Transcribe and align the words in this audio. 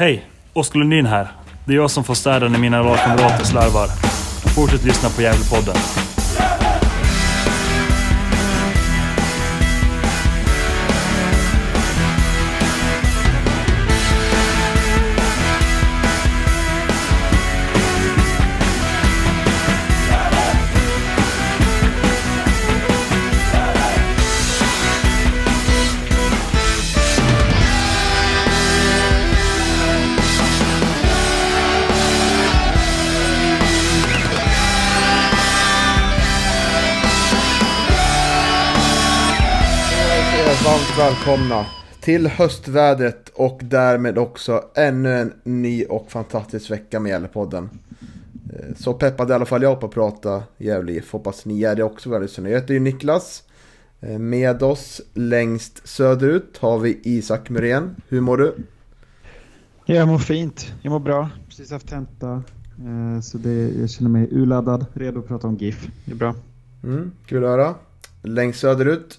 Hej! 0.00 0.26
Oskar 0.52 0.78
Lundin 0.78 1.06
här. 1.06 1.28
Det 1.64 1.72
är 1.72 1.76
jag 1.76 1.90
som 1.90 2.04
får 2.04 2.14
städa 2.14 2.48
när 2.48 2.58
mina 2.58 2.82
lagkamrater 2.82 3.44
slarvar. 3.44 3.86
Fortsätt 4.54 4.84
lyssna 4.84 5.08
på 5.08 5.22
Gävlepodden. 5.22 5.76
Välkomna 41.08 41.66
till 42.00 42.26
höstvädret 42.26 43.28
och 43.28 43.60
därmed 43.64 44.18
också 44.18 44.64
ännu 44.74 45.14
en 45.14 45.32
ny 45.44 45.84
och 45.84 46.10
fantastisk 46.10 46.70
vecka 46.70 47.00
med 47.00 47.10
Gävlepodden. 47.10 47.70
Eh, 48.52 48.74
Så 48.76 48.94
peppad 48.94 49.30
i 49.30 49.32
alla 49.32 49.46
fall 49.46 49.62
jag 49.62 49.80
på 49.80 49.86
att 49.86 49.92
prata 49.92 50.42
Gävle 50.58 50.92
IF. 50.92 51.12
Hoppas 51.12 51.44
ni 51.46 51.62
är 51.62 51.74
det 51.76 51.82
också. 51.82 52.20
Jag 52.34 52.48
heter 52.48 52.74
ju 52.74 52.80
Niklas. 52.80 53.42
Eh, 54.00 54.18
Med 54.18 54.62
oss 54.62 55.00
längst 55.14 55.88
söderut 55.88 56.58
har 56.60 56.78
vi 56.78 57.00
Isak 57.02 57.50
Muren. 57.50 57.96
Hur 58.08 58.20
mår 58.20 58.36
du? 58.36 58.54
Jag 59.84 60.08
mår 60.08 60.18
fint. 60.18 60.72
Jag 60.82 60.90
mår 60.90 61.00
bra. 61.00 61.30
Precis 61.48 61.70
haft 61.70 61.88
tenta. 61.88 62.32
Eh, 62.78 63.20
Så 63.22 63.38
det, 63.38 63.68
jag 63.80 63.90
känner 63.90 64.10
mig 64.10 64.28
urladdad, 64.30 64.86
redo 64.94 65.18
att 65.20 65.28
prata 65.28 65.46
om 65.46 65.56
GIF. 65.56 65.88
Det 66.04 66.12
är 66.12 66.16
bra. 66.16 66.34
Mm, 66.84 67.12
kul 67.26 67.44
att 67.44 67.50
höra. 67.50 67.74
Längst 68.22 68.60
söderut 68.60 69.18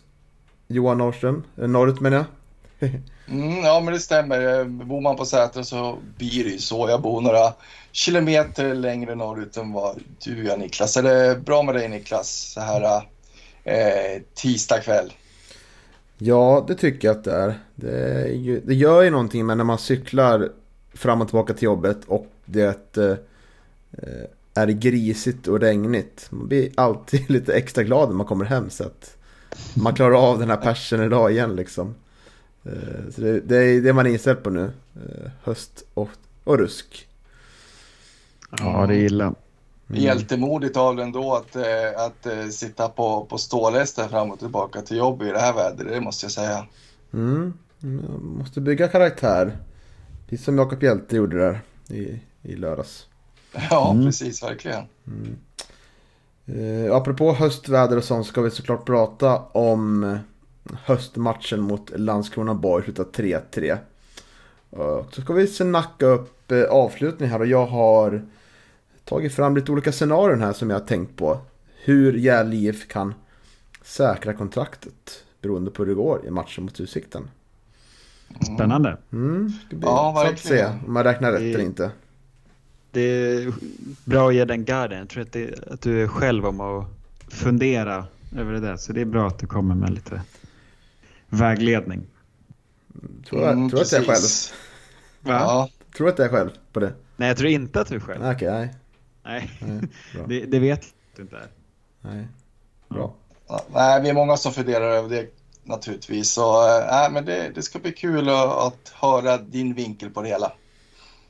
Johan 0.72 0.98
Norrström. 0.98 1.44
Eh, 1.58 1.68
Norrut 1.68 2.00
menar 2.00 2.18
jag. 2.18 2.90
Mm, 3.32 3.58
ja, 3.58 3.80
men 3.80 3.94
det 3.94 4.00
stämmer. 4.00 4.64
Bor 4.64 5.02
man 5.02 5.16
på 5.16 5.26
Säter 5.26 5.64
så 5.64 5.98
blir 6.18 6.44
det 6.44 6.50
ju 6.50 6.58
så. 6.58 6.90
Jag 6.90 7.02
bor 7.02 7.22
några 7.22 7.54
kilometer 7.92 8.74
längre 8.74 9.16
norrut 9.16 9.58
än 9.58 9.74
vad 9.74 10.00
du 10.24 10.44
gör 10.44 10.58
Niklas. 10.58 10.98
Är 10.98 11.04
det 11.04 11.40
bra 11.46 11.64
med 11.64 11.76
dig 11.76 11.90
Niklas 11.90 12.52
så 12.54 12.62
här 12.62 13.02
eh, 13.64 14.22
tisdag 14.34 14.80
kväll? 14.80 15.14
Ja, 16.18 16.66
det 16.68 16.76
tycker 16.76 17.08
jag 17.08 17.18
att 17.18 17.24
det 17.24 17.34
är. 17.34 17.60
Det, 17.76 18.28
ju, 18.28 18.62
det 18.66 18.76
gör 18.76 19.02
ju 19.02 19.10
någonting 19.10 19.46
med 19.46 19.58
när 19.58 19.64
man 19.64 19.78
cyklar 19.78 20.50
fram 20.94 21.22
och 21.22 21.28
tillbaka 21.28 21.54
till 21.54 21.64
jobbet 21.64 21.98
och 22.08 22.28
det 22.46 22.98
eh, 22.98 23.16
är 24.54 24.68
grisigt 24.68 25.48
och 25.48 25.60
regnigt. 25.60 26.28
Man 26.30 26.48
blir 26.48 26.70
alltid 26.76 27.30
lite 27.30 27.54
extra 27.54 27.84
glad 27.84 28.10
när 28.10 28.16
man 28.16 28.26
kommer 28.26 28.46
hem 28.46 28.70
så 28.70 28.84
att 28.84 29.16
man 29.74 29.96
klarar 29.96 30.30
av 30.32 30.40
den 30.40 30.50
här 30.50 30.58
persen 30.58 31.04
idag 31.04 31.32
igen 31.32 31.56
liksom. 31.56 31.96
Eh, 32.64 33.12
så 33.16 33.22
det, 33.22 33.40
det 33.40 33.58
är 33.58 33.82
det 33.82 33.94
man 33.94 34.06
är 34.06 34.10
inställd 34.12 34.44
på 34.44 34.50
nu. 34.50 34.72
Eh, 34.96 35.32
höst 35.44 35.84
och, 35.94 36.10
och 36.44 36.58
rusk. 36.58 37.08
Ja, 38.60 38.86
det 38.88 38.96
är 38.96 39.00
illa. 39.00 39.24
Mm. 39.24 40.02
Hjältemodigt 40.02 40.78
av 40.78 40.96
dig 40.96 41.06
ändå 41.06 41.36
att, 41.36 41.56
eh, 41.56 42.06
att 42.06 42.54
sitta 42.54 42.90
på, 42.90 43.26
på 43.26 43.38
ståläster 43.38 44.08
fram 44.08 44.32
och 44.32 44.40
tillbaka 44.40 44.82
till 44.82 44.98
jobb 44.98 45.22
i 45.22 45.26
det 45.26 45.40
här 45.40 45.54
vädret, 45.54 45.88
det 45.94 46.02
måste 46.02 46.26
jag 46.26 46.32
säga. 46.32 46.66
Mm. 47.14 47.54
Man 47.80 48.36
måste 48.38 48.62
bygga 48.62 48.88
karaktär. 48.88 49.58
Precis 50.30 50.46
som 50.46 50.58
Jakob 50.58 50.84
Hjelte 50.84 51.16
gjorde 51.16 51.38
där 51.38 51.62
i, 51.98 52.20
i 52.42 52.56
lördags. 52.56 53.06
Ja, 53.70 53.92
Mm. 53.92 54.06
precis, 54.06 54.44
verkligen. 54.44 54.84
Eh, 56.56 56.96
apropå 56.96 57.34
höstväder 57.34 57.98
och 57.98 58.04
sånt 58.04 58.28
ska 58.28 58.42
vi 58.42 58.52
såklart 58.52 58.86
prata 58.86 59.38
om 59.40 60.18
höstmatchen 60.84 61.62
mot 61.62 61.92
Landskrona 61.96 62.54
Borg, 62.54 62.84
slutat 62.84 63.18
3-3. 63.18 63.78
Och 64.70 65.14
så 65.14 65.22
ska 65.22 65.34
vi 65.34 65.48
snacka 65.48 66.06
upp 66.06 66.52
eh, 66.52 66.64
avslutningen 66.64 67.32
här 67.32 67.40
och 67.40 67.48
jag 67.48 67.66
har 67.66 68.26
tagit 69.06 69.34
fram 69.34 69.56
lite 69.56 69.72
olika 69.72 69.92
scenarion 69.92 70.42
här 70.42 70.54
som 70.54 70.70
jag 70.70 70.80
har 70.80 70.86
tänkt 70.86 71.16
på. 71.18 71.38
Hur 71.84 72.14
Gävle 72.14 72.56
IF 72.56 72.88
kan 72.88 73.14
säkra 73.84 74.34
kontraktet 74.34 75.24
beroende 75.42 75.72
på 75.72 75.84
hur 75.84 75.90
det 75.90 75.96
går 75.96 76.26
i 76.26 76.30
matchen 76.32 76.64
mot 76.64 76.80
Utsikten. 76.80 77.30
Spännande. 78.56 78.98
Mm, 79.12 79.52
det 79.70 79.76
blir 79.76 79.90
Ja, 79.90 80.14
ja, 80.16 80.32
att 80.32 80.40
se 80.40 80.50
verkligen. 80.54 80.86
om 80.88 80.94
man 80.94 81.04
räknar 81.04 81.32
rätt 81.32 81.42
eller 81.42 81.60
inte. 81.60 81.92
Det 82.92 83.02
är 83.02 83.54
bra 84.06 84.28
att 84.30 84.36
ge 84.36 84.46
den 84.46 84.66
garden. 84.66 85.00
Jag 85.00 85.10
tror 85.10 85.24
att, 85.24 85.32
det, 85.32 85.68
att 85.72 85.82
du 85.82 86.04
är 86.04 86.08
själv 86.08 86.46
om 86.46 86.62
att 86.62 86.86
fundera 87.28 88.06
över 88.38 88.54
det 88.54 88.60
där. 88.60 88.78
Så 88.78 88.94
det 88.94 89.02
är 89.02 89.06
bra 89.06 89.28
att 89.28 89.40
du 89.40 89.48
kommer 89.48 89.76
med 89.76 89.90
lite 89.94 90.22
vägledning. 91.30 92.02
Tror, 93.30 93.42
jag, 93.42 93.52
Mm, 93.52 93.70
tror 93.70 93.82
att 93.82 93.92
jag 93.92 94.02
är 94.02 94.06
själv. 94.06 94.24
Va? 95.22 95.34
Ja, 95.34 95.70
Tror 95.98 96.10
att 96.10 96.20
jag 96.20 96.26
är 96.28 96.32
själv 96.32 96.50
på 96.74 96.80
det. 96.80 96.94
Nej, 97.18 97.28
jag 97.28 97.38
tror 97.38 97.50
inte 97.50 97.82
att 97.82 97.88
du 97.88 97.96
är 97.96 98.00
själv. 98.00 98.22
Nej, 98.22 98.36
Okej, 98.36 98.52
nej. 98.52 98.76
Nej, 99.24 99.52
nej. 99.62 99.82
Bra. 100.16 100.26
det, 100.28 100.46
det 100.46 100.60
vet 100.60 100.86
du 101.16 101.22
inte 101.22 101.36
är. 101.36 101.48
nej. 102.02 102.28
Bra. 102.90 103.14
Ja, 103.48 103.66
nej, 103.74 104.02
vi 104.02 104.10
är 104.10 104.14
många 104.14 104.38
som 104.38 104.54
funderar 104.54 104.90
över 104.92 105.10
det 105.10 105.28
naturligtvis. 105.64 106.32
Så, 106.32 106.68
nej, 106.92 107.12
men 107.12 107.26
det, 107.26 107.52
det 107.56 107.62
ska 107.62 107.80
bli 107.80 107.92
kul 107.92 108.30
att, 108.30 108.58
att 108.58 108.90
höra 108.96 109.38
din 109.38 109.74
vinkel 109.74 110.10
på 110.10 110.22
det 110.22 110.28
hela. 110.28 110.52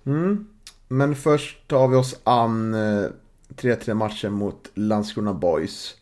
Mm. 0.05 0.47
Men 0.91 1.15
först 1.15 1.67
tar 1.67 1.87
vi 1.87 1.95
oss 1.95 2.19
an 2.23 2.73
eh, 2.73 3.05
3-3 3.55 3.93
matchen 3.93 4.33
mot 4.33 4.71
Landskrona 4.73 5.33
Boys. 5.33 5.95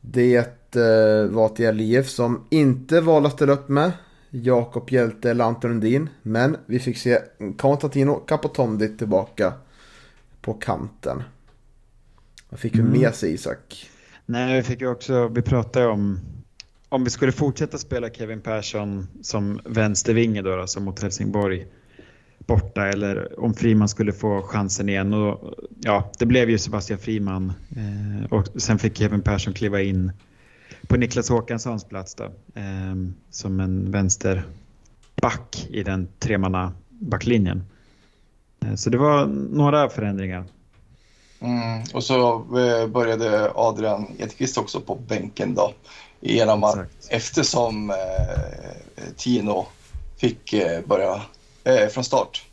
Det 0.00 0.36
eh, 0.76 1.30
var 1.30 1.46
ett 1.46 1.58
Gävle 1.58 1.82
IF 1.82 2.08
som 2.08 2.46
inte 2.50 3.00
valde 3.00 3.28
att 3.28 3.34
ställa 3.34 3.52
upp 3.52 3.68
med 3.68 3.92
Jakob 4.30 4.90
Hjelte 4.90 5.30
eller 5.30 5.44
Anton 5.44 5.70
Lundin. 5.70 6.08
Men 6.22 6.56
vi 6.66 6.78
fick 6.78 6.98
se 6.98 7.18
Konstantino 7.58 8.14
Capotondi 8.14 8.96
tillbaka 8.96 9.52
på 10.40 10.54
kanten. 10.54 11.22
Vad 12.48 12.60
fick 12.60 12.74
vi 12.74 12.80
Mm. 12.80 12.92
med 13.00 13.14
sig 13.14 13.32
Isak? 13.34 13.90
Nej, 14.26 14.56
vi 14.56 14.62
fick 14.62 14.80
ju 14.80 14.88
också, 14.88 15.28
vi 15.28 15.42
pratade 15.42 15.86
om 15.86 16.20
om 16.88 17.04
vi 17.04 17.10
skulle 17.10 17.32
fortsätta 17.32 17.78
spela 17.78 18.10
Kevin 18.10 18.40
Persson 18.40 19.08
som 19.22 19.60
vänstervinge 19.64 20.42
då, 20.42 20.60
alltså 20.60 20.80
mot 20.80 21.02
Helsingborg 21.02 21.66
borta 22.46 22.88
eller 22.88 23.40
om 23.40 23.54
Friman 23.54 23.88
skulle 23.88 24.12
få 24.12 24.42
chansen 24.42 24.88
igen. 24.88 25.14
Och, 25.14 25.54
ja, 25.80 26.10
det 26.18 26.26
blev 26.26 26.50
ju 26.50 26.58
Sebastian 26.58 26.98
Friman 26.98 27.52
eh, 27.76 28.32
och 28.32 28.62
sen 28.62 28.78
fick 28.78 28.98
Kevin 28.98 29.22
Persson 29.22 29.54
kliva 29.54 29.82
in 29.82 30.12
på 30.88 30.96
Niklas 30.96 31.28
Håkanssons 31.28 31.84
plats 31.84 32.14
då, 32.14 32.24
eh, 32.54 32.94
som 33.30 33.60
en 33.60 33.90
vänsterback 33.90 35.66
i 35.70 35.82
den 35.82 36.08
tremanna 36.18 36.72
backlinjen. 36.88 37.64
Eh, 38.64 38.74
så 38.74 38.90
det 38.90 38.98
var 38.98 39.26
några 39.26 39.88
förändringar. 39.88 40.44
Mm. 41.40 41.82
Och 41.94 42.04
så 42.04 42.34
eh, 42.58 42.86
började 42.86 43.52
Adrian 43.54 44.06
Edqvist 44.18 44.58
också 44.58 44.80
på 44.80 44.94
bänken 44.94 45.54
då. 45.54 45.72
Genom 46.20 46.64
att, 46.64 46.74
Exakt. 46.74 47.08
eftersom 47.10 47.90
eh, 47.90 47.96
Tino 49.16 49.66
fick 50.16 50.52
eh, 50.52 50.80
börja 50.86 51.22
eh, 51.64 51.88
från 51.88 52.04
start. 52.04 52.44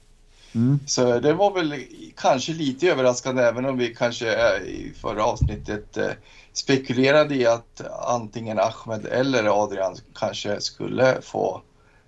Mm. 0.55 0.79
Så 0.85 1.19
det 1.19 1.33
var 1.33 1.53
väl 1.53 1.83
kanske 2.15 2.53
lite 2.53 2.87
överraskande 2.87 3.41
även 3.41 3.65
om 3.65 3.77
vi 3.77 3.95
kanske 3.95 4.33
eh, 4.33 4.61
i 4.61 4.93
förra 5.01 5.25
avsnittet 5.25 5.97
eh, 5.97 6.11
spekulerade 6.53 7.35
i 7.35 7.45
att 7.45 7.81
antingen 8.07 8.59
Ahmed 8.59 9.05
eller 9.05 9.63
Adrian 9.63 9.95
kanske 10.15 10.61
skulle 10.61 11.21
få 11.21 11.61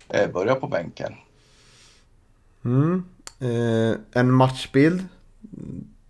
eh, 0.09 0.31
börja 0.31 0.55
på 0.55 0.67
bänken. 0.67 1.13
Mm. 2.65 3.03
Eh, 3.39 3.97
en 4.11 4.31
matchbild. 4.31 5.03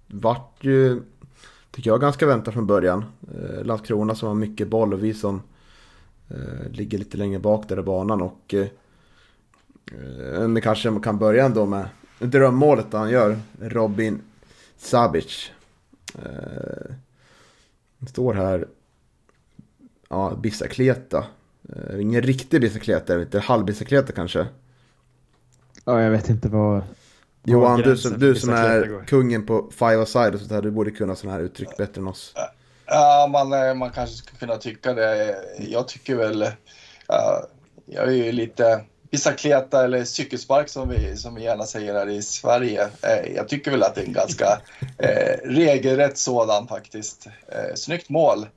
Vart 0.07 0.57
ju, 0.61 1.01
tycker 1.71 1.89
jag, 1.89 2.01
ganska 2.01 2.25
väntat 2.25 2.53
från 2.53 2.67
början. 2.67 3.05
Eh, 3.35 3.65
Landskrona 3.65 4.15
som 4.15 4.27
har 4.27 4.35
mycket 4.35 4.67
boll 4.67 4.93
och 4.93 5.03
vi 5.03 5.13
som 5.13 5.41
eh, 6.29 6.71
ligger 6.71 6.97
lite 6.97 7.17
längre 7.17 7.39
bak 7.39 7.69
där 7.69 7.79
i 7.79 7.83
banan. 7.83 8.21
Och 8.21 8.53
eh, 8.53 8.67
men 10.47 10.61
kanske 10.61 10.89
man 10.89 11.01
kan 11.01 11.17
börja 11.17 11.45
ändå 11.45 11.65
med 11.65 11.87
drömmålet 12.19 12.85
han 12.91 13.09
gör. 13.09 13.39
Robin 13.61 14.21
Sabic. 14.77 15.51
Eh, 16.15 16.93
det 17.97 18.09
står 18.09 18.33
här. 18.33 18.67
Ja, 20.09 20.35
bicicleta. 20.35 21.25
Eh, 21.69 22.01
ingen 22.01 22.21
riktig 22.21 22.61
bicicleta, 22.61 23.21
inte 23.21 23.39
halvbicicleta 23.39 24.11
kanske. 24.11 24.47
Ja, 25.85 26.01
jag 26.01 26.11
vet 26.11 26.29
inte 26.29 26.49
vad... 26.49 26.81
Johan, 27.45 27.81
du 27.81 27.97
som, 27.97 28.19
du 28.19 28.35
som 28.35 28.49
är 28.53 29.03
kungen 29.07 29.45
på 29.45 29.71
five 29.71 30.01
aside 30.01 30.33
och 30.33 30.39
sånt 30.39 30.51
här, 30.51 30.61
du 30.61 30.71
borde 30.71 30.91
kunna 30.91 31.15
sådana 31.15 31.37
här 31.37 31.43
uttryck 31.43 31.77
bättre 31.77 32.01
än 32.01 32.07
oss. 32.07 32.33
Ja, 32.85 33.29
man, 33.31 33.53
eh, 33.53 33.73
man 33.73 33.89
kanske 33.89 34.15
skulle 34.15 34.37
kunna 34.39 34.57
tycka 34.57 34.93
det. 34.93 35.35
Jag 35.59 35.87
tycker 35.87 36.15
väl... 36.15 36.47
ja, 37.07 37.47
jag 37.85 38.07
är 38.07 38.11
ju 38.11 38.31
lite 38.31 38.85
bicicleta 39.13 39.83
eller 39.83 40.03
cykelspark 40.03 40.69
som 40.69 40.89
vi, 40.89 41.17
som 41.17 41.35
vi 41.35 41.43
gärna 41.43 41.65
säger 41.65 41.93
här 41.93 42.09
i 42.09 42.21
Sverige. 42.21 42.83
Eh, 42.83 43.33
jag 43.35 43.47
tycker 43.47 43.71
väl 43.71 43.83
att 43.83 43.95
det 43.95 44.01
är 44.01 44.05
en 44.05 44.13
ganska 44.13 44.45
eh, 44.97 45.37
regelrätt 45.43 46.17
sådan 46.17 46.67
faktiskt. 46.67 47.27
Eh, 47.47 47.75
snyggt 47.75 48.09
mål. 48.09 48.47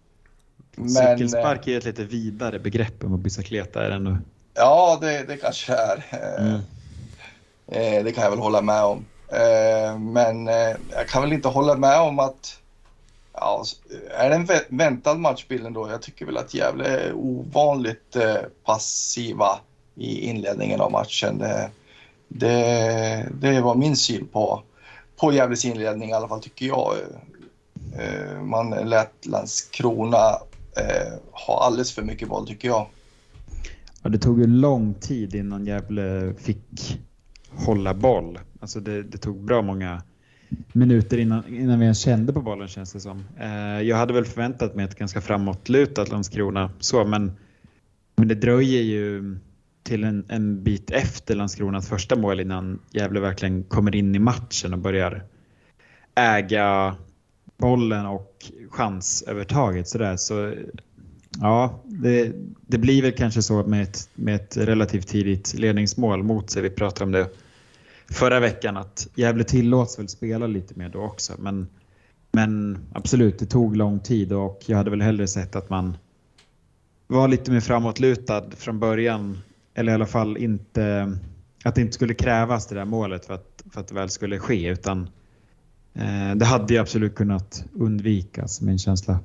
Men, 0.76 0.88
Cykelspark 0.88 1.66
är 1.66 1.78
ett 1.78 1.84
lite 1.84 2.04
vidare 2.04 2.58
begrepp 2.58 3.02
än 3.02 3.10
vad 3.10 3.20
bicicleta 3.20 3.84
är 3.84 3.90
ändå. 3.90 4.18
Ja, 4.54 4.98
det, 5.00 5.22
det 5.28 5.36
kanske 5.36 5.72
är. 5.72 6.04
Eh, 6.10 6.46
mm. 6.46 6.60
Eh, 7.66 8.04
det 8.04 8.12
kan 8.12 8.24
jag 8.24 8.30
väl 8.30 8.40
hålla 8.40 8.62
med 8.62 8.84
om. 8.84 9.04
Eh, 9.28 9.98
men 9.98 10.46
jag 10.90 11.08
kan 11.08 11.22
väl 11.22 11.32
inte 11.32 11.48
hålla 11.48 11.76
med 11.76 12.00
om 12.00 12.18
att 12.18 12.60
Ja, 13.32 13.64
är 14.10 14.30
det 14.30 14.36
en 14.36 14.76
väntad 14.78 15.14
matchbild 15.14 15.72
då? 15.72 15.90
Jag 15.90 16.02
tycker 16.02 16.26
väl 16.26 16.36
att 16.36 16.54
Gävle 16.54 16.84
är 16.86 17.12
ovanligt 17.12 18.16
passiva 18.64 19.60
i 19.96 20.20
inledningen 20.20 20.80
av 20.80 20.92
matchen. 20.92 21.38
Det, 21.38 21.70
det, 22.28 23.28
det 23.40 23.60
var 23.60 23.74
min 23.74 23.96
syn 23.96 24.26
på, 24.26 24.62
på 25.20 25.32
Gävles 25.32 25.64
inledning 25.64 26.10
i 26.10 26.12
alla 26.12 26.28
fall 26.28 26.42
tycker 26.42 26.66
jag. 26.66 26.94
Eh, 27.98 28.42
man 28.42 28.70
lät 28.70 29.26
Landskrona 29.26 30.30
eh, 30.76 31.12
ha 31.30 31.64
alldeles 31.64 31.92
för 31.92 32.02
mycket 32.02 32.28
boll 32.28 32.46
tycker 32.46 32.68
jag. 32.68 32.86
Ja, 34.02 34.10
det 34.10 34.18
tog 34.18 34.40
ju 34.40 34.46
lång 34.46 34.94
tid 34.94 35.34
innan 35.34 35.66
Gävle 35.66 36.34
fick 36.38 37.00
hålla 37.50 37.94
boll. 37.94 38.38
Alltså 38.60 38.80
det, 38.80 39.02
det 39.02 39.18
tog 39.18 39.44
bra 39.44 39.62
många 39.62 40.02
minuter 40.72 41.18
innan, 41.18 41.54
innan 41.54 41.78
vi 41.78 41.84
ens 41.84 42.00
kände 42.00 42.32
på 42.32 42.42
bollen 42.42 42.68
känns 42.68 42.92
det 42.92 43.00
som. 43.00 43.24
Eh, 43.40 43.82
jag 43.82 43.96
hade 43.96 44.14
väl 44.14 44.24
förväntat 44.24 44.74
mig 44.74 44.84
ett 44.84 44.98
ganska 44.98 45.20
framåtlutat 45.20 46.08
Landskrona 46.08 46.70
så 46.80 47.04
men, 47.04 47.32
men 48.16 48.28
det 48.28 48.34
dröjer 48.34 48.82
ju 48.82 49.38
till 49.86 50.04
en, 50.04 50.24
en 50.28 50.62
bit 50.62 50.90
efter 50.90 51.34
Landskronas 51.34 51.88
första 51.88 52.16
mål 52.16 52.40
innan 52.40 52.78
Gävle 52.90 53.20
verkligen 53.20 53.62
kommer 53.62 53.94
in 53.94 54.14
i 54.14 54.18
matchen 54.18 54.72
och 54.72 54.78
börjar 54.78 55.24
äga 56.14 56.96
bollen 57.56 58.06
och 58.06 58.52
chansövertaget 58.70 59.88
sådär. 59.88 60.16
Så 60.16 60.54
Ja, 61.40 61.80
det, 61.84 62.32
det, 62.60 62.78
blir 62.78 63.02
väl 63.02 63.12
kanske 63.12 63.42
så 63.42 63.62
med 63.62 63.82
ett, 63.82 64.08
med 64.14 64.34
ett 64.34 64.56
relativt 64.56 65.08
tidigt 65.08 65.54
ledningsmål 65.54 66.22
mot 66.22 66.50
sig. 66.50 66.62
Vi 66.62 66.70
pratade 66.70 67.04
om 67.04 67.12
det 67.12 67.28
förra 68.10 68.40
veckan 68.40 68.76
att 68.76 69.08
Gävle 69.14 69.44
tillåts 69.44 69.98
väl 69.98 70.08
spela 70.08 70.46
lite 70.46 70.78
mer 70.78 70.88
då 70.88 71.00
också. 71.00 71.32
Men, 71.38 71.66
men 72.32 72.78
absolut, 72.92 73.38
det 73.38 73.46
tog 73.46 73.76
lång 73.76 74.00
tid 74.00 74.32
och 74.32 74.62
jag 74.66 74.76
hade 74.76 74.90
väl 74.90 75.02
hellre 75.02 75.26
sett 75.26 75.56
att 75.56 75.70
man 75.70 75.96
var 77.06 77.28
lite 77.28 77.50
mer 77.50 77.60
framåtlutad 77.60 78.44
från 78.56 78.78
början. 78.78 79.38
Eller 79.78 79.92
i 79.92 79.94
alla 79.94 80.06
fall 80.06 80.36
inte 80.36 81.12
att 81.64 81.74
det 81.74 81.80
inte 81.80 81.92
skulle 81.94 82.14
krävas 82.14 82.66
det 82.66 82.74
där 82.74 82.84
målet 82.84 83.26
för 83.26 83.34
att, 83.34 83.62
för 83.72 83.80
att 83.80 83.88
det 83.88 83.94
väl 83.94 84.10
skulle 84.10 84.38
ske. 84.38 84.68
Utan 84.68 85.10
eh, 85.94 86.34
det 86.36 86.44
hade 86.44 86.74
ju 86.74 86.80
absolut 86.80 87.14
kunnat 87.14 87.64
undvikas, 87.74 88.60
min 88.60 88.78
känsla. 88.78 89.18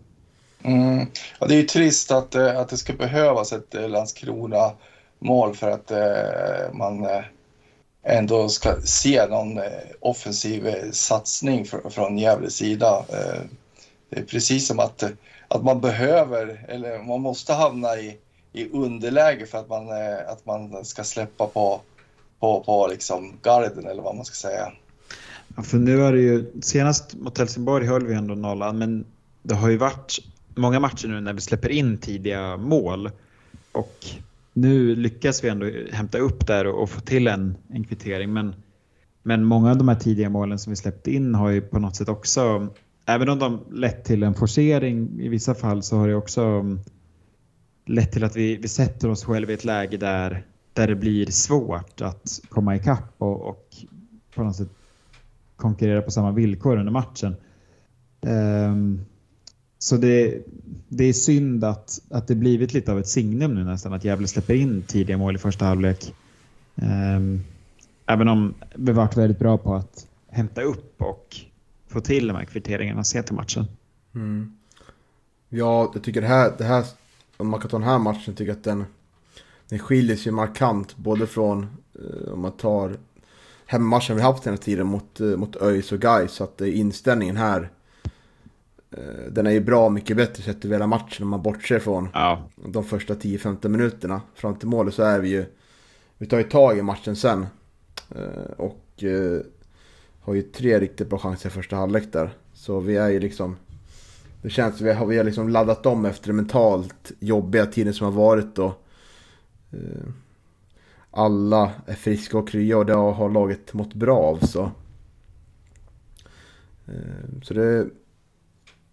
Mm. 0.64 1.06
Ja, 1.40 1.48
det 1.48 1.54
är 1.54 1.58
ju 1.58 1.64
trist 1.64 2.12
att, 2.12 2.36
eh, 2.36 2.60
att 2.60 2.70
det 2.70 2.78
ska 2.78 2.94
behövas 2.94 3.54
ett 3.54 3.76
eh, 3.76 3.90
Landskrona-mål 3.90 5.56
för 5.56 5.72
att 5.72 5.92
eh, 5.92 6.74
man 6.74 7.06
eh, 7.06 7.24
ändå 8.04 8.50
ska 8.50 8.82
se 8.82 9.28
någon 9.28 9.60
offensiv 10.00 10.92
satsning 10.92 11.66
för, 11.66 11.90
från 11.90 12.18
Gävles 12.18 12.56
sida. 12.56 13.06
Eh, 13.10 13.42
det 14.10 14.20
är 14.20 14.24
precis 14.24 14.68
som 14.68 14.80
att, 14.80 15.04
att 15.48 15.64
man 15.64 15.82
behöver, 15.82 16.66
eller 16.68 17.04
man 17.04 17.22
måste 17.22 17.54
hamna 17.54 17.98
i, 17.98 18.18
i 18.54 18.70
underläge 18.70 19.46
för 19.46 19.58
att 19.58 19.70
man, 19.70 19.88
eh, 19.88 20.32
att 20.32 20.46
man 20.46 20.86
ska 20.86 21.04
släppa 21.04 21.48
på, 21.48 21.82
på, 22.40 22.64
på 22.64 22.88
liksom 22.88 23.34
garden 23.44 23.86
eller 23.86 24.04
vad 24.04 24.16
man 24.16 24.26
ska 24.26 24.36
säga. 24.36 24.72
Ja, 25.56 25.64
för 25.64 25.78
nu 25.78 26.04
är 26.04 26.14
det 26.14 26.22
ju, 26.22 26.52
senast 26.62 27.16
mot 27.16 27.38
Helsingborg 27.38 27.86
höll 27.86 28.06
vi 28.06 28.14
ändå 28.14 28.36
nollan 28.36 28.78
men 28.78 29.06
det 29.44 29.56
har 29.56 29.70
ju 29.70 29.78
varit 29.78 30.18
många 30.56 30.80
matcher 30.80 31.08
nu 31.08 31.22
när 31.22 31.34
vi 31.34 31.42
släpper 31.42 31.70
in 31.70 31.98
tidiga 31.98 32.58
mål. 32.58 33.10
Och 33.72 34.06
nu 34.54 34.96
lyckas 34.96 35.44
vi 35.44 35.50
ändå 35.50 35.72
hämta 35.92 36.18
upp 36.18 36.48
där 36.48 36.68
och, 36.68 36.90
få 36.90 37.02
till 37.02 37.28
en, 37.28 37.58
en 37.70 37.84
kvittering. 37.84 38.34
Men, 38.34 38.56
men 39.24 39.46
många 39.46 39.72
av 39.72 39.78
de 39.78 39.88
här 39.88 39.96
tidiga 39.96 40.30
målen 40.30 40.60
som 40.60 40.70
vi 40.70 40.76
släppte 40.76 41.12
in 41.12 41.36
har 41.36 41.50
ju 41.50 41.62
på 41.62 41.80
något 41.80 41.96
sätt 41.96 42.10
också, 42.10 42.68
även 43.06 43.30
om 43.30 43.40
de 43.40 43.60
lett 43.72 44.04
till 44.06 44.24
en 44.24 44.34
forcering 44.34 45.10
i 45.20 45.28
vissa 45.28 45.56
fall 45.56 45.84
så 45.84 45.98
har 45.98 46.08
det 46.08 46.16
också 46.16 46.64
lett 47.92 48.12
till 48.12 48.24
att 48.24 48.36
vi, 48.36 48.58
vi 48.58 48.68
sätter 48.68 49.10
oss 49.10 49.24
själva 49.24 49.52
i 49.52 49.56
ett 49.56 49.66
läge 49.66 49.98
där, 49.98 50.46
där 50.74 50.88
det 50.88 50.96
blir 50.96 51.26
svårt 51.26 52.02
att 52.02 52.42
komma 52.50 52.76
ikapp 52.76 53.14
och, 53.18 53.42
och 53.42 53.76
på 54.36 54.44
något 54.44 54.56
sätt 54.56 54.70
konkurrera 55.56 56.02
på 56.02 56.12
samma 56.12 56.32
villkor 56.32 56.78
under 56.78 56.92
matchen. 56.92 57.36
Um, 58.22 59.06
så 59.80 59.98
det, 59.98 60.42
det 60.88 61.04
är 61.04 61.14
synd 61.14 61.64
att, 61.64 62.02
att 62.10 62.28
det 62.28 62.36
blivit 62.36 62.74
lite 62.74 62.92
av 62.92 63.00
ett 63.00 63.08
signum 63.08 63.56
nu 63.56 63.64
nästan 63.64 63.94
att 63.94 64.04
Gävle 64.04 64.28
släpper 64.28 64.54
in 64.54 64.84
tidiga 64.88 65.18
mål 65.18 65.36
i 65.36 65.40
första 65.40 65.66
halvlek. 65.66 66.14
Um, 66.76 67.44
även 68.06 68.28
om 68.28 68.54
vi 68.76 68.92
varit 68.92 69.18
väldigt 69.18 69.40
bra 69.40 69.58
på 69.58 69.76
att 69.76 70.08
hämta 70.28 70.62
upp 70.62 71.02
och 71.02 71.36
få 71.88 72.02
till 72.02 72.28
de 72.28 72.36
här 72.36 72.46
kvitteringarna 72.46 73.04
sent 73.04 73.32
i 73.32 73.34
matchen. 73.34 73.66
Mm. 74.16 74.58
Ja, 75.50 75.92
jag 75.94 76.04
tycker 76.04 76.22
det 76.22 76.28
här, 76.28 76.54
det 76.58 76.64
här, 76.64 76.86
om 77.42 77.50
man 77.50 77.60
kan 77.60 77.70
ta 77.70 77.78
den 77.78 77.88
här 77.88 78.00
matchen, 78.00 78.34
tycker 78.34 78.52
jag 78.52 78.58
att 78.58 78.64
den, 78.64 78.86
den 79.70 79.80
skiljer 79.80 80.16
sig 80.16 80.32
markant 80.32 80.98
både 80.98 81.28
från, 81.28 81.68
eh, 81.96 82.34
om 82.34 82.42
man 82.42 82.52
tar 82.52 82.98
hemmamatchen 83.66 84.16
vi 84.16 84.22
haft 84.22 84.44
den 84.44 84.54
här 84.54 84.58
tiden 84.58 84.88
mot, 84.88 85.20
eh, 85.20 85.28
mot 85.28 85.56
ÖIS 85.56 85.92
och 85.92 86.00
Gais 86.00 86.32
så 86.32 86.44
att 86.44 86.62
inställningen 86.62 87.38
här 87.38 87.70
Eh, 88.98 89.32
den 89.32 89.48
är 89.48 89.52
ju 89.52 89.60
bra 89.60 89.90
mycket 89.90 90.18
bättre 90.18 90.44
sett 90.44 90.66
över 90.66 90.76
hela 90.76 90.88
matchen 90.88 91.24
om 91.24 91.30
man 91.30 91.42
bortser 91.42 91.80
från 91.80 92.10
ja. 92.14 92.50
de 92.56 92.84
första 92.84 93.14
10-15 93.14 93.68
minuterna. 93.68 94.22
Fram 94.36 94.56
till 94.56 94.68
målet 94.68 94.94
så 94.94 95.04
är 95.04 95.20
vi 95.20 95.30
ju... 95.30 95.46
Vi 96.18 96.28
tar 96.28 96.38
ju 96.38 96.44
tag 96.44 96.78
i 96.78 96.82
matchen 96.82 97.16
sen. 97.16 97.46
Eh, 98.16 98.52
och 98.58 99.04
eh, 99.04 99.42
har 100.22 100.34
ju 100.34 100.42
tre 100.42 100.80
riktigt 100.80 101.10
bra 101.10 101.20
chanser 101.20 101.50
i 101.50 101.52
första 101.52 101.76
halvlek 101.76 102.04
där. 102.12 102.34
Så 102.54 102.80
vi 102.80 102.96
är 102.96 103.10
ju 103.10 103.20
liksom... 103.20 103.56
Det 104.42 104.50
känns 104.50 104.78
som 104.78 104.86
vi 104.86 104.94
har, 104.94 105.06
vi 105.06 105.18
har 105.18 105.24
liksom 105.24 105.50
laddat 105.50 105.86
om 105.86 106.06
efter 106.06 106.28
den 106.28 106.36
mentalt 106.36 107.12
jobbiga 107.20 107.66
tiden 107.66 107.94
som 107.94 108.06
har 108.06 108.12
varit 108.12 108.56
då. 108.56 108.76
Eh, 109.72 110.08
alla 111.12 111.72
är 111.86 111.94
friska 111.94 112.38
och 112.38 112.50
krya 112.50 112.78
och 112.78 112.86
det 112.86 112.94
har 112.94 113.30
laget 113.30 113.74
mått 113.74 113.94
bra 113.94 114.18
av 114.18 114.40
så. 114.40 114.72
Eh, 116.88 117.42
så 117.44 117.54
det 117.54 117.88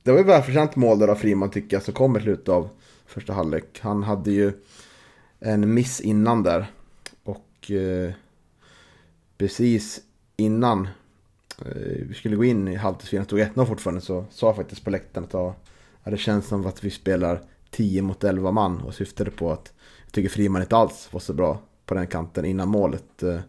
det 0.09 0.13
var 0.13 0.19
ju 0.19 0.25
välförtjänt 0.25 0.77
mål 0.77 0.99
där 0.99 1.09
av 1.09 1.15
Friman 1.15 1.51
tycker 1.51 1.77
jag 1.77 1.83
som 1.83 1.95
kom 1.95 2.17
i 2.17 2.21
slutet 2.21 2.49
av 2.49 2.69
första 3.07 3.33
halvlek. 3.33 3.81
Han 3.81 4.03
hade 4.03 4.31
ju 4.31 4.53
en 5.41 5.75
miss 5.75 6.01
innan 6.01 6.43
där. 6.43 6.67
Och 7.25 7.71
eh, 7.71 8.13
precis 9.39 10.01
innan 10.37 10.89
Eh, 11.67 12.07
vi 12.09 12.15
skulle 12.15 12.37
gå 12.37 12.45
in 12.45 12.69
i 12.69 12.75
halvtidsfinalen, 12.75 13.27
stod 13.27 13.41
1-0 13.41 13.67
fortfarande, 13.67 14.01
så 14.01 14.25
sa 14.31 14.47
jag 14.47 14.57
faktiskt 14.57 14.85
på 14.85 14.91
läktaren 14.91 15.25
att 15.25 15.33
ja, 15.33 15.55
det 16.05 16.19
känns 16.19 16.47
som 16.47 16.67
att 16.67 16.85
vi 16.85 16.91
spelar 16.91 17.43
10 17.71 18.03
mot 18.03 18.25
11 18.25 18.51
man 18.51 18.81
och 18.81 18.95
syftade 18.95 19.31
på 19.31 19.53
att 19.53 19.73
jag 20.05 20.13
tycker 20.13 20.29
Friman 20.29 20.63
inte 20.63 20.77
alls 20.77 21.09
var 21.13 21.21
så 21.21 21.33
bra 21.33 21.61
på 21.87 21.95
den 21.95 22.07
kanten 22.07 22.45
innan 22.45 22.69
målet. 22.69 23.23
Eh, 23.23 23.41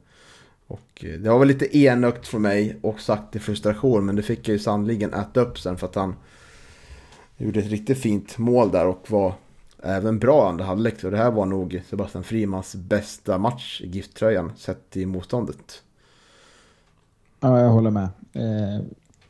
och 0.68 1.06
eh, 1.06 1.20
det 1.20 1.30
var 1.30 1.40
väl 1.40 1.48
lite 1.48 1.78
enögt 1.78 2.28
för 2.28 2.40
mig 2.40 2.78
och 2.82 3.00
sagt 3.00 3.36
i 3.36 3.40
frustration 3.40 4.06
men 4.06 4.16
det 4.16 4.24
fick 4.24 4.48
jag 4.48 4.54
ju 4.54 4.60
sannligen 4.60 5.14
äta 5.14 5.42
upp 5.42 5.60
sen 5.60 5.78
för 5.78 5.88
att 5.88 5.96
han 5.96 6.16
gjorde 7.38 7.60
ett 7.60 7.70
riktigt 7.70 7.98
fint 7.98 8.38
mål 8.38 8.72
där 8.72 8.88
och 8.88 9.12
var 9.12 9.34
även 9.84 10.20
bra 10.20 10.50
andra 10.50 10.66
halvlek. 10.66 11.04
Och 11.04 11.12
det 11.12 11.18
här 11.18 11.32
var 11.32 11.46
nog 11.46 11.82
Sebastian 11.90 12.24
Frimans 12.24 12.76
bästa 12.76 13.38
match 13.38 13.82
i 13.82 13.88
gifttröjan 13.88 14.52
sett 14.58 14.98
i 14.98 15.06
motståndet. 15.06 15.84
Ja, 17.40 17.62
jag 17.62 17.70
håller 17.70 17.92
med. 17.92 18.10
Eh, 18.34 18.82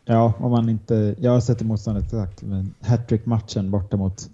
ja, 0.05 0.33
om 0.37 0.51
man 0.51 0.69
inte... 0.69 1.15
Jag 1.19 1.31
har 1.31 1.39
sett 1.39 1.61
motståndet 1.61 2.03
exakt, 2.03 2.41
men 2.41 2.73
hattrick-matchen 2.81 3.71
borta 3.71 3.97
mot 3.97 4.29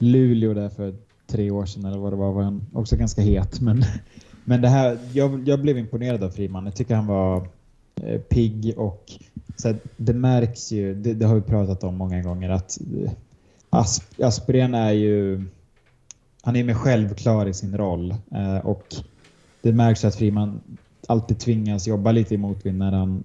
Luleå 0.00 0.54
där 0.54 0.68
för 0.68 0.94
tre 1.26 1.50
år 1.50 1.66
sedan 1.66 1.84
eller 1.84 1.98
vad 1.98 2.12
det 2.12 2.16
var, 2.16 2.32
var 2.32 2.42
han 2.42 2.66
också 2.72 2.96
ganska 2.96 3.22
het. 3.22 3.60
Men, 3.60 3.84
men 4.44 4.62
det 4.62 4.68
här, 4.68 4.98
jag, 5.12 5.48
jag 5.48 5.60
blev 5.60 5.78
imponerad 5.78 6.22
av 6.22 6.30
Friman. 6.30 6.64
Jag 6.64 6.74
tycker 6.74 6.94
han 6.94 7.06
var 7.06 7.48
eh, 7.96 8.20
pigg 8.20 8.74
och 8.76 9.12
så 9.56 9.74
det 9.96 10.12
märks 10.12 10.72
ju, 10.72 10.94
det, 10.94 11.14
det, 11.14 11.26
har 11.26 11.34
vi 11.34 11.40
pratat 11.40 11.84
om 11.84 11.96
många 11.96 12.22
gånger, 12.22 12.50
att 12.50 12.78
eh, 12.80 13.12
Asp, 13.70 14.20
Aspgren 14.22 14.74
är 14.74 14.92
ju, 14.92 15.44
han 16.42 16.56
är 16.56 16.64
mer 16.64 16.74
självklar 16.74 17.46
i 17.46 17.54
sin 17.54 17.76
roll 17.76 18.14
eh, 18.30 18.56
och 18.56 18.94
det 19.62 19.72
märks 19.72 20.04
att 20.04 20.14
Friman 20.14 20.60
alltid 21.08 21.38
tvingas 21.38 21.86
jobba 21.86 22.12
lite 22.12 22.34
i 22.34 22.38
motvind 22.38 22.78
när 22.78 22.92
han 22.92 23.24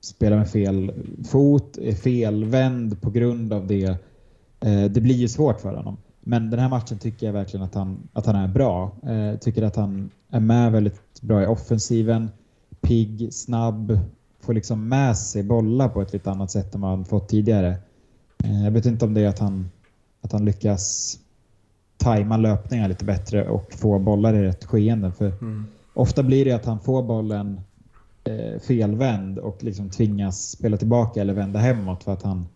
spelar 0.00 0.36
med 0.36 0.50
fel 0.50 0.92
fot, 1.24 1.78
är 1.78 1.92
felvänd 1.92 3.00
på 3.00 3.10
grund 3.10 3.52
av 3.52 3.66
det. 3.66 3.84
Eh, 4.60 4.84
det 4.84 5.00
blir 5.00 5.14
ju 5.14 5.28
svårt 5.28 5.60
för 5.60 5.74
honom. 5.74 5.96
Men 6.20 6.50
den 6.50 6.60
här 6.60 6.68
matchen 6.68 6.98
tycker 6.98 7.26
jag 7.26 7.32
verkligen 7.32 7.64
att 7.64 7.74
han, 7.74 8.08
att 8.12 8.26
han 8.26 8.36
är 8.36 8.48
bra. 8.48 8.92
Eh, 9.02 9.38
tycker 9.38 9.62
att 9.62 9.76
han 9.76 10.10
är 10.30 10.40
med 10.40 10.72
väldigt 10.72 11.22
bra 11.22 11.42
i 11.42 11.46
offensiven. 11.46 12.30
Pigg, 12.80 13.32
snabb, 13.32 13.98
får 14.40 14.54
liksom 14.54 14.88
med 14.88 15.16
sig 15.16 15.42
bollar 15.42 15.88
på 15.88 16.02
ett 16.02 16.12
lite 16.12 16.30
annat 16.30 16.50
sätt 16.50 16.74
än 16.74 16.80
vad 16.80 16.90
han 16.90 17.04
fått 17.04 17.28
tidigare. 17.28 17.76
Eh, 18.44 18.64
jag 18.64 18.70
vet 18.70 18.86
inte 18.86 19.04
om 19.04 19.14
det 19.14 19.20
är 19.20 19.28
att 19.28 19.38
han, 19.38 19.70
att 20.20 20.32
han 20.32 20.44
lyckas 20.44 21.18
tajma 21.96 22.36
löpningar 22.36 22.88
lite 22.88 23.04
bättre 23.04 23.48
och 23.48 23.72
få 23.72 23.98
bollar 23.98 24.34
i 24.34 24.42
rätt 24.42 24.64
skeenden. 24.64 25.12
För 25.12 25.26
mm. 25.26 25.66
Ofta 25.94 26.22
blir 26.22 26.44
det 26.44 26.52
att 26.52 26.64
han 26.64 26.80
får 26.80 27.02
bollen 27.02 27.60
eh, 28.24 28.60
felvänd 28.60 29.38
och 29.38 29.64
liksom 29.64 29.90
tvingas 29.90 30.50
spela 30.50 30.76
tillbaka 30.76 31.20
eller 31.20 31.34
vända 31.34 31.58
hemåt 31.58 32.04
för 32.04 32.12
att 32.12 32.22
han, 32.22 32.46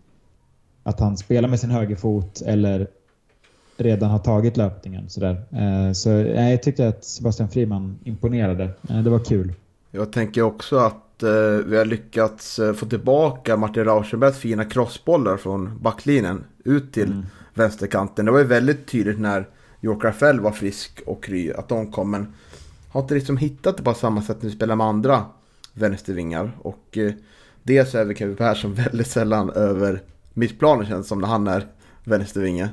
att 0.82 1.00
han 1.00 1.16
spelar 1.16 1.48
med 1.48 1.60
sin 1.60 1.70
högerfot 1.70 2.40
eller 2.40 2.88
redan 3.78 4.10
har 4.10 4.18
tagit 4.18 4.56
löpningen. 4.56 5.08
Sådär. 5.08 5.42
Eh, 5.50 5.92
så 5.92 6.10
jag 6.10 6.62
tyckte 6.62 6.88
att 6.88 7.04
Sebastian 7.04 7.48
Friman 7.48 7.98
imponerade. 8.04 8.70
Eh, 8.90 8.98
det 9.02 9.10
var 9.10 9.24
kul. 9.24 9.52
Jag 9.90 10.12
tänker 10.12 10.42
också 10.42 10.76
att 10.76 11.22
eh, 11.22 11.30
vi 11.66 11.76
har 11.76 11.84
lyckats 11.84 12.60
få 12.76 12.86
tillbaka 12.86 13.56
Martin 13.56 13.84
Rauschenbergs 13.84 14.38
fina 14.38 14.64
crossbollar 14.64 15.36
från 15.36 15.78
backlinjen 15.82 16.44
ut 16.64 16.92
till 16.92 17.12
mm. 17.12 17.26
vänsterkanten. 17.54 18.24
Det 18.24 18.32
var 18.32 18.38
ju 18.38 18.44
väldigt 18.44 18.86
tydligt 18.86 19.20
när 19.20 19.48
York 19.82 20.04
Rafael 20.04 20.40
var 20.40 20.52
frisk 20.52 21.02
och 21.06 21.24
kry 21.24 21.52
att 21.52 21.68
de 21.68 21.92
kom. 21.92 22.10
Men 22.10 22.34
har 22.90 23.00
inte 23.00 23.14
liksom 23.14 23.36
hittat 23.36 23.76
det 23.76 23.82
på 23.82 23.94
samma 23.94 24.22
sätt 24.22 24.42
när 24.42 24.50
vi 24.50 24.56
spelar 24.56 24.76
med 24.76 24.86
andra 24.86 25.24
vänstervingar. 25.72 26.56
Och 26.62 26.98
eh, 26.98 27.12
dels 27.62 27.94
är 27.94 28.04
vi 28.04 28.14
Kevin 28.14 28.36
Persson 28.36 28.74
väldigt 28.84 29.06
sällan 29.06 29.50
över 29.50 30.02
mittplanen 30.34 30.86
känns 30.86 31.08
som 31.08 31.20
när 31.20 31.28
han 31.28 31.46
är 31.46 31.66
vänstervinge. 32.04 32.68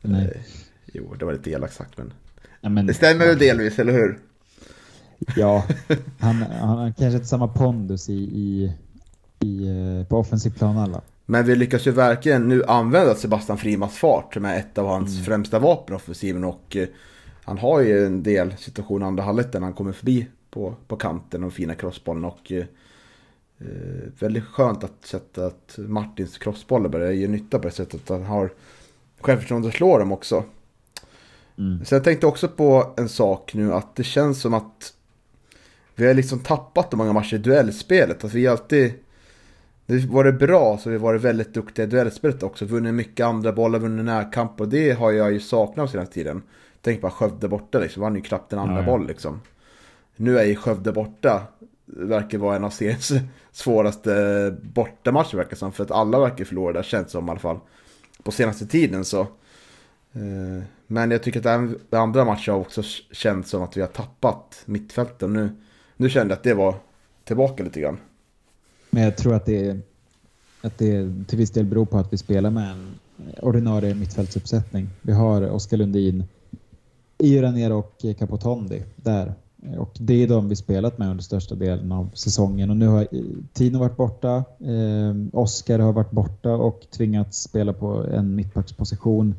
Nej. 0.00 0.24
Eh, 0.24 0.40
jo, 0.92 1.14
det 1.18 1.24
var 1.24 1.32
lite 1.32 1.50
elakt 1.50 1.74
sagt 1.74 1.98
men... 1.98 2.12
Ja, 2.60 2.68
men 2.68 2.86
det 2.86 2.94
stämmer 2.94 3.26
väl 3.26 3.38
delvis, 3.38 3.78
eller 3.78 3.92
hur? 3.92 4.18
Ja, 5.36 5.64
han, 6.18 6.36
han 6.42 6.68
har 6.68 6.92
kanske 6.98 7.16
inte 7.16 7.28
samma 7.28 7.48
pondus 7.48 8.08
i, 8.08 8.12
i, 8.12 8.72
i, 9.40 9.68
eh, 9.68 10.08
på 10.08 10.18
offensiv 10.18 10.50
plan 10.50 10.78
alla. 10.78 11.00
Men 11.26 11.46
vi 11.46 11.56
lyckas 11.56 11.86
ju 11.86 11.90
verkligen 11.90 12.48
nu 12.48 12.64
använda 12.64 13.14
Sebastian 13.14 13.58
Frimans 13.58 13.94
fart 13.94 14.34
som 14.34 14.44
är 14.44 14.58
ett 14.58 14.78
av 14.78 14.86
hans 14.86 15.12
mm. 15.12 15.24
främsta 15.24 15.58
vapen 15.58 15.96
offensiven 15.96 16.44
och 16.44 16.76
eh, 16.76 16.88
han 17.44 17.58
har 17.58 17.80
ju 17.80 18.06
en 18.06 18.22
del 18.22 18.56
situationer 18.56 19.06
andra 19.06 19.22
halvlek 19.22 19.52
där 19.52 19.60
han 19.60 19.72
kommer 19.72 19.92
förbi 19.92 20.26
på, 20.50 20.74
på 20.86 20.96
kanten 20.96 21.44
och 21.44 21.52
fina 21.52 21.74
crossbollen 21.74 22.24
och 22.24 22.52
eh, 22.52 22.64
eh, 23.58 24.12
väldigt 24.18 24.44
skönt 24.44 24.84
att 24.84 25.06
sätta 25.06 25.46
att 25.46 25.74
Martins 25.78 26.38
crossbollar 26.38 26.88
börjar 26.88 27.12
ge 27.12 27.28
nytta 27.28 27.58
på 27.58 27.68
det 27.68 27.74
sättet 27.74 28.08
han 28.08 28.24
har 28.24 28.50
självförtroende 29.20 29.68
att 29.68 29.74
slå 29.74 29.98
dem 29.98 30.12
också. 30.12 30.44
Mm. 31.58 31.84
Så 31.84 31.94
jag 31.94 32.04
tänkte 32.04 32.26
också 32.26 32.48
på 32.48 32.94
en 32.96 33.08
sak 33.08 33.54
nu 33.54 33.72
att 33.72 33.96
det 33.96 34.04
känns 34.04 34.40
som 34.40 34.54
att 34.54 34.94
vi 35.94 36.06
har 36.06 36.14
liksom 36.14 36.38
tappat 36.38 36.90
de 36.90 36.96
många 36.96 37.12
matcher 37.12 37.34
i 37.34 37.38
duellspelet. 37.38 38.24
Att 38.24 38.34
vi 38.34 38.46
alltid 38.46 38.92
det 39.86 40.06
var 40.06 40.24
det 40.24 40.32
bra 40.32 40.78
så 40.78 40.90
vi 40.90 40.96
varit 40.96 41.22
väldigt 41.22 41.54
duktiga 41.54 41.86
i 41.86 41.88
duellspelet 41.88 42.42
också. 42.42 42.64
Vunnit 42.64 42.94
mycket 42.94 43.26
andra 43.26 43.52
bollar, 43.52 43.78
vunnit 43.78 44.04
närkamp 44.04 44.60
och 44.60 44.68
det 44.68 44.92
har 44.92 45.12
jag 45.12 45.32
ju 45.32 45.40
saknat 45.40 45.90
senaste 45.90 46.14
tiden. 46.14 46.42
Tänk 46.84 47.00
bara 47.00 47.12
Skövde 47.12 47.48
borta 47.48 47.78
liksom, 47.78 48.02
vann 48.02 48.14
ju 48.14 48.20
knappt 48.20 48.52
en 48.52 48.58
andra 48.58 48.74
ja, 48.74 48.80
ja. 48.80 48.86
boll 48.86 49.06
liksom. 49.06 49.40
Nu 50.16 50.38
är 50.38 50.44
ju 50.44 50.56
Skövde 50.56 50.92
borta, 50.92 51.42
verkar 51.84 52.38
vara 52.38 52.56
en 52.56 52.64
av 52.64 52.70
seriens 52.70 53.12
svåraste 53.52 54.56
bortamatcher 54.62 55.36
verkar 55.36 55.56
som. 55.56 55.72
För 55.72 55.84
att 55.84 55.90
alla 55.90 56.20
verkar 56.20 56.44
förlora 56.44 56.72
där, 56.72 56.82
känns 56.82 57.10
som 57.10 57.28
i 57.28 57.30
alla 57.30 57.40
fall. 57.40 57.58
På 58.22 58.32
senaste 58.32 58.66
tiden 58.66 59.04
så. 59.04 59.20
Eh, 60.12 60.62
men 60.86 61.10
jag 61.10 61.22
tycker 61.22 61.40
att 61.40 61.46
även 61.46 61.78
andra 61.90 62.24
matcher 62.24 62.52
har 62.52 62.58
också 62.58 62.82
känts 63.12 63.50
som 63.50 63.62
att 63.62 63.76
vi 63.76 63.80
har 63.80 63.88
tappat 63.88 64.62
mittfälten. 64.64 65.32
Nu, 65.32 65.50
nu 65.96 66.08
kände 66.10 66.32
jag 66.32 66.38
att 66.38 66.44
det 66.44 66.54
var 66.54 66.74
tillbaka 67.24 67.64
lite 67.64 67.80
grann. 67.80 67.98
Men 68.90 69.02
jag 69.02 69.16
tror 69.16 69.34
att 69.34 69.46
det, 69.46 69.80
att 70.60 70.78
det 70.78 71.10
till 71.28 71.38
viss 71.38 71.50
del 71.50 71.64
beror 71.64 71.86
på 71.86 71.98
att 71.98 72.12
vi 72.12 72.18
spelar 72.18 72.50
med 72.50 72.70
en 72.70 72.94
ordinarie 73.42 73.94
mittfältsuppsättning. 73.94 74.88
Vi 75.02 75.12
har 75.12 75.50
Oskar 75.50 75.76
Lundin, 75.76 76.24
Iraner 77.24 77.72
och 77.72 78.04
Capotondi 78.18 78.82
där. 78.96 79.34
Och 79.78 79.92
det 80.00 80.22
är 80.22 80.28
de 80.28 80.48
vi 80.48 80.56
spelat 80.56 80.98
med 80.98 81.10
under 81.10 81.24
största 81.24 81.54
delen 81.54 81.92
av 81.92 82.10
säsongen. 82.14 82.70
Och 82.70 82.76
nu 82.76 82.86
har 82.86 83.00
eh, 83.00 83.22
Tino 83.52 83.78
varit 83.78 83.96
borta, 83.96 84.44
eh, 84.60 85.14
Oskar 85.32 85.78
har 85.78 85.92
varit 85.92 86.10
borta 86.10 86.52
och 86.52 86.86
tvingats 86.90 87.42
spela 87.42 87.72
på 87.72 88.06
en 88.06 88.34
mittbacksposition. 88.34 89.34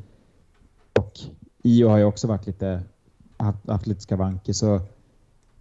Och 0.98 1.20
Io 1.62 1.88
har 1.88 1.98
ju 1.98 2.04
också 2.04 2.26
varit 2.26 2.46
lite, 2.46 2.82
haft, 3.36 3.68
haft 3.68 3.86
lite 3.86 4.00
skavanker. 4.00 4.52
Så 4.52 4.80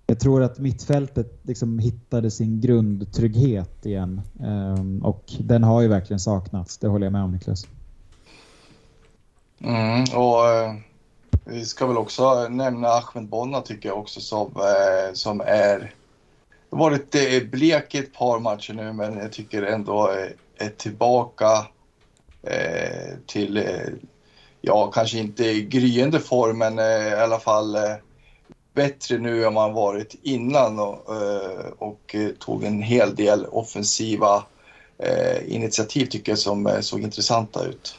jag 0.08 0.20
tror 0.20 0.44
att 0.44 0.60
mittfältet 0.60 1.40
liksom 1.44 1.80
hittade 1.80 2.32
sin 2.32 2.62
grundtrygghet 2.62 3.86
igen. 3.86 4.22
Eh, 4.44 5.06
och 5.08 5.34
den 5.40 5.64
har 5.64 5.82
ju 5.82 5.88
verkligen 5.88 6.20
saknats, 6.20 6.78
det 6.78 6.88
håller 6.88 7.06
jag 7.06 7.14
med 7.14 7.24
om 7.24 7.32
Niklas. 7.32 7.68
Mm, 9.60 10.02
och 10.02 10.50
eh, 10.50 10.76
vi 11.46 11.66
ska 11.66 11.86
väl 11.88 11.98
också 11.98 12.48
nämna 12.48 12.88
Ahmed 12.88 13.30
Bonna 13.30 13.62
tycker 13.62 13.90
jag 13.90 14.00
också 14.00 14.22
som, 14.22 14.52
eh, 14.56 15.14
som 15.14 15.42
är 15.42 15.94
varit 16.70 17.16
eh, 17.16 17.44
blek 17.52 17.96
i 17.96 17.98
ett 17.98 18.14
par 18.14 18.40
matcher 18.40 18.74
nu 18.74 18.94
men 18.94 19.18
jag 19.18 19.32
tycker 19.32 19.64
ändå 19.64 20.12
eh, 20.12 20.66
är 20.66 20.70
tillbaka 20.70 21.68
eh, 22.44 23.18
till, 23.26 23.58
eh, 23.58 23.88
ja 24.62 24.92
kanske 24.92 25.18
inte 25.18 25.46
i 25.46 25.62
gryende 25.62 26.20
form 26.20 26.58
men 26.58 26.80
eh, 26.80 27.08
i 27.08 27.14
alla 27.14 27.40
fall 27.40 27.76
eh, 27.76 27.96
bättre 28.74 29.18
nu 29.18 29.46
än 29.46 29.54
man 29.54 29.74
varit 29.74 30.16
innan 30.24 30.80
och, 30.80 31.16
eh, 31.16 31.68
och 31.78 32.16
eh, 32.16 32.30
tog 32.30 32.64
en 32.64 32.82
hel 32.82 33.16
del 33.16 33.46
offensiva 33.46 34.44
initiativ 35.46 36.06
tycker 36.06 36.32
jag 36.32 36.40
som 36.40 36.78
såg 36.82 37.02
intressanta 37.02 37.66
ut. 37.66 37.96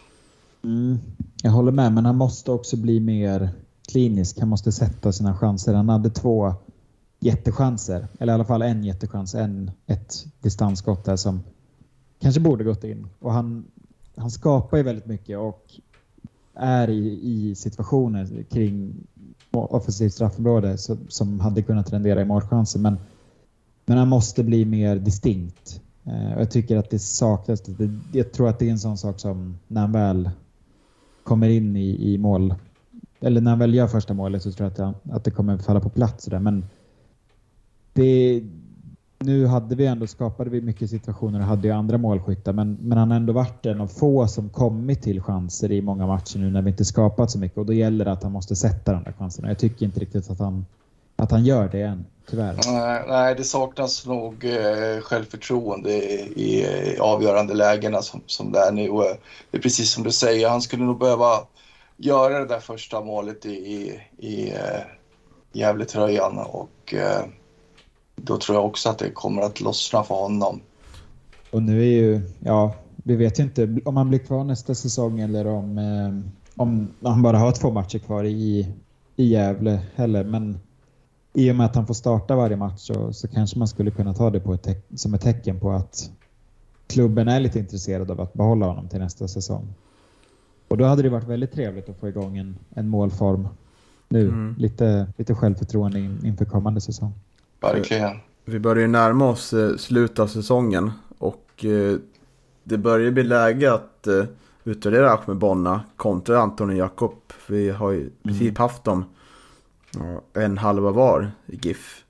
Mm. 0.65 0.99
Jag 1.43 1.51
håller 1.51 1.73
med, 1.73 1.93
men 1.93 2.07
han 2.07 2.17
måste 2.17 2.53
också 2.53 2.77
bli 2.77 3.01
mer 3.01 3.51
klinisk. 3.89 4.41
Han 4.41 4.49
måste 4.49 4.73
sätta 4.73 5.13
sina 5.13 5.35
chanser. 5.35 5.75
Han 5.75 5.89
hade 5.89 6.11
två 6.11 6.55
jättechanser, 7.21 8.09
eller 8.19 8.33
i 8.33 8.35
alla 8.35 8.45
fall 8.45 8.63
en 8.63 8.85
jättechans, 8.85 9.35
en, 9.35 9.71
ett 9.87 10.27
distansskott 10.41 11.05
där 11.05 11.17
som 11.17 11.41
kanske 12.21 12.41
borde 12.41 12.65
gått 12.65 12.85
in. 12.85 13.07
Och 13.19 13.33
han, 13.33 13.65
han 14.17 14.31
skapar 14.31 14.77
ju 14.77 14.83
väldigt 14.83 15.07
mycket 15.07 15.39
och 15.39 15.81
är 16.55 16.91
i, 16.91 17.21
i 17.23 17.55
situationer 17.55 18.43
kring 18.43 18.95
offensivt 19.51 20.13
straffområde 20.13 20.79
så, 20.79 20.97
som 21.09 21.41
hade 21.41 21.63
kunnat 21.63 21.93
rendera 21.93 22.21
i 22.21 22.25
målchanser. 22.25 22.81
Men, 22.81 22.99
men 23.87 23.99
han 23.99 24.09
måste 24.09 24.45
bli 24.45 24.65
mer 24.65 24.97
distinkt. 24.97 25.81
Eh, 26.05 26.39
jag 26.39 26.51
tycker 26.51 26.77
att 26.77 26.91
det 26.91 26.99
saknas. 26.99 27.63
Jag 28.13 28.33
tror 28.33 28.49
att 28.49 28.59
det 28.59 28.67
är 28.67 28.71
en 28.71 28.79
sån 28.79 28.99
sak 28.99 29.21
som 29.21 29.59
när 29.69 29.81
han 29.81 29.93
väl 29.93 30.31
kommer 31.27 31.49
in 31.49 31.77
i, 31.77 32.13
i 32.13 32.19
mål, 32.19 32.55
eller 33.21 33.41
när 33.41 33.51
han 33.51 33.59
väl 33.59 33.75
gör 33.75 33.87
första 33.87 34.15
målet 34.15 34.43
så 34.43 34.53
tror 34.53 34.65
jag 34.65 34.87
att 34.87 35.05
det, 35.05 35.15
att 35.15 35.25
det 35.25 35.31
kommer 35.31 35.59
falla 35.59 35.81
på 35.81 35.89
plats. 35.89 36.25
Där. 36.25 36.39
Men 36.39 36.65
det, 37.93 38.43
nu 39.19 39.47
hade 39.47 39.75
vi 39.75 39.87
ändå, 39.87 40.07
skapade 40.07 40.51
vi 40.51 40.61
mycket 40.61 40.91
situationer 40.91 41.41
och 41.41 41.47
hade 41.47 41.69
ju 41.69 41.75
andra 41.75 41.99
målskyttar 41.99 42.53
men, 42.53 42.79
men 42.81 42.99
han 42.99 43.11
har 43.11 43.17
ändå 43.17 43.33
varit 43.33 43.67
en 43.67 43.81
av 43.81 43.87
få 43.87 44.27
som 44.27 44.49
kommit 44.49 45.03
till 45.03 45.21
chanser 45.21 45.73
i 45.73 45.83
många 45.83 46.07
matcher 46.07 46.39
nu 46.39 46.51
när 46.51 46.63
vi 46.63 46.71
inte 46.71 46.85
skapat 46.85 47.31
så 47.31 47.39
mycket 47.39 47.59
och 47.59 47.67
då 47.67 47.73
gäller 47.73 48.05
det 48.05 48.13
att 48.13 48.23
han 48.23 48.33
måste 48.33 48.57
sätta 48.57 48.93
de 48.93 49.03
där 49.03 49.13
chanserna. 49.13 49.49
Jag 49.49 49.59
tycker 49.59 49.87
inte 49.87 50.01
riktigt 50.01 50.31
att 50.31 50.39
han, 50.39 50.67
att 51.17 51.31
han 51.31 51.45
gör 51.45 51.69
det 51.69 51.83
än, 51.83 52.05
tyvärr. 52.31 52.61
Nej, 52.67 53.05
nej 53.09 53.35
det 53.35 53.45
saknas 53.45 54.07
nog 54.07 54.45
eh, 54.45 55.01
självförtroende 55.01 55.91
i, 55.91 56.33
i, 56.37 56.99
avgörande 56.99 57.55
lägena 57.55 58.03
som, 58.03 58.23
som 58.27 58.53
det 58.53 58.59
är 58.59 58.73
nu. 58.73 58.89
Det 59.51 59.57
är 59.59 59.63
precis 59.63 59.91
som 59.91 60.05
du 60.05 60.13
säger, 60.13 60.49
han 60.49 60.63
skulle 60.63 60.85
nog 60.85 60.99
behöva 60.99 61.39
göra 61.97 62.39
det 62.39 62.47
där 62.47 62.61
första 62.61 63.01
målet 63.01 63.47
i, 63.47 63.51
i, 63.51 64.01
i 64.19 64.51
eh, 64.51 64.81
Gävletröjan 65.53 66.39
och 66.39 66.95
eh, 66.95 67.25
då 68.17 68.39
tror 68.39 68.57
jag 68.57 68.67
också 68.67 68.89
att 68.89 68.99
det 68.99 69.11
kommer 69.11 69.43
att 69.43 69.61
lossna 69.61 70.03
för 70.03 70.15
honom. 70.15 70.61
Och 71.51 71.63
nu 71.63 71.81
är 71.81 72.03
ju, 72.03 72.21
ja, 72.41 72.75
vi 72.97 73.17
vet 73.17 73.39
ju 73.39 73.43
inte 73.43 73.77
om 73.85 73.97
han 73.97 74.09
blir 74.09 74.19
kvar 74.19 74.45
nästa 74.45 74.75
säsong 74.75 75.21
eller 75.21 75.47
om, 75.47 75.79
eh, 75.79 76.33
om 76.63 76.89
han 77.03 77.23
bara 77.23 77.39
har 77.39 77.53
två 77.53 77.71
matcher 77.71 77.99
kvar 77.99 78.25
i, 78.25 78.75
i 79.17 79.25
Gävle 79.25 79.81
heller. 79.95 80.25
Men 80.25 80.59
i 81.37 81.51
och 81.51 81.57
med 81.57 81.67
att 81.67 81.75
han 81.75 81.87
får 81.87 81.95
starta 81.95 82.37
varje 82.37 82.57
match 82.57 82.81
så, 82.81 83.13
så 83.13 83.29
kanske 83.29 83.59
man 83.59 83.69
skulle 83.69 83.91
kunna 83.91 84.15
ta 84.15 84.31
det 84.31 84.41
på 84.41 84.55
ett 84.55 84.87
som 84.95 85.15
ett 85.15 85.21
tecken 85.21 85.61
på 85.61 85.71
att 85.71 86.11
klubben 86.87 87.29
är 87.29 87.41
lite 87.41 87.59
intresserad 87.59 88.11
av 88.11 88.21
att 88.21 88.33
behålla 88.33 88.67
honom 88.67 88.89
till 88.89 88.99
nästa 88.99 89.29
säsong. 89.29 89.75
Och 90.69 90.77
då 90.77 90.85
hade 90.85 91.03
det 91.03 91.09
varit 91.09 91.29
väldigt 91.29 91.53
trevligt 91.53 91.89
att 91.89 91.97
få 91.97 92.09
igång 92.09 92.37
en, 92.37 92.57
en 92.71 92.89
målform 92.89 93.49
nu. 94.09 94.29
Mm. 94.29 94.55
Lite, 94.59 95.13
lite 95.17 95.35
självförtroende 95.35 95.99
in, 95.99 96.21
inför 96.25 96.45
kommande 96.45 96.81
säsong. 96.81 97.13
Verkligen. 97.61 98.17
Vi 98.45 98.59
börjar 98.59 98.83
ju 98.83 98.89
närma 98.89 99.29
oss 99.29 99.53
eh, 99.53 99.77
slutet 99.77 100.19
av 100.19 100.27
säsongen 100.27 100.91
och 101.19 101.65
eh, 101.65 101.99
det 102.65 102.79
börjar 102.79 103.11
bli 103.11 103.23
läge 103.23 103.75
att 103.75 104.07
eh, 104.07 104.25
utvärdera 104.65 105.13
Ahmed 105.13 105.37
Bonna 105.37 105.81
kontra 105.97 106.39
Anton 106.39 106.71
och 106.71 106.77
Jakob. 106.77 107.15
Vi 107.49 107.71
har 107.71 107.91
ju 107.91 108.11
precis 108.23 108.41
mm. 108.41 108.57
haft 108.57 108.85
dem 108.85 109.05
en 110.33 110.59
halva 110.59 110.91
var 110.91 111.31
i 111.47 111.57
GIF. 111.57 112.05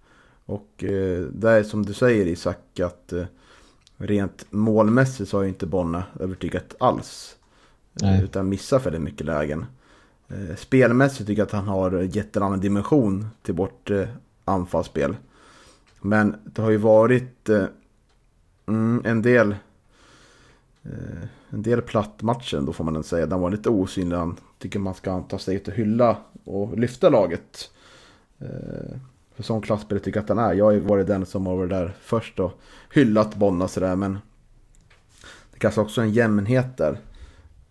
Och 0.46 0.84
eh, 0.84 1.20
det 1.20 1.50
är 1.50 1.62
som 1.62 1.86
du 1.86 1.94
säger 1.94 2.26
Isak 2.26 2.80
att 2.80 3.12
eh, 3.12 3.24
rent 3.96 4.46
målmässigt 4.50 5.30
så 5.30 5.36
har 5.36 5.42
ju 5.42 5.48
inte 5.48 5.66
Bonna 5.66 6.04
övertygat 6.20 6.74
alls. 6.80 7.36
Nej. 7.92 8.24
Utan 8.24 8.48
missar 8.48 8.80
väldigt 8.80 9.02
mycket 9.02 9.26
lägen. 9.26 9.66
Eh, 10.28 10.56
spelmässigt 10.56 11.26
tycker 11.26 11.40
jag 11.40 11.46
att 11.46 11.52
han 11.52 11.68
har 11.68 12.02
gett 12.02 12.36
en 12.36 12.42
annan 12.42 12.60
dimension 12.60 13.28
till 13.42 13.54
vårt 13.54 13.90
eh, 13.90 14.08
anfallsspel. 14.44 15.16
Men 16.00 16.36
det 16.44 16.62
har 16.62 16.70
ju 16.70 16.76
varit 16.76 17.48
eh, 17.48 17.64
mm, 18.66 19.02
en 19.04 19.22
del 19.22 19.56
eh, 20.82 21.28
en 21.50 21.62
del 21.62 21.82
plattmatchen 21.82 22.66
då 22.66 22.72
får 22.72 22.84
man 22.84 23.04
säga. 23.04 23.26
Den 23.26 23.40
var 23.40 23.50
lite 23.50 23.70
osynlig. 23.70 24.16
Han 24.16 24.36
tycker 24.58 24.78
man 24.78 24.94
ska 24.94 25.20
ta 25.20 25.38
sig 25.38 25.58
till 25.58 25.72
hylla 25.72 26.16
och 26.44 26.78
lyfta 26.78 27.08
laget. 27.08 27.70
Eh, 28.38 28.96
för 29.34 29.42
sån 29.42 29.60
klasspelare 29.62 30.04
tycker 30.04 30.18
jag 30.18 30.22
att 30.22 30.28
han 30.28 30.38
är. 30.38 30.54
Jag 30.54 30.64
har 30.64 30.72
ju 30.72 30.80
varit 30.80 31.06
den 31.06 31.26
som 31.26 31.46
har 31.46 31.56
varit 31.56 31.70
där 31.70 31.94
först 32.00 32.40
och 32.40 32.52
hyllat 32.94 33.34
Bonna 33.34 33.68
sådär. 33.68 33.96
Men 33.96 34.18
det 35.52 35.58
kanske 35.58 35.80
också 35.80 36.00
är 36.00 36.04
en 36.04 36.12
jämnhet 36.12 36.76
där. 36.76 37.00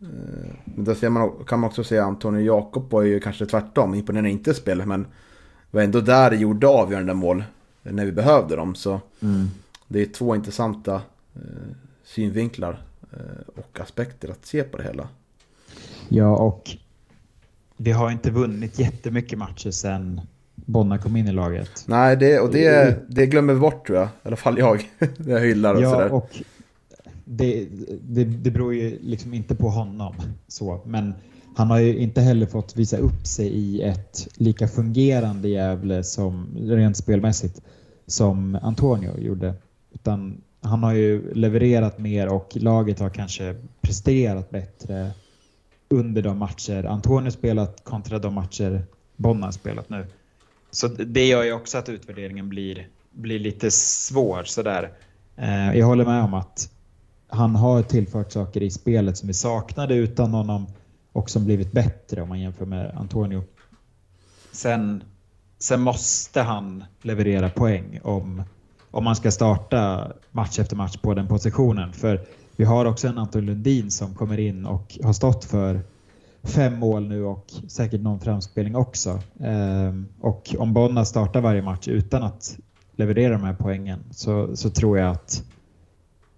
Eh, 0.01 0.53
men 0.65 0.86
där 0.86 0.95
ser 0.95 1.10
man, 1.10 1.31
kan 1.48 1.60
man 1.60 1.67
också 1.67 1.84
säga 1.84 2.03
Antonio 2.03 2.41
Jakob 2.41 2.91
var 2.91 3.01
ju 3.01 3.19
kanske 3.19 3.45
tvärtom. 3.45 3.95
Imponerade 3.95 4.29
inte 4.29 4.51
i 4.51 4.53
spelet 4.53 4.88
men 4.88 5.07
var 5.72 5.81
ändå 5.81 6.01
där 6.01 6.29
det 6.29 6.38
gjorde 6.38 6.67
avgörande 6.67 7.13
mål. 7.13 7.43
När 7.84 8.05
vi 8.05 8.12
behövde 8.12 8.55
dem. 8.55 8.75
Så 8.75 9.01
mm. 9.19 9.48
det 9.88 10.01
är 10.01 10.05
två 10.05 10.36
intressanta 10.36 10.95
eh, 11.36 11.41
synvinklar 12.03 12.81
och 13.55 13.79
aspekter 13.79 14.29
att 14.29 14.45
se 14.45 14.63
på 14.63 14.77
det 14.77 14.84
hela. 14.84 15.07
Ja, 16.10 16.36
och 16.36 16.77
vi 17.77 17.91
har 17.91 18.12
inte 18.12 18.31
vunnit 18.31 18.79
jättemycket 18.79 19.39
matcher 19.39 19.72
sen 19.72 20.22
Bonna 20.56 20.98
kom 20.98 21.16
in 21.16 21.28
i 21.28 21.32
laget. 21.32 21.84
Nej, 21.88 22.18
det, 22.18 22.40
och 22.40 22.52
det, 22.52 22.98
det 23.10 23.26
glömmer 23.26 23.54
vi 23.54 23.60
bort 23.60 23.88
tror 23.88 24.00
jag. 24.00 24.08
I 24.08 24.10
alla 24.24 24.36
fall 24.36 24.58
jag. 24.58 24.90
När 25.18 25.34
jag 25.34 25.40
hyllar 25.40 25.74
och 25.76 25.82
ja, 25.82 25.92
sådär. 25.92 26.14
Och 26.14 26.42
det, 27.26 27.68
det, 28.02 28.24
det 28.24 28.52
beror 28.52 28.74
ju 28.74 29.00
liksom 29.02 29.34
inte 29.34 29.56
på 29.56 29.70
honom. 29.70 30.16
Så, 30.48 30.82
men 30.86 31.14
han 31.56 31.70
har 31.70 31.80
ju 31.80 31.98
inte 31.98 32.22
heller 32.22 32.46
fått 32.46 32.78
visa 32.78 32.98
upp 32.98 33.28
sig 33.28 33.48
i 33.48 33.82
ett 33.82 34.28
lika 34.36 34.68
fungerande 34.68 35.50
Gävle 35.50 36.04
som 36.04 36.48
rent 36.56 36.98
spelmässigt 36.98 37.62
som 38.08 38.60
Antonio 38.62 39.20
gjorde. 39.20 39.54
Utan 39.94 40.42
han 40.62 40.84
har 40.84 40.94
ju 40.94 41.34
levererat 41.34 42.00
mer 42.00 42.28
och 42.28 42.52
laget 42.56 43.00
har 43.00 43.10
kanske 43.10 43.56
presterat 43.82 44.50
bättre 44.50 45.12
under 45.90 46.22
de 46.22 46.38
matcher 46.38 46.84
Antonio 46.84 47.32
spelat 47.32 47.84
kontra 47.84 48.20
de 48.20 48.34
matcher 48.34 48.82
Bonna 49.16 49.48
har 49.48 49.52
spelat 49.52 49.90
nu. 49.90 50.06
Så 50.75 50.88
det 50.88 51.27
gör 51.27 51.44
ju 51.44 51.53
också 51.53 51.77
att 51.77 51.89
utvärderingen 51.89 52.50
blir, 52.50 52.88
blir 53.12 53.39
lite 53.39 53.72
svår 53.72 54.44
sådär. 54.44 54.91
Eh, 55.36 55.77
jag 55.77 55.86
håller 55.86 56.05
med 56.05 56.24
om 56.24 56.34
att 56.34 56.70
han 57.27 57.55
har 57.55 57.82
tillfört 57.82 58.32
saker 58.32 58.63
i 58.63 58.72
spelet 58.72 59.17
som 59.17 59.27
vi 59.27 59.34
saknade 59.34 59.96
utan 59.96 60.34
honom 60.34 60.67
och 61.12 61.29
som 61.29 61.46
blivit 61.46 61.72
bättre 61.72 62.22
om 62.22 62.29
man 62.29 62.39
jämför 62.39 62.65
med 62.65 62.91
Antonio. 62.98 63.44
Sen, 64.51 65.03
sen 65.60 65.82
måste 65.82 66.41
han 66.41 66.84
leverera 67.01 67.50
poäng 67.50 68.00
om, 68.03 68.44
om 68.91 69.03
man 69.03 69.15
ska 69.15 69.32
starta 69.32 70.12
match 70.32 70.60
efter 70.60 70.75
match 70.75 70.98
på 70.98 71.13
den 71.13 71.27
positionen. 71.27 71.94
För 71.94 72.22
vi 72.55 72.63
har 72.63 72.86
också 72.86 73.08
en 73.08 73.17
Anton 73.17 73.46
Lundin 73.46 73.91
som 73.91 74.15
kommer 74.15 74.39
in 74.39 74.65
och 74.65 74.98
har 75.03 75.13
stått 75.13 75.46
för 75.46 75.82
fem 76.46 76.80
mål 76.80 77.08
nu 77.08 77.24
och 77.24 77.52
säkert 77.68 78.02
någon 78.02 78.20
framspelning 78.20 78.75
också. 78.75 79.20
Ehm, 79.40 80.08
och 80.22 80.56
om 80.58 80.74
Bonna 80.74 81.06
startar 81.06 81.42
varje 81.42 81.62
match 81.62 81.88
utan 81.88 82.24
att 82.24 82.58
leverera 82.96 83.32
de 83.32 83.44
här 83.44 83.56
poängen 83.60 84.04
så, 84.12 84.56
så 84.56 84.70
tror 84.70 84.98
jag 84.98 85.12
att, 85.12 85.44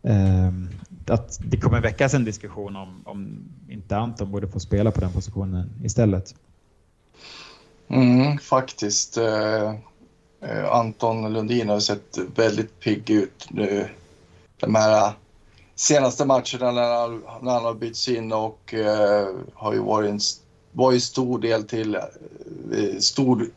ehm, 0.04 0.70
att 1.08 1.40
det 1.44 1.58
kommer 1.58 1.82
väckas 1.82 2.14
en 2.14 2.26
diskussion 2.26 2.76
om, 2.76 3.02
om 3.06 3.50
inte 3.70 3.98
Anton 3.98 4.32
borde 4.32 4.48
få 4.48 4.60
spela 4.60 4.92
på 4.92 5.02
den 5.02 5.12
positionen 5.12 5.70
istället. 5.84 6.36
Mm, 7.88 8.38
faktiskt. 8.38 9.18
Eh, 9.18 9.74
eh, 10.42 10.72
Anton 10.72 11.34
Lundin 11.34 11.70
har 11.70 11.80
sett 11.80 12.18
väldigt 12.36 12.80
pigg 12.80 13.10
ut 13.10 13.48
nu. 13.50 13.88
De 14.60 14.76
här 14.76 15.14
senaste 15.78 16.26
matcherna 16.26 16.72
när 16.72 16.96
han, 16.96 17.24
när 17.42 17.52
han 17.52 17.66
har 17.66 17.74
bytts 17.74 18.08
in 18.08 18.34
och 18.34 18.74
eh, 18.74 19.28
har 19.54 19.74
ju 19.74 19.80
varit 19.80 20.10
en 20.10 20.20
var 20.72 20.92
ju 20.92 21.00
stor 21.00 21.40
del 21.40 21.64
till 21.64 21.96
eh, 21.96 23.00
stor 23.00 23.50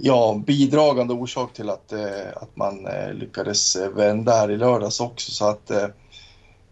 ja, 0.00 0.42
bidragande 0.46 1.14
orsak 1.14 1.52
till 1.52 1.70
att, 1.70 1.92
eh, 1.92 2.28
att 2.36 2.56
man 2.56 2.86
eh, 2.86 3.12
lyckades 3.12 3.76
vända 3.76 4.32
här 4.32 4.50
i 4.50 4.56
lördags 4.56 5.00
också. 5.00 5.30
Så 5.30 5.48
att 5.48 5.70
eh, 5.70 5.88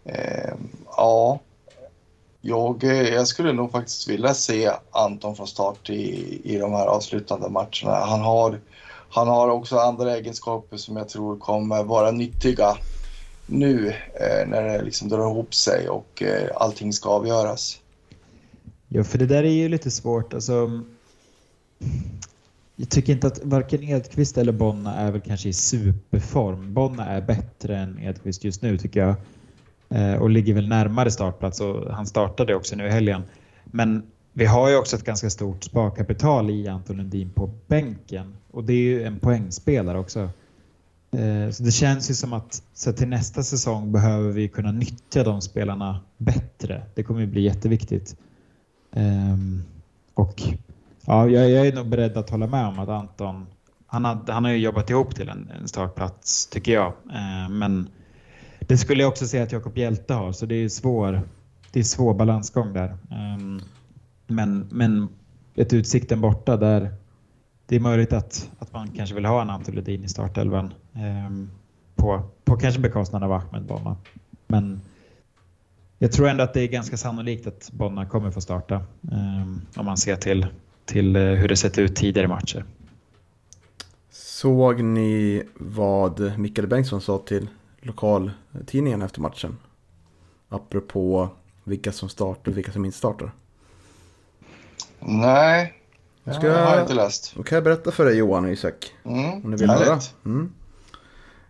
ehm, 0.05 0.69
ja, 0.97 1.39
jag, 2.41 2.83
eh, 2.83 3.09
jag 3.09 3.27
skulle 3.27 3.53
nog 3.53 3.71
faktiskt 3.71 4.07
vilja 4.09 4.33
se 4.33 4.71
Anton 4.91 5.35
från 5.35 5.47
start 5.47 5.89
i, 5.89 6.41
i 6.43 6.57
de 6.57 6.73
här 6.73 6.87
avslutande 6.87 7.49
matcherna. 7.49 8.05
Han 8.05 8.21
har, 8.21 8.59
han 9.09 9.27
har 9.27 9.49
också 9.49 9.77
andra 9.77 10.15
egenskaper 10.15 10.77
som 10.77 10.97
jag 10.97 11.09
tror 11.09 11.37
kommer 11.37 11.83
vara 11.83 12.11
nyttiga 12.11 12.77
nu 13.49 13.87
eh, 13.89 14.47
när 14.47 14.63
det 14.63 14.81
liksom 14.81 15.09
drar 15.09 15.31
ihop 15.31 15.53
sig 15.53 15.89
och 15.89 16.23
eh, 16.23 16.49
allting 16.55 16.93
ska 16.93 17.09
avgöras. 17.09 17.79
Ja, 18.87 19.03
för 19.03 19.17
det 19.17 19.25
där 19.25 19.43
är 19.43 19.51
ju 19.51 19.69
lite 19.69 19.91
svårt. 19.91 20.33
Alltså, 20.33 20.81
jag 22.75 22.89
tycker 22.89 23.13
inte 23.13 23.27
att 23.27 23.39
varken 23.43 23.83
Edqvist 23.83 24.37
eller 24.37 24.51
Bonna 24.51 24.95
är 24.95 25.11
väl 25.11 25.21
kanske 25.21 25.49
i 25.49 25.53
superform. 25.53 26.73
Bonna 26.73 27.05
är 27.05 27.21
bättre 27.21 27.77
än 27.77 27.99
Edqvist 27.99 28.43
just 28.43 28.61
nu 28.61 28.77
tycker 28.77 28.99
jag. 28.99 29.15
Eh, 29.89 30.21
och 30.21 30.29
ligger 30.29 30.53
väl 30.53 30.67
närmare 30.67 31.11
startplats 31.11 31.61
och 31.61 31.93
han 31.93 32.05
startade 32.05 32.55
också 32.55 32.75
nu 32.75 32.87
i 32.87 32.89
helgen. 32.89 33.23
Men 33.65 34.03
vi 34.33 34.45
har 34.45 34.69
ju 34.69 34.77
också 34.77 34.95
ett 34.95 35.03
ganska 35.03 35.29
stort 35.29 35.63
sparkapital 35.63 36.49
i 36.49 36.67
Anton 36.67 36.97
Lundin 36.97 37.29
på 37.29 37.49
bänken 37.67 38.35
och 38.51 38.63
det 38.63 38.73
är 38.73 38.77
ju 38.77 39.03
en 39.03 39.19
poängspelare 39.19 39.99
också. 39.99 40.29
Eh, 41.11 41.49
så 41.51 41.63
det 41.63 41.71
känns 41.71 42.09
ju 42.09 42.13
som 42.13 42.33
att 42.33 42.63
så 42.73 42.93
till 42.93 43.07
nästa 43.07 43.43
säsong 43.43 43.91
behöver 43.91 44.31
vi 44.31 44.47
kunna 44.47 44.71
nyttja 44.71 45.23
de 45.23 45.41
spelarna 45.41 45.99
bättre. 46.17 46.83
Det 46.95 47.03
kommer 47.03 47.21
ju 47.21 47.27
bli 47.27 47.41
jätteviktigt. 47.41 48.15
Ehm, 48.91 49.63
och 50.13 50.41
ja, 51.05 51.27
jag, 51.29 51.67
är 51.67 51.73
nog 51.73 51.89
beredd 51.89 52.17
att 52.17 52.29
hålla 52.29 52.47
med 52.47 52.65
om 52.65 52.79
att 52.79 52.89
Anton, 52.89 53.45
han 53.87 54.05
har, 54.05 54.19
han 54.27 54.43
har 54.43 54.51
ju 54.51 54.57
jobbat 54.57 54.89
ihop 54.89 55.15
till 55.15 55.29
en, 55.29 55.51
en 55.59 55.67
startplats 55.67 56.47
tycker 56.47 56.73
jag. 56.73 56.87
Eh, 56.87 57.49
men 57.49 57.87
det 58.59 58.77
skulle 58.77 59.03
jag 59.03 59.09
också 59.09 59.27
säga 59.27 59.43
att 59.43 59.51
Jakob 59.51 59.77
Hjälte 59.77 60.13
har, 60.13 60.31
så 60.31 60.45
det 60.45 60.55
är 60.55 60.69
svår, 60.69 61.21
det 61.71 61.79
är 61.79 61.83
svår 61.83 62.13
balansgång 62.13 62.73
där. 62.73 62.97
Ehm, 63.11 63.61
men, 64.27 64.67
men 64.71 65.09
ett 65.55 65.73
Utsikten 65.73 66.21
borta 66.21 66.57
där 66.57 66.93
det 67.69 67.75
är 67.75 67.79
möjligt 67.79 68.13
att, 68.13 68.49
att 68.59 68.73
man 68.73 68.87
kanske 68.91 69.15
vill 69.15 69.25
ha 69.25 69.41
en 69.41 69.49
Anton 69.49 69.75
Ledin 69.75 70.03
i 70.03 70.09
startelvan 70.09 70.73
eh, 70.93 71.47
på, 71.95 72.21
på 72.43 72.57
kanske 72.57 72.81
bekostnad 72.81 73.23
av 73.23 73.31
Ahmed 73.31 73.63
Bonna. 73.65 73.97
Men 74.47 74.81
jag 75.97 76.11
tror 76.11 76.29
ändå 76.29 76.43
att 76.43 76.53
det 76.53 76.61
är 76.61 76.67
ganska 76.67 76.97
sannolikt 76.97 77.47
att 77.47 77.71
Bonna 77.71 78.05
kommer 78.05 78.31
få 78.31 78.41
starta 78.41 78.75
eh, 79.11 79.41
om 79.75 79.85
man 79.85 79.97
ser 79.97 80.15
till, 80.15 80.47
till 80.85 81.15
eh, 81.15 81.21
hur 81.21 81.47
det 81.47 81.55
sett 81.55 81.77
ut 81.77 81.95
tidigare 81.95 82.27
matcher. 82.27 82.65
Såg 84.09 84.83
ni 84.83 85.43
vad 85.55 86.39
Mikael 86.39 86.67
Bengtsson 86.67 87.01
sa 87.01 87.17
till 87.17 87.47
lokaltidningen 87.81 89.01
efter 89.01 89.21
matchen? 89.21 89.57
Apropå 90.49 91.29
vilka 91.63 91.91
som 91.91 92.09
startar 92.09 92.51
och 92.51 92.57
vilka 92.57 92.71
som 92.71 92.85
inte 92.85 92.97
startar. 92.97 93.31
Nej, 94.99 95.78
Ska 96.33 96.47
jag, 96.47 96.65
har 96.65 96.81
inte 96.81 96.93
läst. 96.93 97.33
Då 97.35 97.43
kan 97.43 97.55
jag 97.55 97.63
berätta 97.63 97.91
för 97.91 98.05
dig 98.05 98.17
Johan 98.17 98.45
och 98.45 98.51
Isak. 98.51 98.93
Mm, 99.03 99.45
om 99.45 99.51
ni 99.51 99.57
vill 99.57 99.69
höra. 99.69 99.99
Mm. 100.25 100.51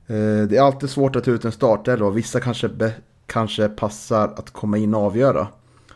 Eh, 0.08 0.48
det 0.48 0.58
är 0.58 0.62
alltid 0.62 0.90
svårt 0.90 1.16
att 1.16 1.24
ta 1.24 1.32
ut 1.32 1.46
en 1.46 1.52
startelva 1.52 2.08
och 2.08 2.18
vissa 2.18 2.40
kanske, 2.40 2.70
be, 2.70 2.94
kanske 3.26 3.70
passar 3.70 4.28
att 4.28 4.52
komma 4.52 4.78
in 4.78 4.94
och 4.94 5.02
avgöra. 5.02 5.48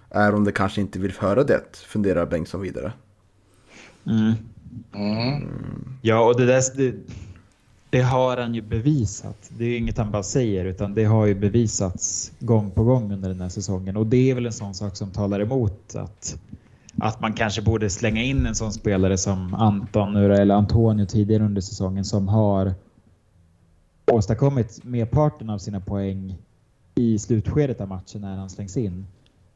Är 0.10 0.36
om 0.36 0.44
de 0.44 0.52
kanske 0.52 0.82
inte 0.82 1.00
vill 1.00 1.14
höra 1.20 1.44
det, 1.44 1.78
funderar 1.88 2.26
Bengtsson 2.26 2.62
vidare. 2.62 2.94
Mm. 4.08 4.34
Mm. 4.94 5.50
Ja, 6.02 6.26
och 6.26 6.40
det 6.40 6.46
där 6.46 6.64
det, 6.76 6.96
det, 7.90 8.02
har 8.02 8.38
han 8.38 8.56
ju 8.56 8.62
bevisat. 8.62 9.52
Det 9.58 9.66
är 9.66 9.78
inget 9.78 9.98
han 9.98 10.12
bara 10.12 10.24
säger, 10.24 10.66
utan 10.66 10.94
det 10.94 11.04
har 11.04 11.26
ju 11.26 11.36
bevisats 11.36 12.32
gång 12.40 12.72
på 12.72 12.84
gång 12.84 13.14
under 13.14 13.30
den 13.30 13.42
här 13.42 13.50
säsongen. 13.50 13.98
Och 13.98 14.06
det 14.06 14.32
är 14.32 14.36
väl 14.36 14.46
en 14.46 14.54
sån 14.54 14.74
sak 14.74 14.96
som 14.96 15.12
talar 15.12 15.40
emot 15.40 15.96
att 15.96 16.38
att 16.98 17.22
man 17.22 17.34
kanske 17.34 17.62
borde 17.62 17.90
slänga 17.90 18.24
in 18.24 18.46
en 18.46 18.56
sån 18.56 18.74
spelare 18.74 19.18
som 19.18 19.54
Anton 19.54 20.16
eller 20.16 20.56
Antonio 20.56 21.06
tidigare 21.06 21.44
under 21.44 21.62
säsongen 21.62 22.06
som 22.06 22.28
har 22.28 22.74
åstadkommit 24.12 24.84
merparten 24.84 25.50
av 25.50 25.58
sina 25.58 25.80
poäng 25.80 26.36
i 26.96 27.20
slutskedet 27.20 27.82
av 27.82 27.88
matchen 27.88 28.22
när 28.22 28.38
han 28.38 28.50
slängs 28.50 28.78
in. 28.78 29.06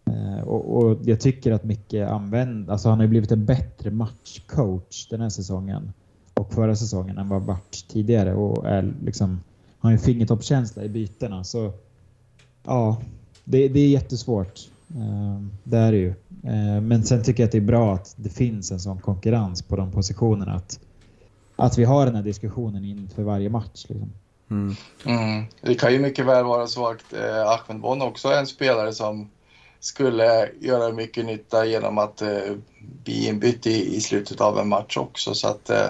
Eh, 0.05 0.39
och, 0.39 0.77
och, 0.77 0.97
jag 1.03 1.19
tycker 1.19 1.51
att 1.51 1.63
Micke 1.63 1.93
använder, 1.93 2.71
alltså 2.71 2.89
han 2.89 2.99
har 2.99 3.07
blivit 3.07 3.31
en 3.31 3.45
bättre 3.45 3.91
matchcoach 3.91 5.07
den 5.09 5.21
här 5.21 5.29
säsongen 5.29 5.93
och 6.33 6.53
förra 6.53 6.75
säsongen 6.75 7.17
än 7.17 7.29
vad 7.29 7.41
varit 7.41 7.85
tidigare 7.87 8.33
och 8.33 8.67
är 8.67 8.93
liksom, 9.05 9.39
har 9.79 9.91
en 9.91 9.99
fingertoppskänsla 9.99 10.83
i 10.83 10.89
bytena. 10.89 11.43
Så 11.43 11.73
ja, 12.63 13.01
det, 13.43 13.67
det 13.67 13.79
är 13.79 13.89
jättesvårt. 13.89 14.69
Eh, 14.95 15.41
det 15.63 15.77
är 15.77 15.91
det 15.91 15.97
ju. 15.97 16.09
Eh, 16.43 16.81
men 16.81 17.03
sen 17.03 17.23
tycker 17.23 17.43
jag 17.43 17.47
att 17.47 17.51
det 17.51 17.57
är 17.57 17.61
bra 17.61 17.93
att 17.93 18.13
det 18.17 18.29
finns 18.29 18.71
en 18.71 18.79
sån 18.79 18.99
konkurrens 18.99 19.61
på 19.61 19.75
de 19.75 19.91
positionerna. 19.91 20.53
Att, 20.53 20.79
att 21.55 21.77
vi 21.77 21.83
har 21.83 22.05
den 22.05 22.15
här 22.15 22.23
diskussionen 22.23 22.85
inför 22.85 23.23
varje 23.23 23.49
match. 23.49 23.85
Liksom. 23.87 24.13
Mm. 24.51 24.75
Mm. 25.05 25.45
Det 25.61 25.75
kan 25.75 25.93
ju 25.93 25.99
mycket 25.99 26.25
väl 26.25 26.45
vara 26.45 26.67
så 26.67 26.87
att 26.87 27.13
eh, 27.13 27.47
Ahmed 27.47 27.81
Bon 27.81 28.01
också 28.01 28.27
är 28.27 28.39
en 28.39 28.47
spelare 28.47 28.93
som 28.93 29.29
skulle 29.79 30.49
göra 30.59 30.93
mycket 30.93 31.25
nytta 31.25 31.65
genom 31.65 31.97
att 31.97 32.21
eh, 32.21 32.55
bli 33.03 33.27
inbytt 33.27 33.67
i, 33.67 33.95
i 33.95 34.01
slutet 34.01 34.41
av 34.41 34.59
en 34.59 34.67
match 34.67 34.97
också. 34.97 35.33
Så 35.33 35.47
att, 35.47 35.69
eh, 35.69 35.89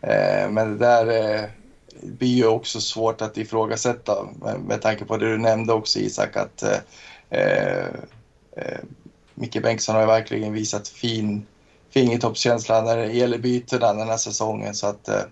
eh 0.00 0.50
men 0.50 0.72
det 0.72 0.78
där 0.78 1.34
eh, 1.34 1.44
blir 2.02 2.34
ju 2.34 2.46
också 2.46 2.80
svårt 2.80 3.22
att 3.22 3.38
ifrågasätta 3.38 4.26
med, 4.42 4.60
med 4.60 4.82
tanke 4.82 5.04
på 5.04 5.16
det 5.16 5.30
du 5.30 5.38
nämnde 5.38 5.72
också 5.72 5.98
Isak 5.98 6.36
att 6.36 6.64
eh, 7.30 7.86
eh, 8.56 8.78
Micke 9.34 9.62
Bengtsson 9.62 9.94
har 9.94 10.06
verkligen 10.06 10.52
visat 10.52 10.88
fin 10.88 11.46
fingertoppskänsla 11.90 12.82
när 12.82 12.96
det 12.96 13.12
gäller 13.12 13.38
bytena 13.38 13.92
den 13.92 14.08
här 14.08 14.16
säsongen. 14.16 14.74
Så 14.74 14.86
att, 14.86 15.08
eh, 15.08 15.22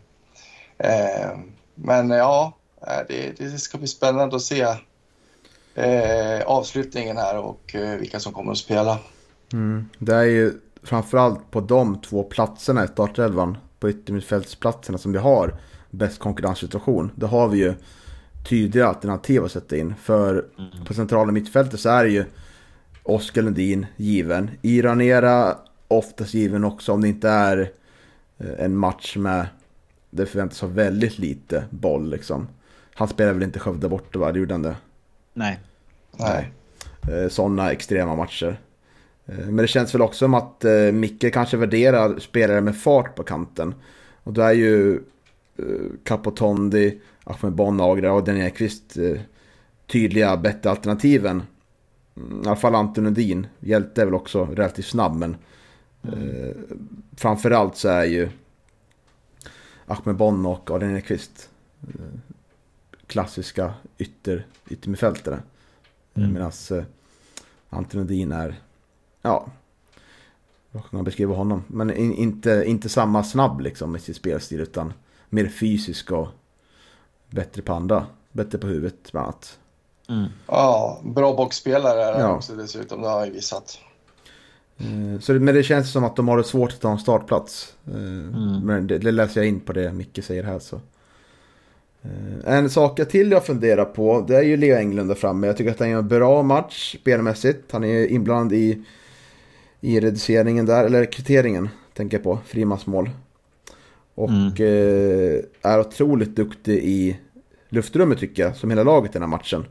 eh, 0.78 1.38
men 1.74 2.10
ja, 2.10 2.56
eh, 2.86 3.06
det, 3.08 3.38
det 3.38 3.58
ska 3.58 3.78
bli 3.78 3.86
spännande 3.86 4.36
att 4.36 4.42
se 4.42 4.66
eh, 5.74 6.42
avslutningen 6.46 7.16
här 7.16 7.38
och 7.38 7.74
eh, 7.74 7.96
vilka 7.98 8.20
som 8.20 8.32
kommer 8.32 8.52
att 8.52 8.58
spela. 8.58 8.98
Mm. 9.52 9.88
Det 9.98 10.14
är 10.14 10.24
ju 10.24 10.52
framförallt 10.82 11.50
på 11.50 11.60
de 11.60 12.00
två 12.00 12.22
platserna 12.22 12.84
i 12.84 12.88
startelvan, 12.88 13.58
på 13.80 13.90
yttermittfältsplatserna 13.90 14.98
som 14.98 15.12
vi 15.12 15.18
har 15.18 15.56
bäst 15.90 16.18
konkurrenssituation. 16.18 17.10
Det 17.14 17.26
har 17.26 17.48
vi 17.48 17.58
ju 17.58 17.74
tydliga 18.44 18.86
alternativ 18.86 19.44
att 19.44 19.52
sätta 19.52 19.76
in. 19.76 19.94
För 20.02 20.44
mm. 20.58 20.84
på 20.84 20.94
centrala 20.94 21.32
mittfältet 21.32 21.80
så 21.80 21.88
är 21.88 22.04
det 22.04 22.10
ju 22.10 22.24
Oskar 23.02 23.42
Lundin 23.42 23.86
given. 23.96 24.50
Iranera 24.62 25.56
oftast 25.88 26.34
given 26.34 26.64
också 26.64 26.92
om 26.92 27.00
det 27.00 27.08
inte 27.08 27.28
är 27.28 27.70
eh, 28.38 28.64
en 28.64 28.76
match 28.76 29.16
med 29.16 29.46
det 30.10 30.26
förväntas 30.26 30.60
ha 30.60 30.68
väldigt 30.68 31.18
lite 31.18 31.64
boll 31.70 32.10
liksom. 32.10 32.48
Han 32.94 33.08
spelar 33.08 33.32
väl 33.32 33.42
inte 33.42 33.58
Skövde 33.58 33.88
borta 33.88 34.18
va? 34.18 34.32
Det 34.32 34.38
gjorde 34.38 34.54
han 34.54 34.62
det? 34.62 34.76
Nej. 35.32 35.60
Nej. 36.16 36.52
Eh, 37.08 37.28
Sådana 37.28 37.72
extrema 37.72 38.16
matcher. 38.16 38.60
Eh, 39.26 39.38
men 39.38 39.56
det 39.56 39.66
känns 39.66 39.94
väl 39.94 40.02
också 40.02 40.18
som 40.18 40.34
att 40.34 40.64
Micke 40.92 41.32
kanske 41.32 41.56
värderar 41.56 42.18
spelare 42.18 42.60
med 42.60 42.76
fart 42.76 43.14
på 43.14 43.22
kanten. 43.22 43.74
Och 44.22 44.32
då 44.32 44.42
är 44.42 44.52
ju 44.52 45.00
Capotondi, 46.04 47.00
Ahmed 47.24 47.52
Bonagra 47.52 48.12
och 48.12 48.24
Daniel 48.24 48.46
Ekvist 48.46 48.96
tydliga 49.86 50.36
bättre 50.36 50.70
alternativen. 50.70 51.42
Mm, 52.16 52.42
I 52.44 52.46
alla 52.46 52.56
fall 52.56 52.74
Anton 52.74 53.04
Lundin. 53.04 53.46
Hjälte 53.60 54.02
är 54.02 54.04
väl 54.04 54.14
också 54.14 54.44
relativt 54.44 54.86
snabb 54.86 55.16
men 55.16 55.36
mm. 56.02 56.54
framförallt 57.16 57.76
så 57.76 57.88
är 57.88 58.04
ju 58.04 58.28
Ahmed 59.86 60.16
Bonn 60.16 60.46
och 60.46 60.70
Adrian 60.70 60.96
Ekvist 60.96 61.50
klassiska 63.06 63.74
ytter, 63.98 64.46
yttermittfältare. 64.68 65.42
Mm. 66.14 66.32
Medan 66.32 66.52
eh, 66.70 66.84
Anton 67.70 68.00
Edin 68.00 68.32
är, 68.32 68.60
ja, 69.22 69.48
vad 70.70 70.82
kan 70.82 70.90
man 70.98 71.04
beskriva 71.04 71.34
honom? 71.34 71.62
Men 71.66 71.96
in, 71.96 72.14
inte, 72.14 72.64
inte 72.66 72.88
samma 72.88 73.24
snabb 73.24 73.60
liksom 73.60 73.92
med 73.92 74.02
sitt 74.02 74.16
spelstil 74.16 74.60
utan 74.60 74.92
mer 75.28 75.48
fysisk 75.48 76.12
och 76.12 76.28
bättre 77.34 77.62
på 77.62 77.72
andra. 77.72 78.06
Bättre 78.32 78.58
på 78.58 78.66
huvudet 78.66 79.12
bland 79.12 79.26
annat. 79.26 79.58
Mm. 80.08 80.24
Ja, 80.46 81.00
bra 81.04 81.36
boxspelare 81.36 82.02
är 82.04 82.12
han 82.12 82.22
ja. 82.22 82.36
också 82.36 82.54
dessutom, 82.54 83.02
det 83.02 83.08
har 83.08 83.18
han 83.18 83.26
ju 83.26 83.32
visat. 83.32 83.78
Eh, 84.78 85.20
så, 85.20 85.32
men 85.32 85.54
det 85.54 85.62
känns 85.62 85.92
som 85.92 86.04
att 86.04 86.16
de 86.16 86.28
har 86.28 86.36
det 86.36 86.44
svårt 86.44 86.72
att 86.72 86.80
ta 86.80 86.92
en 86.92 86.98
startplats. 86.98 87.74
Eh, 87.86 87.94
mm. 87.94 88.60
Men 88.64 88.86
det, 88.86 88.98
det, 88.98 89.12
läser 89.12 89.40
jag 89.40 89.48
in 89.48 89.60
på 89.60 89.72
det 89.72 89.92
Micke 89.92 90.24
säger 90.24 90.42
här. 90.42 90.58
Så. 90.58 90.80
Eh, 92.02 92.54
en 92.54 92.70
sak 92.70 93.00
till 93.08 93.30
jag 93.30 93.46
funderar 93.46 93.84
på, 93.84 94.24
det 94.28 94.36
är 94.36 94.42
ju 94.42 94.56
Leo 94.56 94.76
Englund 94.76 95.10
där 95.10 95.14
framme. 95.14 95.46
Jag 95.46 95.56
tycker 95.56 95.70
att 95.70 95.78
han 95.78 95.90
gör 95.90 95.98
en 95.98 96.08
bra 96.08 96.42
match 96.42 96.96
spelmässigt. 97.00 97.72
Han 97.72 97.84
är 97.84 98.06
inblandad 98.06 98.58
i, 98.58 98.84
i 99.80 100.00
reduceringen 100.00 100.66
där, 100.66 100.84
eller 100.84 101.12
kvitteringen 101.12 101.68
tänker 101.94 102.16
jag 102.16 102.24
på, 102.24 102.38
frimansmål. 102.46 103.10
Och 104.14 104.30
mm. 104.30 105.44
är 105.62 105.80
otroligt 105.80 106.36
duktig 106.36 106.78
i 106.84 107.16
luftrummet 107.74 108.18
tycker 108.18 108.42
jag, 108.42 108.56
som 108.56 108.70
hela 108.70 108.82
laget 108.82 109.10
i 109.10 109.12
den 109.12 109.22
här 109.22 109.28
matchen. 109.28 109.64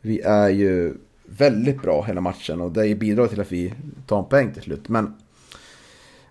Vi 0.00 0.20
är 0.20 0.48
ju 0.48 0.94
väldigt 1.24 1.82
bra 1.82 2.02
hela 2.02 2.20
matchen 2.20 2.60
och 2.60 2.72
det 2.72 2.94
bidrar 2.94 3.26
till 3.26 3.40
att 3.40 3.52
vi 3.52 3.74
tar 4.06 4.18
en 4.18 4.24
poäng 4.24 4.52
till 4.52 4.62
slut. 4.62 4.88
Men 4.88 5.14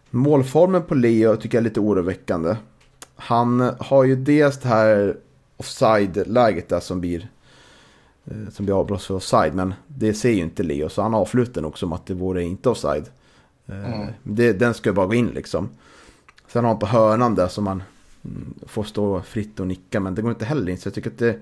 målformen 0.10 0.84
på 0.84 0.96
Leo 0.96 1.36
tycker 1.36 1.58
jag 1.58 1.62
är 1.62 1.70
lite 1.70 1.80
oroväckande. 1.80 2.56
Han 3.16 3.72
har 3.80 4.04
ju 4.04 4.16
dels 4.16 4.58
det 4.58 4.68
här 4.68 5.18
offside-läget 5.58 6.70
där 6.70 6.80
som 6.80 7.02
blir 7.02 7.30
eh, 8.26 8.50
som 8.52 8.66
blir 8.66 8.80
avblåst 8.80 9.06
för 9.06 9.16
offside. 9.16 9.56
Men 9.56 9.74
det 9.88 10.14
ser 10.14 10.32
ju 10.32 10.42
inte 10.42 10.64
Leo, 10.64 10.90
så 10.90 11.02
han 11.02 11.14
avslutar 11.14 11.62
nog 11.62 11.78
som 11.78 11.94
att 11.94 12.06
det 12.06 12.14
vore 12.14 12.44
inte 12.44 12.70
offside. 12.70 13.10
Eh, 13.68 13.94
mm. 13.94 14.08
Det, 14.24 14.54
den 14.54 14.74
ska 14.74 14.94
bara 14.94 15.06
gå 15.06 15.14
in 15.14 15.28
liksom. 15.28 15.70
Sen 16.48 16.64
har 16.64 16.72
han 16.72 16.80
på 16.80 16.86
hörnan 16.86 17.36
där 17.36 17.48
som 17.48 17.64
man 17.64 17.84
får 18.66 18.84
stå 18.84 19.22
fritt 19.22 19.60
och 19.60 19.68
nicka, 19.68 20.00
men 20.00 20.16
det 20.16 20.22
går 20.22 20.32
inte 20.32 20.46
heller 20.46 20.72
in. 20.72 20.78
Så 20.78 20.88
jag 20.88 20.94
tycker 20.94 21.10
att 21.10 21.18
det, 21.18 21.40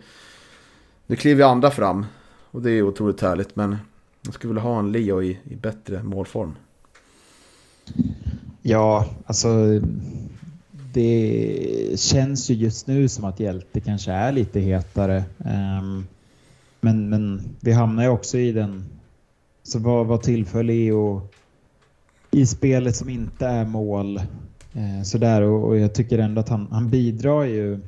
det 1.07 1.15
kliver 1.15 1.43
ju 1.43 1.49
andra 1.49 1.71
fram. 1.71 2.05
Och 2.51 2.61
det 2.61 2.71
är 2.71 2.81
otroligt 2.81 3.21
härligt, 3.21 3.55
men 3.55 3.77
jag 4.21 4.33
skulle 4.33 4.49
vilja 4.53 4.63
ha 4.63 4.79
en 4.79 4.91
Leo 4.91 5.23
i, 5.23 5.39
i 5.43 5.55
bättre 5.55 6.03
målform. 6.03 6.55
Ja, 8.61 9.05
alltså 9.25 9.81
det 10.93 11.99
känns 11.99 12.49
ju 12.49 12.53
just 12.53 12.87
nu 12.87 13.07
som 13.07 13.25
att 13.25 13.39
Hjälte 13.39 13.79
kanske 13.79 14.11
är 14.11 14.31
lite 14.31 14.59
hetare. 14.59 15.23
Um, 15.37 16.07
men, 16.81 17.09
men 17.09 17.41
vi 17.59 17.71
hamnar 17.71 18.03
ju 18.03 18.09
också 18.09 18.37
i 18.37 18.51
den... 18.51 18.83
Så 19.63 19.79
vad, 19.79 20.05
vad 20.05 20.21
tillför 20.21 20.63
Leo 20.63 21.21
i 22.31 22.45
spelet 22.45 22.95
som 22.95 23.09
inte 23.09 23.45
är 23.45 23.65
mål? 23.65 24.21
Eh, 24.75 25.03
sådär 25.03 25.41
och, 25.41 25.67
och 25.67 25.77
jag 25.77 25.93
tycker 25.93 26.19
ändå 26.19 26.41
att 26.41 26.49
han, 26.49 26.67
han 26.71 26.89
bidrar 26.89 27.43
ju 27.43 27.79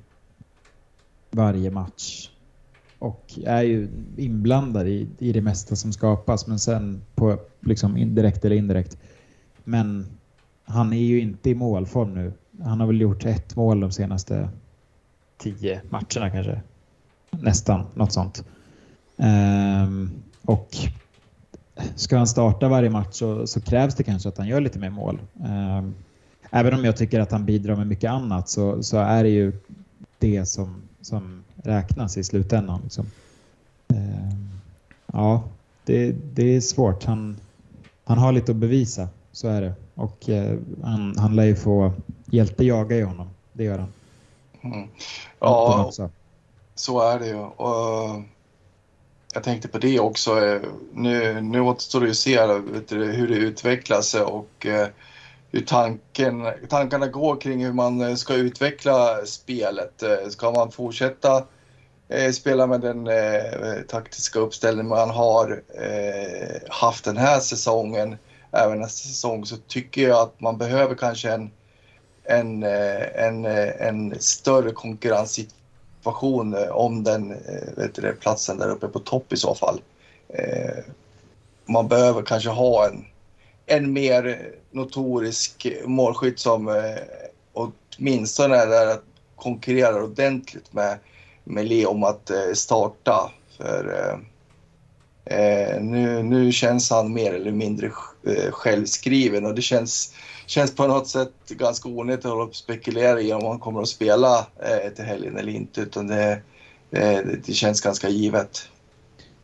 varje 1.32 1.72
match 1.72 2.30
och 3.00 3.40
är 3.46 3.62
ju 3.62 3.88
inblandad 4.18 4.88
i, 4.88 5.08
i 5.20 5.32
det 5.32 5.42
mesta 5.42 5.76
som 5.76 5.94
skapas 5.94 6.48
men 6.48 6.60
sen 6.60 7.02
på 7.16 7.40
liksom 7.60 7.98
indirekt 7.98 8.46
eller 8.46 8.56
indirekt. 8.56 8.98
Men 9.64 10.06
han 10.66 10.94
är 10.94 11.04
ju 11.04 11.20
inte 11.20 11.50
i 11.50 11.56
målform 11.56 12.14
nu 12.14 12.34
han 12.64 12.80
har 12.80 12.88
väl 12.88 13.02
gjort 13.02 13.26
ett 13.26 13.56
mål 13.56 13.80
de 13.80 13.92
senaste 13.92 14.50
tio 15.38 15.82
matcherna 15.90 16.30
kanske. 16.30 16.62
Nästan, 17.30 17.86
något 17.94 18.12
sånt. 18.12 18.44
Ehm, 19.18 20.12
och 20.42 20.78
ska 21.96 22.18
han 22.18 22.28
starta 22.28 22.68
varje 22.68 22.90
match 22.90 23.14
så, 23.14 23.48
så, 23.48 23.62
krävs 23.62 23.96
det 23.96 24.04
kanske 24.04 24.30
att 24.30 24.38
han 24.38 24.48
gör 24.48 24.62
lite 24.62 24.80
mer 24.80 24.90
mål. 24.90 25.20
Ehm, 25.46 25.96
även 26.52 26.74
om 26.74 26.86
jag 26.86 26.98
tycker 26.98 27.20
att 27.20 27.32
han 27.32 27.46
bidrar 27.46 27.76
med 27.76 27.88
mycket 27.88 28.12
annat 28.12 28.50
så, 28.50 28.84
så 28.84 28.98
är 28.98 29.24
det 29.24 29.30
ju 29.30 29.54
det 30.20 30.46
som, 30.46 30.82
som 31.02 31.44
räknas 31.56 32.18
i 32.18 32.24
slutändan. 32.24 32.82
Liksom. 32.84 33.06
Um, 33.88 34.60
ja, 35.14 35.44
det, 35.86 36.12
det 36.12 36.56
är 36.56 36.62
svårt. 36.62 37.04
Han, 37.04 37.38
han 38.04 38.18
har 38.18 38.32
lite 38.32 38.52
att 38.52 38.58
bevisa, 38.58 39.08
så 39.32 39.48
är 39.48 39.62
det. 39.62 39.74
Och 39.96 40.30
eh, 40.30 40.58
han, 40.84 41.18
han 41.18 41.36
lär 41.36 41.46
ju 41.46 41.56
få 41.56 41.94
Hjälte 42.32 42.64
jagar 42.64 42.98
ju 42.98 43.04
honom, 43.04 43.30
det 43.54 43.64
gör 43.64 43.80
han. 43.80 43.94
Mm. 44.62 44.88
Ja, 45.40 45.92
så 46.76 47.02
är 47.02 47.20
det 47.20 47.28
ju. 47.28 47.36
Och 47.36 48.22
jag 49.34 49.44
tänkte 49.44 49.68
på 49.68 49.78
det 49.78 50.00
också. 50.00 50.46
Eh, 50.46 50.62
nu, 50.94 51.42
nu 51.42 51.62
återstår 51.62 52.02
det 52.02 52.10
att 52.10 52.18
se 52.18 52.46
hur 52.90 53.28
det 53.28 53.36
utvecklas 53.36 54.14
och 54.14 54.66
eh, 54.66 54.88
hur 55.52 55.62
tanken, 55.62 56.48
tankarna 56.70 57.08
går 57.08 57.42
kring 57.42 57.66
hur 57.66 57.74
man 57.74 58.02
eh, 58.02 58.16
ska 58.16 58.34
utveckla 58.34 59.26
spelet. 59.26 60.04
Eh, 60.04 60.30
ska 60.30 60.52
man 60.52 60.72
fortsätta 60.72 61.44
eh, 62.10 62.32
spela 62.32 62.68
med 62.68 62.82
den 62.82 63.10
taktiska 63.88 64.40
uppställning 64.40 64.88
man 64.88 65.10
har 65.10 65.62
haft 66.70 67.06
den 67.06 67.18
här 67.18 67.40
säsongen, 67.40 68.16
även 68.52 68.80
nästa 68.80 69.08
säsong, 69.08 69.46
så 69.46 69.58
tycker 69.58 70.08
jag 70.08 70.20
att 70.20 70.42
man 70.42 70.58
behöver 70.58 70.96
kanske 70.96 71.32
en 71.32 71.52
en, 72.30 72.64
en, 72.64 73.46
en 73.46 74.22
större 74.22 74.72
konkurrenssituation 74.72 76.56
om 76.72 77.04
den 77.04 77.30
vet 77.78 77.96
du, 77.96 78.16
platsen 78.16 78.58
där 78.58 78.70
uppe 78.70 78.88
på 78.88 79.00
topp 79.00 79.34
i 79.34 79.38
så 79.38 79.56
fall. 79.56 79.82
man 81.66 81.88
behöver 81.88 82.22
kanske 82.22 82.50
ha 82.50 82.88
en, 82.88 83.06
en 83.68 83.94
mer 83.94 84.52
notorisk 84.72 85.68
målskytt 85.86 86.40
som 86.40 86.68
eh, 86.68 86.76
åtminstone 87.54 88.56
är 88.56 88.68
där 88.68 88.88
att 88.88 89.04
konkurrerar 89.36 90.04
ordentligt 90.04 90.74
med, 90.74 90.98
med 91.44 91.68
Leo 91.68 91.90
om 91.90 92.04
att 92.04 92.30
eh, 92.30 92.54
starta. 92.54 93.32
För 93.58 94.12
eh, 95.26 95.40
eh, 95.40 95.82
nu, 95.82 96.24
nu 96.24 96.52
känns 96.52 96.90
han 96.90 97.14
mer 97.14 97.34
eller 97.34 97.52
mindre 97.52 97.88
eh, 98.28 98.52
självskriven 98.52 99.46
och 99.46 99.56
det 99.56 99.62
känns, 99.62 100.14
känns 100.46 100.76
på 100.76 100.88
något 100.88 101.08
sätt 101.08 101.34
ganska 101.50 101.90
onödigt 101.90 102.26
att 102.26 102.32
hålla 102.32 102.46
på 102.46 102.54
spekulera 102.54 103.22
i 103.22 103.34
om 103.34 103.46
han 103.46 103.60
kommer 103.60 103.82
att 103.82 103.88
spela 103.88 104.38
eh, 104.40 104.94
till 104.96 105.06
helgen 105.06 105.38
eller 105.38 105.52
inte. 105.52 105.82
Utan 105.82 106.08
det, 106.08 106.42
det, 106.90 107.40
det 107.46 107.54
känns 107.54 107.82
ganska 107.82 108.10
givet. 108.10 108.70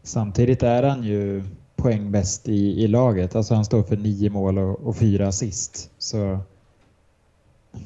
Samtidigt 0.03 0.63
är 0.63 0.83
han 0.83 1.03
ju 1.03 1.43
poängbäst 1.83 2.47
i, 2.49 2.83
i 2.83 2.87
laget. 2.87 3.35
Alltså 3.35 3.55
han 3.55 3.65
står 3.65 3.83
för 3.83 3.97
nio 3.97 4.29
mål 4.29 4.57
och, 4.57 4.87
och 4.87 4.97
fyra 4.97 5.27
assist. 5.27 5.91
Så 5.97 6.39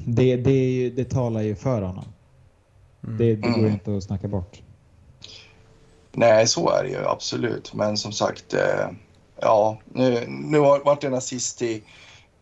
det, 0.04 0.36
det, 0.36 0.90
det 0.90 1.04
talar 1.04 1.40
ju 1.40 1.54
för 1.54 1.82
honom. 1.82 2.04
Mm. 3.04 3.18
Det, 3.18 3.36
det 3.36 3.48
går 3.48 3.58
mm. 3.58 3.72
inte 3.72 3.96
att 3.96 4.02
snacka 4.02 4.28
bort. 4.28 4.62
Nej, 6.12 6.46
så 6.46 6.70
är 6.70 6.84
det 6.84 6.90
ju 6.90 7.06
absolut. 7.06 7.74
Men 7.74 7.96
som 7.96 8.12
sagt, 8.12 8.54
eh, 8.54 8.88
ja, 9.40 9.78
nu, 9.84 10.24
nu 10.28 10.58
vart 10.58 11.00
det 11.00 11.06
en 11.06 11.14
assist 11.14 11.62
i, 11.62 11.82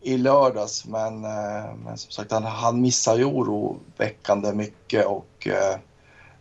i 0.01 0.17
lördags, 0.17 0.85
men, 0.85 1.23
eh, 1.23 1.75
men 1.85 1.97
som 1.97 2.11
sagt, 2.11 2.31
han, 2.31 2.43
han 2.43 2.81
missar 2.81 3.17
ju 3.17 3.25
oroväckande 3.25 4.53
mycket 4.53 5.05
och 5.05 5.47
eh, 5.47 5.79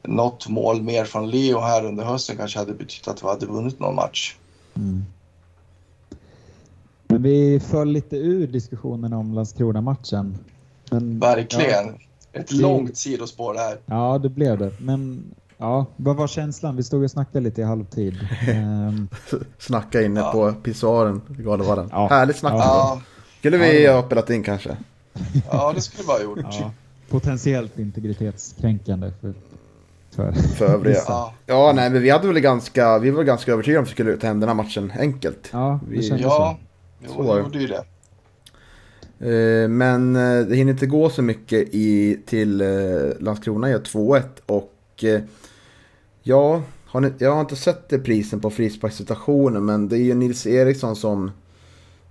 något 0.03 0.49
mål 0.49 0.83
mer 0.83 1.05
från 1.05 1.31
Leo 1.31 1.61
här 1.61 1.85
under 1.85 2.05
hösten 2.05 2.37
kanske 2.37 2.59
hade 2.59 2.75
betytt 2.75 3.09
att 3.09 3.23
vi 3.23 3.27
hade 3.27 3.47
vunnit 3.47 3.81
någon 3.81 3.95
match. 3.95 4.37
Mm. 4.77 5.05
Men 7.09 7.23
vi 7.23 7.61
föll 7.61 7.89
lite 7.89 8.17
ur 8.17 8.47
diskussionen 8.47 9.13
om 9.13 9.35
Landskrona-matchen. 9.35 10.39
Verkligen. 11.21 11.87
Ja, 12.33 12.41
Ett 12.41 12.49
det... 12.49 12.55
långt 12.55 12.97
sidospår 12.97 13.55
det 13.55 13.61
här. 13.61 13.79
Ja, 13.87 14.19
det 14.19 14.29
blev 14.29 14.59
det. 14.59 14.73
Men 14.79 15.25
ja, 15.57 15.87
vad 15.97 16.17
var 16.17 16.27
känslan? 16.27 16.77
Vi 16.77 16.83
stod 16.83 17.05
och 17.05 17.11
snackade 17.11 17.45
lite 17.45 17.61
i 17.61 17.65
halvtid. 17.65 18.29
um... 18.49 19.09
Snacka 19.59 20.03
inne 20.03 20.21
ja. 20.21 20.33
på 20.33 20.53
pissoaren, 20.53 21.21
Galevallen. 21.29 21.89
Ja. 21.93 22.09
Härligt 22.09 22.37
snack. 22.37 22.55
Ja. 22.55 23.01
Skulle 23.39 23.59
vi 23.59 23.87
ha 23.87 24.07
spelat 24.07 24.31
in 24.31 24.43
kanske? 24.43 24.77
Ja, 25.51 25.73
det 25.73 25.81
skulle 25.81 26.03
vi 26.07 26.13
ha 26.13 26.23
gjort. 26.23 26.55
Ja. 26.61 26.71
Potentiellt 27.09 27.79
integritetskränkande 27.79 29.13
för 29.21 29.35
för, 30.17 30.33
för 30.33 30.67
övriga. 30.67 30.99
Ja. 31.07 31.35
ja, 31.47 31.73
nej, 31.75 31.91
men 31.91 32.03
vi 32.03 32.11
hade 32.11 32.29
väl 32.29 32.41
ganska, 32.41 32.99
vi 32.99 33.11
var 33.11 33.25
ganska 33.25 33.53
övertygade 33.53 33.79
om 33.79 33.83
att 33.83 33.89
vi 33.89 33.93
skulle 33.93 34.17
ta 34.17 34.27
hem 34.27 34.41
den 34.41 34.49
här 34.49 34.57
matchen 34.57 34.93
enkelt. 34.99 35.49
Ja, 35.53 35.81
vi, 35.89 36.09
ja, 36.09 36.59
så. 37.07 37.17
Jo, 37.17 37.35
det 37.35 37.41
gjorde 37.41 37.59
ju 37.59 37.67
det. 37.67 37.85
Eh, 39.21 39.69
men 39.69 40.17
eh, 40.17 40.47
det 40.47 40.57
hinner 40.57 40.73
inte 40.73 40.87
gå 40.87 41.11
så 41.11 41.23
mycket 41.23 41.69
i, 41.75 42.21
till 42.27 42.61
eh, 42.61 42.69
Landskrona 43.21 43.71
gör 43.71 43.79
2-1 43.79 44.23
och 44.47 45.05
ja, 46.23 46.63
har 46.85 47.01
ni, 47.01 47.13
jag 47.19 47.35
har 47.35 47.41
inte 47.41 47.57
sett 47.57 47.89
det 47.89 47.99
prisen 47.99 48.41
på 48.41 48.51
frisparkssituationen 48.51 49.65
men 49.65 49.89
det 49.89 49.97
är 49.99 50.03
ju 50.03 50.15
Nils 50.15 50.47
Eriksson 50.47 50.97
som 50.97 51.31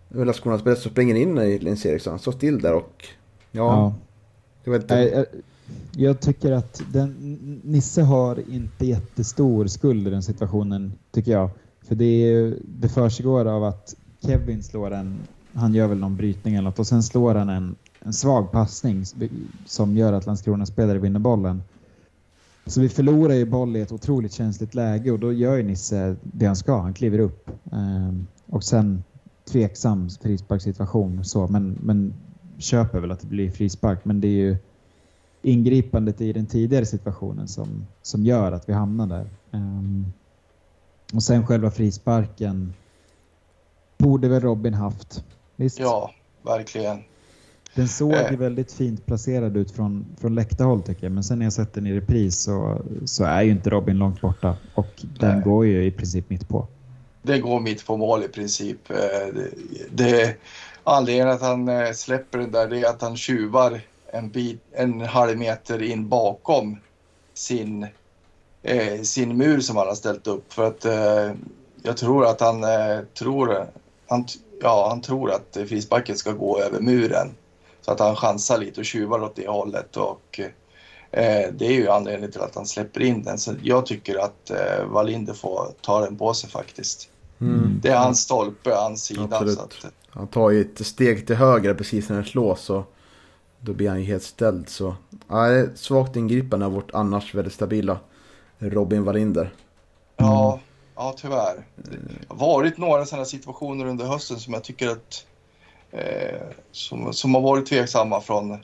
Landskronas 0.10 0.62
spelare 0.62 0.80
som 0.80 0.92
springer 0.92 1.16
in 1.16 1.38
i 1.38 1.60
Nils 1.62 1.86
Eriksson, 1.86 2.20
står 2.20 2.32
still 2.32 2.62
där 2.62 2.74
och 2.74 3.06
ja, 3.52 3.62
ja. 3.62 3.96
Jag, 4.64 4.72
vet 4.72 4.82
inte. 4.82 5.26
Jag, 5.92 6.20
tycker 6.20 6.52
att 6.52 6.82
den, 6.94 7.16
Nisse 7.64 8.02
har 8.02 8.50
inte 8.50 8.86
jättestor 8.86 9.68
skuld 9.68 10.08
i 10.08 10.10
den 10.10 10.24
situationen 10.24 10.94
tycker 11.12 11.32
jag. 11.32 11.50
För 11.88 11.96
det, 11.96 12.50
det 12.66 12.90
försiggår 12.90 13.46
av 13.46 13.64
att 13.64 13.96
Kevin 14.22 14.64
slår 14.64 14.94
en 14.94 15.20
han 15.56 15.74
gör 15.74 15.88
väl 15.88 15.98
någon 15.98 16.16
brytning 16.16 16.56
eller 16.56 16.70
något 16.70 16.80
och 16.80 16.88
sen 16.88 17.04
slår 17.04 17.36
han 17.36 17.50
en, 17.50 17.76
en 18.00 18.14
svag 18.14 18.52
passning 18.52 19.04
som 19.66 19.98
gör 19.98 20.14
att 20.14 20.26
Landskrona 20.26 20.66
spelare 20.66 21.00
vinner 21.00 21.20
bollen. 21.20 21.64
Så 22.66 22.82
vi 22.82 22.90
förlorar 22.90 23.34
ju 23.34 23.46
boll 23.46 23.76
i 23.76 23.82
ett 23.82 23.92
otroligt 23.92 24.34
känsligt 24.34 24.76
läge 24.76 25.12
och 25.12 25.20
då 25.20 25.34
gör 25.34 25.58
ju 25.58 25.64
Nisse 25.64 26.16
det 26.22 26.46
han 26.46 26.56
ska. 26.56 26.82
Han 26.82 26.94
kliver 26.94 27.20
upp. 27.20 27.50
Ehm, 27.72 28.28
och 28.46 28.64
sen 28.64 29.04
tveksam 29.52 30.10
frisparkssituation 30.22 31.26
så, 31.26 31.48
men, 31.48 31.78
men 31.84 32.14
köper 32.58 33.00
väl 33.00 33.12
att 33.12 33.20
det 33.20 33.28
blir 33.28 33.52
frispark. 33.52 34.06
Men 34.06 34.22
det 34.22 34.28
är 34.28 34.32
ju 34.32 34.58
ingripandet 35.46 36.22
i 36.22 36.34
den 36.34 36.46
tidigare 36.46 36.86
situationen 36.86 37.48
som, 37.48 37.88
som 38.02 38.26
gör 38.26 38.52
att 38.52 38.70
vi 38.70 38.74
hamnar 38.74 39.08
där. 39.08 39.30
Um, 39.52 40.14
och 41.14 41.24
sen 41.24 41.48
själva 41.48 41.72
frisparken 41.72 42.74
borde 43.98 44.28
väl 44.28 44.42
Robin 44.42 44.74
haft. 44.74 45.24
Visst? 45.56 45.80
Ja, 45.80 46.12
verkligen. 46.44 47.04
Den 47.76 47.88
såg 47.88 48.14
eh. 48.14 48.38
väldigt 48.38 48.72
fint 48.72 49.06
placerad 49.06 49.58
ut 49.58 49.72
från, 49.72 50.06
från 50.18 50.36
läktarhåll 50.36 50.82
tycker 50.82 51.04
jag. 51.04 51.12
Men 51.12 51.24
sen 51.24 51.40
när 51.40 51.46
jag 51.46 51.54
sett 51.54 51.74
den 51.74 51.88
i 51.88 51.94
repris 51.94 52.40
så, 52.40 52.82
så 53.06 53.24
är 53.24 53.42
ju 53.42 53.52
inte 53.52 53.70
Robin 53.70 53.98
långt 53.98 54.22
borta. 54.22 54.58
Och 54.76 55.06
den 55.20 55.36
Nej. 55.36 55.44
går 55.44 55.66
ju 55.66 55.86
i 55.86 55.92
princip 55.92 56.30
mitt 56.30 56.48
på. 56.48 56.68
Det 57.22 57.40
går 57.40 57.60
mitt 57.60 57.86
på 57.86 57.98
mål 57.98 58.24
i 58.24 58.28
princip. 58.28 58.90
Eh, 58.90 58.96
det, 59.34 59.50
det, 59.92 60.36
anledningen 60.84 61.30
att 61.30 61.42
han 61.42 61.70
eh, 61.70 61.92
släpper 61.92 62.38
den 62.38 62.52
där 62.52 62.74
är 62.74 62.86
att 62.86 63.02
han 63.02 63.18
tjuvar 63.18 63.82
en, 64.16 64.30
bit, 64.30 64.62
en 64.72 65.02
halv 65.02 65.38
meter 65.38 65.82
in 65.82 66.10
bakom 66.10 66.78
sin, 67.34 67.88
eh, 68.64 69.02
sin 69.02 69.38
mur 69.38 69.60
som 69.60 69.78
han 69.78 69.88
har 69.88 69.96
ställt 69.96 70.28
upp. 70.28 70.54
För 70.54 70.68
att 70.68 70.86
eh, 70.86 71.32
jag 71.84 71.98
tror 71.98 72.26
att 72.26 72.42
han 72.42 72.64
eh, 72.64 73.00
tror... 73.20 73.68
Han, 74.08 74.26
ja, 74.62 74.88
han 74.90 75.02
tror 75.02 75.32
att 75.32 75.58
frisparken 75.70 76.18
ska 76.18 76.32
gå 76.32 76.60
över 76.60 76.80
muren. 76.80 77.30
Så 77.82 77.92
att 77.92 78.00
han 78.00 78.16
chansar 78.16 78.58
lite 78.58 78.80
och 78.80 78.86
tjuvar 78.86 79.24
åt 79.24 79.36
det 79.36 79.48
hållet. 79.48 79.98
Och, 79.98 80.40
eh, 81.12 81.54
det 81.54 81.66
är 81.66 81.72
ju 81.72 81.90
anledningen 81.90 82.32
till 82.32 82.42
att 82.42 82.56
han 82.56 82.66
släpper 82.66 83.02
in 83.02 83.24
den. 83.24 83.38
Så 83.38 83.54
jag 83.64 83.86
tycker 83.86 84.18
att 84.18 84.50
eh, 84.50 84.86
Wallinder 84.86 85.34
får 85.34 85.72
ta 85.82 86.02
den 86.02 86.18
på 86.18 86.34
sig 86.34 86.50
faktiskt. 86.50 87.10
Mm. 87.42 87.80
Det 87.82 87.90
är 87.90 87.98
hans 87.98 88.20
stolpe, 88.20 88.74
hans 88.74 89.04
sida. 89.04 89.24
Absolut. 89.32 89.56
Så 89.56 89.62
att, 89.62 89.94
han 90.10 90.28
tar 90.28 90.50
ju 90.50 90.62
ett 90.62 90.86
steg 90.88 91.28
till 91.28 91.36
höger 91.36 91.74
precis 91.74 92.10
när 92.10 92.16
den 92.16 92.26
slås. 92.26 92.62
Så 92.62 92.84
då 93.66 93.74
blir 93.74 93.90
han 93.90 94.00
ju 94.00 94.06
helt 94.06 94.24
ställd. 94.24 94.70
Så 94.70 94.96
ja, 95.28 95.66
svagt 95.76 96.16
ingripande 96.16 96.66
av 96.66 96.72
vårt 96.72 96.92
annars 96.94 97.36
väldigt 97.36 97.54
stabila 97.54 98.00
Robin 98.60 99.04
Wallinder. 99.04 99.54
Ja, 100.18 100.60
Ja, 100.96 101.16
tyvärr. 101.18 101.66
Det 101.76 101.98
har 102.28 102.36
varit 102.36 102.78
några 102.78 103.06
sådana 103.06 103.26
situationer 103.26 103.86
under 103.86 104.06
hösten 104.06 104.40
som 104.40 104.54
jag 104.54 104.64
tycker 104.64 104.90
att 104.90 105.26
eh, 105.92 106.42
som, 106.72 107.14
som 107.14 107.36
har 107.36 107.42
varit 107.42 107.66
tveksamma 107.66 108.22
från, 108.22 108.58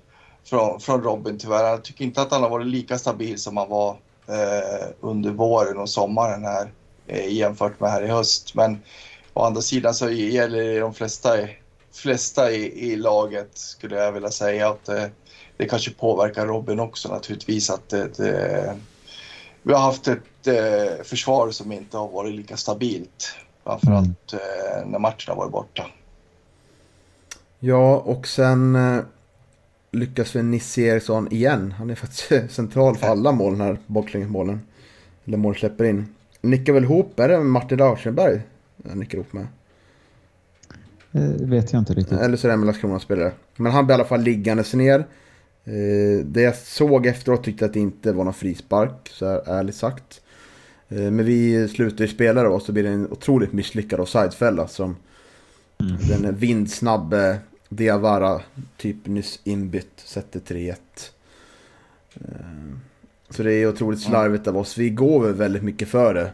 från, 0.44 0.80
från 0.80 1.04
Robin 1.04 1.38
tyvärr. 1.38 1.64
Jag 1.64 1.84
tycker 1.84 2.06
inte 2.06 2.22
att 2.22 2.32
han 2.32 2.44
har 2.44 2.50
varit 2.50 2.68
lika 2.68 2.98
stabil 2.98 3.40
som 3.40 3.58
han 3.58 3.70
var 3.70 3.98
eh, 4.28 4.88
under 5.00 5.32
våren 5.32 5.78
och 5.78 5.90
sommaren 5.90 6.44
här 6.44 6.72
eh, 7.08 7.34
jämfört 7.34 7.80
med 7.80 7.92
här 7.92 8.04
i 8.04 8.08
höst. 8.08 8.56
Men 8.56 8.82
å 9.34 9.44
andra 9.44 9.62
sidan 9.62 9.94
så 9.94 10.10
gäller 10.10 10.64
det 10.64 10.80
de 10.80 10.94
flesta, 10.94 11.30
flesta 11.92 12.52
i, 12.52 12.92
i 12.92 12.96
laget 12.96 13.58
skulle 13.58 13.96
jag 13.96 14.12
vilja 14.12 14.32
säga 14.32 14.70
att 14.70 14.90
eh, 14.90 15.06
det 15.58 15.66
kanske 15.66 15.92
påverkar 15.92 16.48
Robin 16.48 16.80
också 16.80 17.10
naturligtvis 17.10 17.70
att 17.70 17.90
det, 17.90 18.18
det 18.18 18.76
vi 19.64 19.74
har 19.74 19.82
haft 19.82 20.08
ett 20.08 20.48
eh, 20.48 21.04
försvar 21.04 21.52
som 21.52 21.72
inte 21.72 21.98
har 21.98 22.08
varit 22.08 22.36
lika 22.36 22.58
stabilt. 22.58 23.36
Framförallt 23.64 24.34
mm. 24.34 24.84
eh, 24.84 24.90
när 24.90 25.00
matchen 25.00 25.32
har 25.32 25.36
varit 25.36 25.52
borta. 25.52 25.86
Ja, 27.60 27.98
och 27.98 28.28
sen 28.28 28.76
eh, 28.76 29.04
lyckas 29.92 30.36
vi 30.36 30.44
Nisse 30.44 30.82
Eriksson 30.82 31.32
igen. 31.32 31.72
Han 31.72 31.90
är 31.90 31.96
faktiskt 31.96 32.32
central 32.56 32.98
för 32.98 33.08
alla 33.08 33.32
mål 33.32 33.58
när 33.58 33.78
baklängesmålen. 33.88 34.62
Eller 35.26 35.38
mål 35.38 35.56
släpper 35.56 35.84
in. 35.84 36.16
Nickar 36.42 36.74
väl 36.74 36.84
ihop, 36.84 37.20
är 37.20 37.30
det 37.30 37.40
Martin 37.40 37.78
Rauschenberg 37.78 38.42
han 38.90 39.00
nickar 39.00 39.18
ihop 39.18 39.34
med? 39.34 39.48
Det 41.12 41.46
vet 41.46 41.74
jag 41.74 41.80
inte 41.82 41.94
riktigt. 41.94 42.20
Eller 42.20 42.38
så 42.38 42.48
är 42.48 42.50
det 42.50 42.54
en 42.54 42.66
Landskrona-spelare. 42.66 43.32
Men 43.56 43.72
han 43.72 43.86
blir 43.86 43.94
i 43.94 43.96
alla 43.96 44.06
fall 44.06 44.22
liggandes 44.22 44.74
ner. 44.74 45.00
Eh, 45.64 46.26
det 46.26 46.42
jag 46.42 46.56
såg 46.56 47.06
efteråt 47.06 47.44
tyckte 47.44 47.66
att 47.66 47.74
det 47.74 47.80
inte 47.80 48.12
var 48.12 48.24
någon 48.24 48.34
frispark, 48.34 49.10
så 49.12 49.26
här, 49.26 49.42
ärligt 49.46 49.76
sagt. 49.76 50.22
Eh, 50.90 50.98
men 50.98 51.26
vi 51.26 51.68
slutar 51.68 52.06
ju 52.06 52.08
spela 52.08 52.44
då, 52.44 52.60
så 52.60 52.72
blir 52.72 52.84
det 52.84 52.90
en 52.90 53.12
otroligt 53.12 53.54
misslyckad 53.54 54.00
offsidefälla 54.00 54.68
som 54.68 54.96
mm. 55.80 55.96
den 56.08 56.36
vindsnabbe 56.36 57.40
Diawara, 57.70 58.42
typ 58.78 59.08
nyss 59.08 59.40
inbytt, 59.44 60.02
sätter 60.06 60.40
3-1. 60.40 60.76
Eh, 62.16 62.22
så 63.30 63.44
det 63.44 63.54
är 63.54 63.68
otroligt 63.68 64.02
slarvigt 64.02 64.48
av 64.48 64.58
oss. 64.58 64.78
Vi 64.78 64.90
går 64.90 65.20
väl 65.26 65.34
väldigt 65.34 65.64
mycket 65.64 65.88
före 65.88 66.32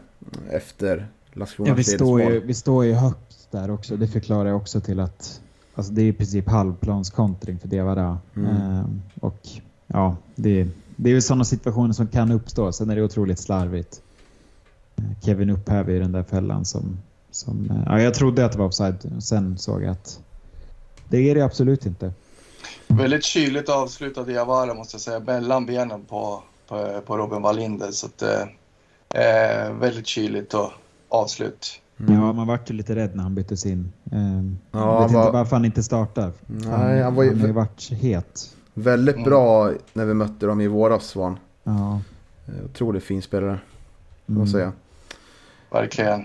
efter 0.50 1.08
Landskrona 1.32 1.70
ja, 1.70 1.74
vi 1.74 1.84
står, 1.84 2.22
ju, 2.22 2.40
vi 2.40 2.54
står 2.54 2.84
ju 2.84 2.92
högt 2.92 3.27
där 3.50 3.70
också. 3.70 3.96
Det 3.96 4.08
förklarar 4.08 4.52
också 4.52 4.80
till 4.80 5.00
att 5.00 5.40
Alltså 5.78 5.92
det 5.92 6.02
är 6.02 6.06
i 6.06 6.12
princip 6.12 6.48
halvplanskontring 6.48 7.58
för 7.58 7.68
Diawara. 7.68 8.18
Mm. 8.36 8.56
Ehm, 8.56 9.02
och 9.20 9.48
ja, 9.86 10.16
det, 10.34 10.68
det 10.96 11.10
är 11.10 11.14
ju 11.14 11.20
sådana 11.20 11.44
situationer 11.44 11.92
som 11.92 12.06
kan 12.06 12.32
uppstå. 12.32 12.72
Sen 12.72 12.90
är 12.90 12.96
det 12.96 13.02
otroligt 13.02 13.38
slarvigt. 13.38 14.02
Kevin 15.24 15.50
upphäver 15.50 15.92
ju 15.92 15.98
den 15.98 16.12
där 16.12 16.22
fällan 16.22 16.64
som, 16.64 16.98
Som, 17.30 17.70
eh, 17.70 17.82
ja, 17.86 18.00
jag 18.00 18.14
trodde 18.14 18.44
att 18.44 18.52
det 18.52 18.58
var 18.58 18.66
offside. 18.66 19.22
Sen 19.22 19.58
såg 19.58 19.82
jag 19.82 19.90
att 19.90 20.20
det 21.08 21.30
är 21.30 21.34
det 21.34 21.42
absolut 21.42 21.86
inte. 21.86 22.12
Väldigt 22.86 23.24
kyligt 23.24 23.68
avslut 23.68 24.18
av 24.18 24.26
Diawara 24.26 24.74
måste 24.74 24.94
jag 24.94 25.00
säga, 25.00 25.20
mellan 25.20 25.66
benen 25.66 26.04
på, 26.04 26.42
på, 26.68 27.00
på 27.06 27.16
Robin 27.16 27.42
Wallinder. 27.42 27.90
Så 27.90 28.06
att, 28.06 28.22
eh, 29.14 29.72
väldigt 29.72 30.06
kyligt 30.06 30.54
och 30.54 30.70
avslut. 31.08 31.80
Mm. 32.00 32.14
Ja, 32.14 32.32
man 32.32 32.46
vart 32.46 32.70
ju 32.70 32.74
lite 32.74 32.94
rädd 32.94 33.10
när 33.16 33.22
han 33.22 33.34
byttes 33.34 33.66
in. 33.66 33.92
Eh, 34.12 34.18
ja, 34.80 35.02
vet 35.02 35.12
var... 35.12 35.20
inte 35.22 35.32
varför 35.32 35.56
han 35.56 35.64
inte 35.64 35.82
startar. 35.82 36.32
Nej, 36.46 37.02
han, 37.02 37.14
var 37.14 37.22
ju... 37.22 37.30
han 37.30 37.40
har 37.40 37.46
ju 37.46 37.52
varit 37.52 37.90
het. 37.92 38.56
Väldigt 38.74 39.24
bra 39.24 39.72
när 39.92 40.04
vi 40.04 40.14
mötte 40.14 40.46
dem 40.46 40.60
i 40.60 40.66
våras, 40.68 41.04
Svan. 41.06 41.38
Ja. 41.64 42.00
Eh, 42.46 42.64
Otroligt 42.64 43.04
fin 43.04 43.22
spelare, 43.22 43.58
Mm. 44.28 44.46
säga. 44.46 44.72
Verkligen. 45.70 46.20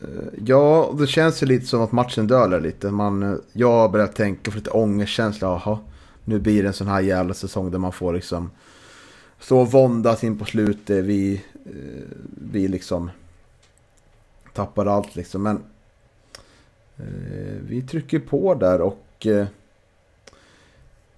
Eh, 0.00 0.06
Ja, 0.46 0.94
det 0.98 1.06
känns 1.06 1.42
ju 1.42 1.46
lite 1.46 1.66
som 1.66 1.80
att 1.82 1.92
matchen 1.92 2.26
dölar 2.26 2.60
lite. 2.60 2.90
Man, 2.90 3.22
eh, 3.22 3.34
jag 3.52 3.70
har 3.72 3.88
börjat 3.88 4.16
tänka 4.16 4.50
för 4.50 4.58
lite 4.58 4.70
ångestkänsla. 4.70 5.48
Jaha, 5.48 5.78
nu 6.24 6.38
blir 6.40 6.62
det 6.62 6.68
en 6.68 6.72
sån 6.74 6.86
här 6.86 7.00
jävla 7.00 7.34
säsong 7.34 7.70
där 7.70 7.78
man 7.78 7.92
får 7.92 8.12
liksom 8.12 8.50
och 9.50 9.72
våndas 9.72 10.24
in 10.24 10.38
på 10.38 10.44
slutet. 10.44 11.04
Vi, 11.04 11.42
vi 12.52 12.68
liksom 12.68 13.10
tappar 14.54 14.86
allt 14.86 15.16
liksom. 15.16 15.42
Men 15.42 15.56
eh, 16.96 17.56
vi 17.68 17.82
trycker 17.82 18.18
på 18.18 18.54
där 18.54 18.80
och 18.80 19.26
eh, 19.26 19.46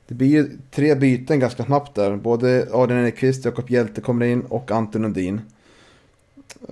det 0.06 0.14
blir 0.14 0.28
ju 0.28 0.58
tre 0.70 0.94
byten 0.94 1.40
ganska 1.40 1.64
snabbt 1.64 1.94
där. 1.94 2.16
Både 2.16 2.68
Adrian 2.72 3.04
Enqvist, 3.04 3.44
Jakob 3.44 3.70
Hjelte 3.70 4.00
kommer 4.00 4.26
in 4.26 4.42
och 4.42 4.70
Anton 4.70 5.02
Lundin. 5.02 5.40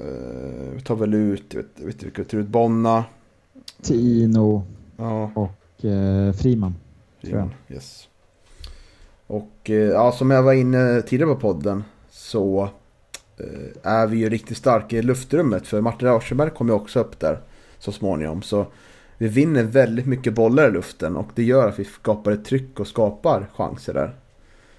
Uh, 0.00 0.70
vi 0.74 0.80
tar 0.80 0.96
väl 0.96 1.14
ut, 1.14 1.54
jag 1.54 1.62
vet, 1.62 2.02
vet 2.02 2.18
vi 2.18 2.24
tar 2.24 2.38
ut, 2.38 2.46
Bonna. 2.46 3.04
Tino 3.82 4.64
Ja, 4.96 5.30
och 5.34 5.84
eh, 5.84 6.32
Friman. 6.32 6.74
jag. 7.20 7.48
Yes. 7.68 8.08
Och 9.26 9.70
eh, 9.70 9.76
ja, 9.76 10.12
som 10.12 10.30
jag 10.30 10.42
var 10.42 10.52
inne 10.52 11.02
tidigare 11.02 11.34
på 11.34 11.40
podden 11.40 11.84
så 12.10 12.62
eh, 12.62 12.68
är 13.82 14.06
vi 14.06 14.16
ju 14.16 14.28
riktigt 14.28 14.56
starka 14.56 14.98
i 14.98 15.02
luftrummet. 15.02 15.66
För 15.66 15.80
Martin 15.80 16.08
Rauschenberg 16.08 16.50
kommer 16.50 16.72
ju 16.72 16.76
också 16.76 17.00
upp 17.00 17.20
där 17.20 17.40
så 17.78 17.92
småningom. 17.92 18.42
Så 18.42 18.66
vi 19.18 19.28
vinner 19.28 19.62
väldigt 19.62 20.06
mycket 20.06 20.34
bollar 20.34 20.68
i 20.68 20.72
luften 20.72 21.16
och 21.16 21.28
det 21.34 21.42
gör 21.42 21.68
att 21.68 21.78
vi 21.78 21.84
skapar 21.84 22.32
ett 22.32 22.44
tryck 22.44 22.80
och 22.80 22.86
skapar 22.86 23.46
chanser 23.54 23.94
där. 23.94 24.14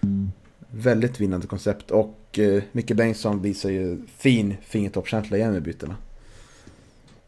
Mm. 0.01 0.31
Väldigt 0.71 1.21
vinnande 1.21 1.47
koncept 1.47 1.91
och 1.91 2.39
eh, 2.39 2.63
Micke 2.71 2.95
Bengtsson 2.95 3.41
visar 3.41 3.69
ju 3.69 3.97
fin 4.17 4.55
fingertoppskänsla 4.61 5.37
igen 5.37 5.51
med 5.51 5.63
bytena. 5.63 5.95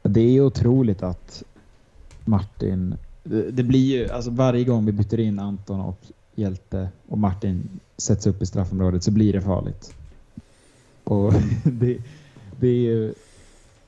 Det 0.04 0.38
är 0.38 0.42
otroligt 0.42 1.04
att 1.04 1.44
Martin... 2.26 2.96
Det 3.24 3.52
det 3.52 3.64
blir 3.64 3.98
ju, 3.98 4.10
alltså 4.10 4.32
varje 4.32 4.64
gång 4.64 4.86
vi 4.86 4.92
byter 4.92 5.20
in 5.20 5.40
Anton 5.40 5.82
och 5.82 6.00
Hjälte 6.36 6.90
och 7.08 7.18
Martin 7.18 7.80
sätts 7.98 8.28
upp 8.28 8.42
i 8.42 8.46
straffområdet 8.46 9.04
så 9.04 9.12
blir 9.12 9.34
det 9.34 9.42
farligt. 9.42 9.94
Och 11.08 11.34
det, 11.64 11.98
det 12.60 12.68
är 12.68 12.82
ju 12.82 13.14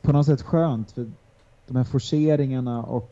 på 0.01 0.12
något 0.12 0.25
sätt 0.25 0.41
skönt 0.41 0.91
för 0.91 1.12
de 1.67 1.75
här 1.75 1.84
forceringarna 1.84 2.84
och 2.84 3.12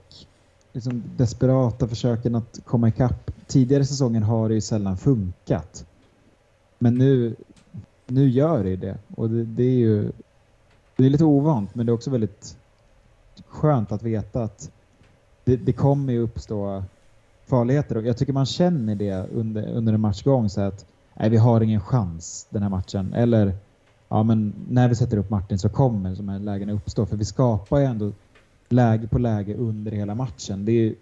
liksom 0.73 1.03
desperata 1.17 1.87
försöken 1.87 2.35
att 2.35 2.59
komma 2.65 2.87
ikapp. 2.87 3.31
Tidigare 3.47 3.85
säsongen 3.85 4.23
har 4.23 4.49
det 4.49 4.55
ju 4.55 4.61
sällan 4.61 4.97
funkat. 4.97 5.85
Men 6.79 6.95
nu, 6.95 7.35
nu 8.07 8.29
gör 8.29 8.63
det 8.63 8.69
ju 8.69 8.75
det. 8.75 8.97
Och 9.15 9.29
det, 9.29 9.43
det 9.43 9.63
är 9.63 9.77
ju 9.77 10.11
det 10.95 11.05
är 11.05 11.09
lite 11.09 11.25
ovant 11.25 11.75
men 11.75 11.85
det 11.85 11.89
är 11.89 11.93
också 11.93 12.09
väldigt 12.09 12.57
skönt 13.47 13.91
att 13.91 14.03
veta 14.03 14.43
att 14.43 14.71
det, 15.43 15.55
det 15.55 15.73
kommer 15.73 16.13
ju 16.13 16.19
uppstå 16.19 16.83
farligheter 17.45 17.97
och 17.97 18.05
jag 18.05 18.17
tycker 18.17 18.33
man 18.33 18.45
känner 18.45 18.95
det 18.95 19.27
under, 19.33 19.67
under 19.67 19.93
en 19.93 20.01
matchgång 20.01 20.49
så 20.49 20.61
att 20.61 20.85
nej, 21.13 21.29
vi 21.29 21.37
har 21.37 21.61
ingen 21.61 21.81
chans 21.81 22.47
den 22.49 22.63
här 22.63 22.69
matchen 22.69 23.13
eller 23.13 23.53
ja 24.09 24.23
men 24.23 24.53
när 24.69 24.87
vi 24.87 24.95
sätter 24.95 25.17
upp 25.17 25.29
Martin 25.29 25.59
så 25.59 25.69
kommer 25.69 26.15
de 26.15 26.29
här 26.29 26.39
lägena 26.39 26.73
uppstå 26.73 27.05
för 27.05 27.17
vi 27.17 27.25
skapar 27.25 27.79
ju 27.79 27.85
ändå 27.85 28.11
läge 28.69 29.07
på 29.07 29.19
läge 29.19 29.55
under 29.55 29.91
hela 29.91 30.15
matchen. 30.15 30.65
Det, 30.65 30.71
ju- 30.71 30.95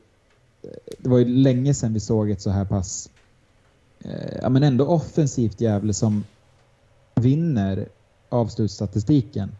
det 0.99 1.09
var 1.09 1.17
ju 1.17 1.25
länge 1.25 1.73
sedan 1.73 1.93
vi 1.93 1.99
såg 1.99 2.29
ett 2.29 2.41
så 2.41 2.49
här 2.49 2.65
pass 2.65 3.09
eh, 4.03 4.35
ja 4.41 4.49
men 4.49 4.63
ändå 4.63 4.85
offensivt 4.87 5.61
Gävle 5.61 5.93
som 5.93 6.23
vinner 7.15 7.87
avslutsstatistiken. 8.29 9.51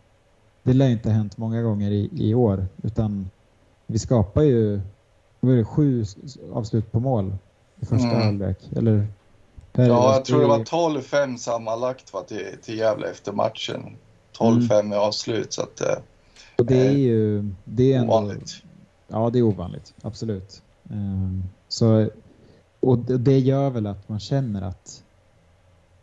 Det 0.63 0.73
lär 0.73 0.85
ju 0.85 0.91
inte 0.93 1.09
ha 1.09 1.15
hänt 1.15 1.37
många 1.37 1.61
gånger 1.61 1.91
i, 1.91 2.09
i 2.13 2.33
år 2.33 2.65
utan 2.83 3.29
vi 3.87 3.99
skapar 3.99 4.41
ju 4.41 4.81
det, 5.41 5.63
sju 5.65 6.03
avslut 6.53 6.91
på 6.91 6.99
mål 6.99 7.35
i 7.81 7.85
första 7.85 8.07
Mm. 8.09 8.21
halvlek. 8.21 8.57
Eller, 8.75 9.07
Ja, 9.77 10.13
jag 10.13 10.25
tror 10.25 10.41
det 10.41 10.47
var 10.47 10.59
12-5 10.59 11.37
sammanlagt 11.37 12.13
va, 12.13 12.21
till, 12.21 12.45
till 12.61 12.77
Gävle 12.77 13.07
efter 13.07 13.31
matchen. 13.31 13.97
12-5 14.37 14.93
i 14.93 14.97
avslut, 14.97 15.53
så 15.53 15.61
att, 15.61 15.81
eh, 15.81 15.95
och 16.57 16.65
det 16.65 16.87
är 16.87 16.91
ju 16.91 17.49
det 17.63 17.93
är 17.93 17.99
ändå, 17.99 18.13
ovanligt. 18.13 18.51
Ja, 19.07 19.29
det 19.29 19.39
är 19.39 19.43
ovanligt. 19.43 19.93
Absolut. 20.01 20.61
Ehm, 20.89 21.43
så, 21.67 22.09
och 22.79 22.97
det, 22.97 23.17
det 23.17 23.39
gör 23.39 23.69
väl 23.69 23.87
att 23.87 24.09
man 24.09 24.19
känner 24.19 24.61
att 24.61 25.03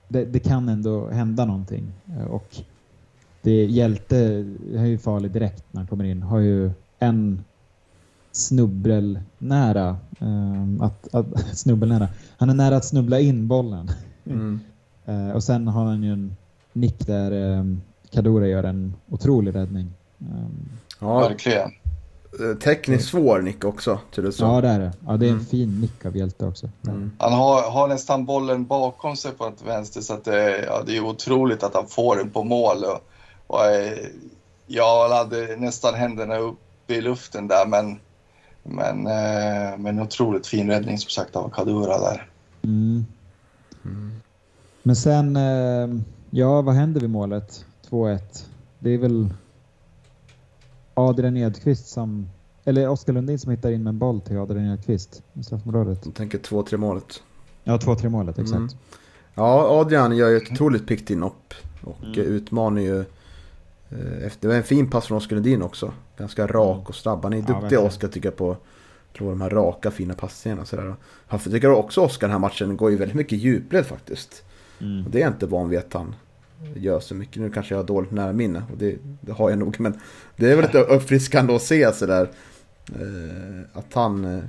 det, 0.09 0.25
det 0.25 0.41
kan 0.41 0.69
ändå 0.69 1.09
hända 1.09 1.45
någonting. 1.45 1.93
Eh, 2.19 2.25
Och 2.27 2.57
det 3.43 3.65
Hjälte 3.65 4.17
är 4.75 4.85
ju 4.85 4.99
farlig 4.99 5.31
direkt 5.31 5.65
när 5.71 5.81
han 5.81 5.87
kommer 5.89 6.05
in. 6.05 6.23
Har 6.23 6.39
ju 6.39 6.71
en 6.99 7.45
snubbel 8.33 9.21
nära 9.39 9.97
ehm, 10.21 10.81
att, 10.83 11.15
att 11.15 11.27
snubbelnära. 11.57 12.09
Han 12.37 12.51
är 12.51 12.55
nära 12.55 12.77
att 12.77 12.85
snubbla 12.85 13.21
in 13.21 13.49
bollen. 13.49 13.91
Mm. 14.27 14.61
Eh, 15.07 15.31
och 15.31 15.43
sen 15.45 15.69
har 15.69 15.85
han 15.85 16.03
ju 16.03 16.13
en 16.13 16.37
nick 16.73 17.07
där 17.07 17.33
um, 17.59 17.83
Kadura 18.11 18.47
gör 18.47 18.65
en 18.65 18.95
otrolig 19.11 19.55
räddning. 19.55 19.93
Ehm, 20.21 20.69
Ja, 21.01 21.19
Verkligen. 21.19 21.71
eh, 22.41 22.57
tekniskt 22.59 23.09
svår 23.09 23.41
nick 23.43 23.65
också, 23.65 23.99
tydligen 24.15 24.33
så. 24.33 24.45
Ja, 24.45 24.61
det 24.61 24.69
är 24.69 24.81
det. 24.81 24.93
Ja, 25.07 25.17
det 25.17 25.27
är 25.27 25.31
en 25.31 25.35
Mm. 25.35 25.47
fin 25.47 25.81
nick 25.81 26.07
av 26.07 26.17
Hjälte 26.17 26.47
också. 26.47 26.69
Mm. 26.89 27.11
Han 27.19 27.33
har, 27.33 27.71
har 27.71 27.89
nästan 27.89 28.25
bollen 28.25 28.65
bakom 28.67 29.17
sig 29.17 29.33
på 29.33 29.47
ett 29.47 29.63
vänster 29.67 30.01
så 30.01 30.15
att 30.15 30.25
det, 30.25 30.65
ja, 30.67 30.83
det 30.87 30.97
är 30.97 31.05
otroligt 31.05 31.63
att 31.63 31.75
han 31.75 31.87
får 31.89 32.17
den 32.17 32.31
på 32.31 32.45
mål. 32.45 32.77
Och, 32.85 33.01
och, 33.47 33.65
eh, 33.67 33.99
jag 34.67 35.09
hade 35.09 35.57
nästan 35.57 35.95
händerna 35.95 36.37
uppe 36.39 36.95
i 36.95 37.01
luften 37.01 37.49
där 37.49 37.67
men, 37.67 37.99
men, 38.63 39.07
eh, 39.07 39.79
men 39.79 40.01
otroligt 40.01 40.47
fin 40.47 40.71
räddning 40.71 40.99
som 40.99 41.11
sagt 41.11 41.37
av 41.37 41.49
Kadura 41.51 41.99
där. 41.99 42.29
Mm. 42.63 43.05
Mm. 43.85 44.13
Men 44.83 44.97
sen, 44.97 45.37
eh, 45.37 46.01
ja 46.31 46.63
vad 46.63 46.75
händer 46.75 47.01
vid 47.01 47.11
målet? 47.11 47.65
2-1. 47.91 48.47
Det 48.79 48.91
är 48.91 48.99
väl 48.99 49.29
Adrian 50.95 51.37
Edqvist 51.37 51.89
som, 51.89 52.29
eller 52.65 52.89
Oskar 52.89 53.13
Lundin 53.13 53.39
som 53.39 53.51
hittar 53.51 53.71
in 53.71 53.83
med 53.83 53.91
en 53.91 53.99
boll 53.99 54.21
till 54.21 54.39
Adrian 54.39 54.67
Edqvist 54.73 55.23
i 55.33 55.43
straffområdet. 55.43 56.01
Jag 56.05 56.15
tänker 56.15 56.39
2-3 56.39 56.77
målet. 56.77 57.23
Ja, 57.65 57.77
2-3 57.77 58.09
målet, 58.09 58.39
exakt. 58.39 58.57
Mm. 58.57 58.69
Ja, 59.35 59.81
Adrian 59.81 60.17
gör 60.17 60.29
ju 60.29 60.37
ett 60.37 60.53
otroligt 60.53 60.87
piggt 60.87 61.11
inhopp. 61.11 61.55
Och 61.85 62.05
Mm. 62.05 62.19
utmanar 62.21 62.81
ju... 62.81 63.05
eh, 63.93 64.33
det 64.41 64.49
var 64.49 64.55
en 64.55 64.63
fin 64.63 64.91
pass 64.91 65.07
från 65.07 65.19
Oskar 65.19 65.37
Lundin 65.37 65.63
också. 65.63 65.93
Ganska 66.19 66.47
rak 66.47 66.89
och 66.89 66.95
snabb. 66.95 67.23
Han 67.23 67.33
är 67.33 67.45
Ja, 67.49 67.61
duktig. 67.61 67.79
Oskar 67.79 68.09
tycker 68.09 68.29
jag 68.29 68.37
på 68.37 68.57
slå 69.17 69.31
de 69.31 69.41
här 69.41 69.51
raka 69.51 69.91
fina 69.91 70.15
passningarna. 70.15 70.65
Sådär. 70.65 70.95
Han 71.27 71.41
tycker 71.41 71.71
också 71.71 72.01
Oskar 72.01 72.27
den 72.27 72.33
här 72.33 72.39
matchen 72.39 72.77
går 72.77 72.91
ju 72.91 72.97
väldigt 72.97 73.17
mycket 73.17 73.39
djupled 73.39 73.87
faktiskt. 73.87 74.45
Mm. 74.81 75.05
Och 75.05 75.11
det 75.11 75.19
är 75.19 75.23
jag 75.23 75.33
inte 75.33 75.47
van 75.47 75.69
vid 75.69 75.79
att 75.79 75.93
han 75.93 76.15
gör 76.75 77.01
så 77.01 77.15
mycket. 77.15 77.43
Nu 77.43 77.51
kanske 77.51 77.75
jag 77.75 77.79
har 77.79 77.87
dåligt 77.87 78.11
närminne 78.11 78.63
och 78.73 78.79
det, 78.79 78.97
det 79.21 79.33
har 79.33 79.51
jag 79.51 79.59
nog. 79.59 79.81
Men 79.81 80.01
det 80.37 80.51
är 80.51 80.57
väl 80.57 80.65
lite 80.65 80.79
uppfriskande 80.95 81.55
att 81.55 81.63
se 81.63 81.93
sådär. 81.93 82.31
Eh, 82.87 83.79
att 83.79 83.95
han 83.95 84.25
eh, 84.25 84.45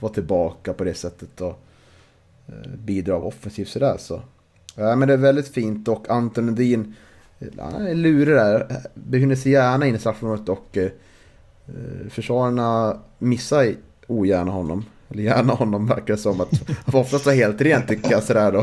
var 0.00 0.08
tillbaka 0.08 0.72
på 0.72 0.84
det 0.84 0.94
sättet 0.94 1.40
och 1.40 1.60
eh, 2.46 2.70
bidrar 2.78 3.24
offensivt 3.24 3.68
sådär 3.68 3.96
så. 3.98 4.22
Ja 4.74 4.96
men 4.96 5.08
det 5.08 5.14
är 5.14 5.18
väldigt 5.18 5.48
fint 5.48 5.88
och 5.88 6.10
Anton 6.10 6.46
Lundin 6.46 6.94
han 7.58 7.86
är 7.86 7.94
lurig 7.94 8.36
där. 8.36 8.66
Befinner 8.94 9.36
sig 9.36 9.52
gärna 9.52 9.86
inne 9.86 9.96
i 9.96 10.00
straffområdet 10.00 10.48
och 10.48 10.76
eh, 10.76 10.90
försvararna 12.10 12.98
missar 13.18 13.74
ogärna 14.06 14.50
honom. 14.50 14.84
Eller 15.10 15.22
gärna 15.22 15.52
honom 15.52 15.86
verkar 15.86 16.06
det 16.14 16.16
som 16.16 16.40
att 16.40 16.48
han 16.84 16.92
får 16.92 16.98
oftast 17.00 17.26
vara 17.26 17.36
helt 17.36 17.60
rent 17.60 17.88
tycker 17.88 18.10
jag 18.10 18.22
sådär 18.22 18.52
då. 18.52 18.58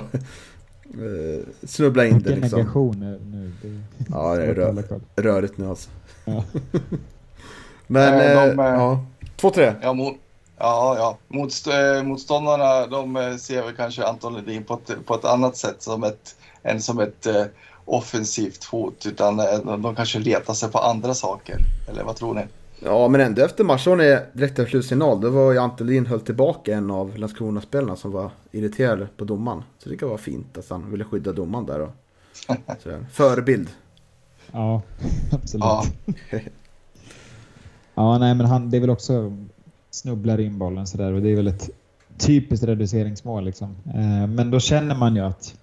Eh, 0.86 1.44
snubbla 1.64 2.06
in 2.06 2.12
det 2.14 2.18
Vilken 2.24 2.42
liksom. 2.42 2.60
negation 2.60 3.00
nu. 3.00 3.52
Det, 3.62 3.82
Ja, 4.12 4.36
det 4.36 4.44
är 4.44 4.54
svårt 4.54 4.58
att 4.58 4.64
rö- 4.64 4.66
hålla 4.68 4.82
koll. 4.84 5.02
rörigt 5.16 5.58
nu 5.58 5.68
alltså. 5.70 5.90
Ja. 6.26 6.44
Men, 7.88 8.14
Eh, 8.14 8.32
eh, 8.32 8.48
de, 8.56 8.60
eh, 8.60 8.66
ja. 8.66 9.06
2-3. 9.38 9.74
Ja, 9.82 9.94
mot, 9.94 10.14
ja, 10.58 10.96
ja. 10.98 11.18
Motst 11.28 11.68
motståndarna 12.04 12.88
de 12.88 13.38
ser 13.40 13.64
väl 13.64 13.76
kanske 13.76 14.06
Anton 14.06 14.34
Ledin 14.34 14.64
på 14.64 14.74
ett, 14.74 15.06
på 15.06 15.16
ett 15.16 15.26
annat 15.26 15.58
sätt 15.58 15.76
som 15.82 16.04
ett, 16.04 16.36
än 16.64 16.82
som 16.82 17.00
ett 17.00 17.28
offensivt 17.86 18.64
hot. 18.64 19.06
Utan 19.06 19.40
eh, 19.40 19.78
de, 19.78 19.96
kanske 19.96 20.20
letar 20.20 20.54
sig 20.54 20.72
på 20.72 20.78
andra 20.78 21.14
saker. 21.14 21.58
Eller 21.90 22.04
vad 22.04 22.16
tror 22.16 22.34
ni? 22.34 22.42
Ja, 22.80 23.08
men 23.08 23.22
ändå 23.22 23.42
efter 23.42 23.64
matchen 23.64 23.98
direkt 23.98 24.60
efter 24.60 24.66
slutsignal, 24.66 25.22
då 25.22 25.30
var 25.30 25.52
ju 25.52 25.60
Antolin 25.60 26.06
höll 26.06 26.22
tillbaka 26.22 26.76
en 26.76 26.92
av 26.92 27.18
Landskrona-spelarna 27.18 27.96
som 27.96 28.12
var 28.12 28.32
irriterad 28.52 29.08
på 29.18 29.26
domaren. 29.26 29.64
Så 29.84 29.90
det 29.90 29.98
kan 29.98 30.10
vara 30.10 30.18
fint 30.18 30.58
att 30.58 30.70
han 30.70 30.92
ville 30.92 31.04
skydda 31.04 31.32
domaren 31.32 31.66
där. 31.66 31.80
Och, 31.80 31.92
sådär. 32.84 33.06
Förebild. 33.12 33.70
Ja, 34.52 34.82
absolut. 35.32 35.64
Ja. 35.64 35.84
ja, 37.96 38.18
nej 38.18 38.36
men 38.36 38.46
han, 38.46 38.70
det 38.70 38.78
är 38.78 38.82
väl 38.82 38.90
också 38.90 39.38
snubblar 39.92 40.40
in 40.40 40.60
bollen 40.60 40.88
sådär 40.88 41.14
och 41.14 41.22
det 41.22 41.30
är 41.30 41.36
väl 41.36 41.48
ett 41.48 41.70
typiskt 42.18 42.66
reduceringsmål 42.66 43.46
liksom. 43.46 43.76
Eh, 43.86 44.28
men 44.28 44.52
då 44.52 44.60
känner 44.60 44.96
man 44.96 45.16
ju 45.16 45.22
att 45.22 45.56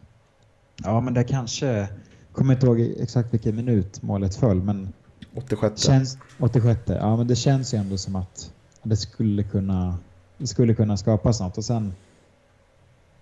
ja, 0.84 1.00
men 1.00 1.14
det 1.14 1.24
kanske 1.24 1.88
kommer 2.33 2.55
inte 2.55 2.66
ihåg 2.66 2.80
exakt 2.80 3.35
vilken 3.35 3.57
minut 3.57 4.03
målet 4.03 4.35
föll, 4.35 4.62
men 4.62 4.93
86. 5.35 5.83
Känns, 5.83 6.18
86. 6.39 6.80
Ja, 6.87 7.16
men 7.16 7.26
det 7.26 7.37
känns 7.37 7.74
ju 7.74 7.78
ändå 7.78 7.97
som 7.97 8.16
att 8.16 8.53
det 8.83 8.97
skulle 8.97 9.43
kunna, 9.43 9.99
det 10.39 10.47
skulle 10.47 10.74
kunna 10.74 10.97
skapas 10.97 11.41
något. 11.41 11.59
Och 11.59 11.64
sen 11.64 11.95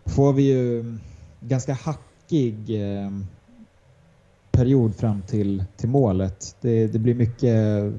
får 0.07 0.33
vi 0.33 0.43
ju 0.43 0.99
ganska 1.41 1.75
hackig 1.75 2.83
eh, 2.83 3.11
period 4.51 4.97
fram 4.97 5.23
till, 5.23 5.65
till 5.77 5.89
målet. 5.89 6.57
Det, 6.61 6.87
det 6.87 6.99
blir 6.99 7.15
mycket 7.15 7.93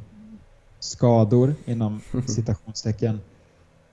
skador 0.80 1.56
inom 1.66 2.02
citationstecken 2.28 3.20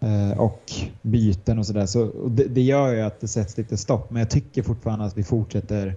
eh, 0.01 0.39
och 0.39 0.73
byten 1.03 1.59
och 1.59 1.67
sådär. 1.67 1.87
Så, 1.87 2.29
det, 2.29 2.45
det, 2.45 2.63
gör 2.63 2.95
ju 2.95 3.01
att 3.01 3.21
det 3.21 3.29
sätts 3.29 3.57
lite 3.57 3.77
stopp. 3.77 4.11
Men 4.11 4.21
jag 4.21 4.31
tycker 4.31 4.63
fortfarande 4.63 5.05
att 5.05 5.19
vi 5.19 5.25
fortsätter 5.25 5.97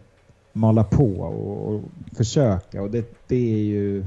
mala 0.53 0.83
på 0.83 1.05
och, 1.05 1.73
och 1.73 1.81
försöka. 2.17 2.81
Och 2.81 2.91
det, 2.91 3.13
det, 3.27 3.53
är 3.53 3.63
ju 3.63 4.05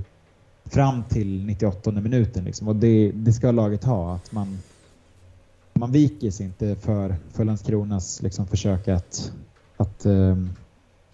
fram 0.64 1.04
till 1.04 1.44
98 1.46 1.90
minuten. 1.90 2.44
Liksom. 2.44 2.68
Och 2.68 2.76
det, 2.76 3.12
det 3.14 3.32
ska 3.32 3.50
laget 3.50 3.84
ha. 3.84 4.14
Att 4.14 4.32
man, 4.32 4.58
man 5.72 5.92
viker 5.92 6.30
sig 6.30 6.46
inte 6.46 6.76
för, 6.76 7.16
för 7.32 7.44
Landskronas 7.44 8.22
liksom, 8.22 8.46
försök 8.46 8.88
att, 8.88 9.32
att 9.76 10.06
um, 10.06 10.50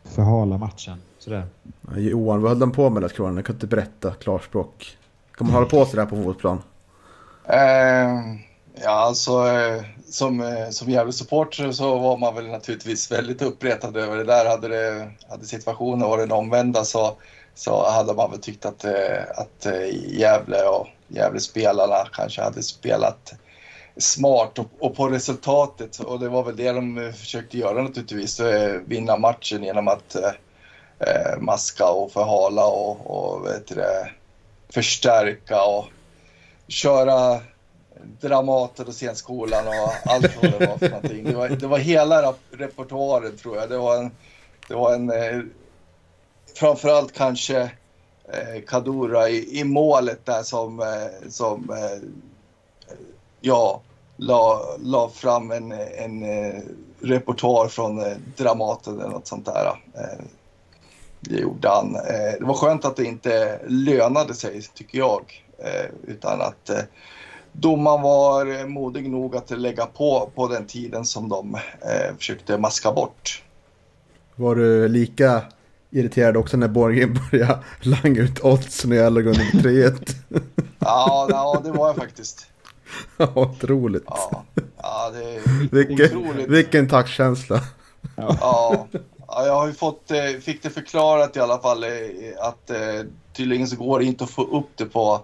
förhala 0.05 0.59
matchen. 0.59 0.99
Sådär. 1.19 1.47
Johan, 1.97 2.43
vad 2.43 2.51
höll 2.51 2.59
de 2.59 2.73
på 2.73 2.91
med 2.91 3.01
Landskrona? 3.01 3.39
Jag 3.39 3.45
kan 3.45 3.57
inte 3.57 3.67
berätta 3.67 4.11
klarspråk. 4.11 4.97
Kan 5.37 5.47
man 5.47 5.55
hålla 5.55 5.67
på 5.67 5.85
sådär 5.85 6.07
på 6.07 6.17
fotbollsplan? 6.17 6.59
Uh, 7.49 8.41
ja, 8.75 8.91
alltså 8.91 9.49
eh, 9.49 9.83
som, 10.09 10.41
eh, 10.41 10.71
som 10.71 10.91
Gävle-supporter 10.91 11.73
så 11.73 11.99
var 11.99 12.17
man 12.17 12.35
väl 12.35 12.47
naturligtvis 12.47 13.13
väldigt 13.13 13.43
uppretad 13.43 13.97
över 13.97 14.17
det 14.17 14.25
där. 14.25 14.47
Hade, 14.47 14.69
det, 14.69 15.11
hade 15.29 15.45
situationen 15.45 16.09
varit 16.09 16.29
den 16.29 16.39
omvända 16.39 16.85
så, 16.85 17.17
så 17.55 17.91
hade 17.91 18.15
man 18.15 18.31
väl 18.31 18.41
tyckt 18.41 18.67
att, 18.67 18.85
eh, 18.85 19.23
att 19.37 19.67
Gävle 19.93 20.63
och 20.63 20.87
Gävle-spelarna 21.09 22.09
kanske 22.13 22.43
hade 22.43 22.63
spelat 22.63 23.33
smart 23.97 24.59
och, 24.59 24.67
och, 24.79 24.97
på 24.97 25.09
resultatet. 25.09 25.99
Och 25.99 26.21
det 26.21 26.29
var 26.29 26.43
väl 26.43 26.57
det 26.57 26.73
de 26.73 27.13
försökte 27.17 27.59
göra 27.59 27.83
naturligtvis. 27.83 28.41
Vinna 28.87 29.17
matchen 29.17 29.65
genom 29.65 29.89
att 29.89 30.17
eh, 31.01 31.39
maska 31.39 31.89
och 31.89 32.13
förhala 32.13 32.65
och, 32.65 33.11
och 33.11 33.47
vet 33.47 33.67
det, 33.67 34.11
förstärka 34.69 35.63
och 35.63 35.85
köra 36.69 37.41
Dramaten 38.21 38.87
och 38.87 38.95
scenskolan 38.95 39.69
och 39.69 40.13
allt 40.13 40.43
vad 40.43 40.53
det 40.53 40.67
var 40.67 40.79
för 40.79 40.89
någonting. 40.89 41.25
Det 41.25 41.35
var, 41.35 41.49
det 41.49 41.67
var 41.67 41.79
hela 41.79 42.35
repertoaren 42.51 43.37
tror 43.37 43.57
jag. 43.57 43.69
Det 43.71 43.79
var 43.79 43.97
en, 43.97 44.11
det 44.69 44.75
var 44.75 44.95
en 44.95 45.11
eh, 45.11 45.41
framförallt 46.55 47.13
kanske 47.13 47.61
eh, 48.29 48.63
Kadura 48.67 49.29
i, 49.29 49.61
i 49.61 49.65
målet 49.65 50.27
där 50.27 50.43
som, 50.43 50.81
eh, 50.81 51.29
som 51.29 51.71
eh, 51.71 52.09
ja, 53.41 53.81
la, 54.17 54.61
la 54.79 55.09
fram 55.09 55.51
en, 55.51 55.73
en 55.73 56.23
eh, 56.23 56.61
repertoar 57.01 57.69
från 57.69 58.01
eh, 58.01 58.17
Dramaten 58.37 59.01
eller 59.01 59.11
något 59.11 59.27
sånt 59.27 59.47
där. 59.47 59.67
Eh, 59.95 60.25
det 61.21 61.41
gjorde 61.41 61.69
han. 61.69 61.97
Eh, 61.97 62.39
det 62.39 62.45
var 62.45 62.55
skönt 62.55 62.85
att 62.85 62.97
det 62.97 63.05
inte 63.05 63.61
lönade 63.67 64.35
sig, 64.35 64.63
tycker 64.63 64.99
jag. 64.99 65.45
Eh, 65.59 65.87
utan 66.07 66.41
att 66.41 66.71
eh, 66.71 66.83
domaren 67.53 68.03
var 68.03 68.67
modig 68.67 69.11
nog 69.11 69.37
att 69.37 69.51
lägga 69.51 69.87
på 69.87 70.31
på 70.35 70.49
den 70.49 70.67
tiden 70.67 71.05
som 71.05 71.29
de 71.29 71.57
försökte 72.19 72.59
maska 72.59 72.93
bort. 72.93 73.43
Var 74.37 74.55
du 74.55 74.89
lika 74.89 75.43
irriterad 75.91 76.37
också 76.37 76.57
när 76.57 76.69
Borgen 76.69 77.19
började 77.31 77.59
langa 77.81 78.23
ut 78.23 78.45
odds 78.45 78.85
när 78.85 78.97
jag 78.97 79.13
låg 79.13 79.27
under 79.27 79.45
3-1? 79.45 80.15
ja, 80.79 81.27
ja, 81.31 81.61
det 81.65 81.71
var 81.71 81.87
jag 81.87 81.97
faktiskt. 81.97 82.47
Ja, 83.17 83.33
otroligt. 83.35 84.05
Ja, 84.07 84.45
ja 84.83 85.11
det 85.11 85.35
är 85.35 85.41
vilken, 85.71 86.19
otroligt. 86.19 86.49
Vilken 86.49 86.89
tackkänsla. 86.89 87.61
Ja. 88.17 88.37
ja. 88.41 88.87
Ja, 89.33 89.47
jag 89.47 89.55
har 89.55 89.67
ju 89.67 89.73
fått, 89.73 90.11
eh, 90.11 90.41
fick 90.41 90.63
det 90.63 90.71
förklarat 90.71 91.37
i 91.37 91.41
alla 91.41 91.59
fall 91.59 91.85
eh, 91.85 91.91
att 92.41 92.71
eh, 92.71 93.07
tydligen 93.33 93.67
så 93.67 93.77
går 93.77 93.99
det 93.99 94.05
inte 94.05 94.25
att 94.25 94.31
få 94.31 94.43
upp 94.43 94.69
det 94.77 94.85
på, 94.85 95.21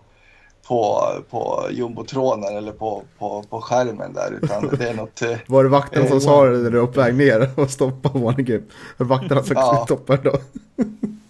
på, 0.68 1.10
på 1.30 1.68
jumbotronen 1.70 2.56
eller 2.56 2.72
på, 2.72 3.02
på, 3.18 3.44
på 3.50 3.60
skärmen 3.60 4.12
där 4.12 4.38
utan 4.42 4.68
det 4.78 4.88
är 4.88 4.94
något... 4.94 5.22
Var 5.46 5.64
det 5.64 5.70
vakterna 5.70 6.06
som 6.06 6.20
sa 6.20 6.44
det 6.44 6.58
när 6.58 6.70
du 6.70 6.78
var 6.78 6.86
på 6.86 7.00
väg 7.00 7.14
ner 7.14 7.50
och 7.56 7.70
stoppade 7.70 8.18
Wanegame? 8.18 8.62
Vakterna 8.96 9.42
som 9.42 9.56
ja. 9.56 9.82
stoppade 9.84 10.22
då? 10.22 10.38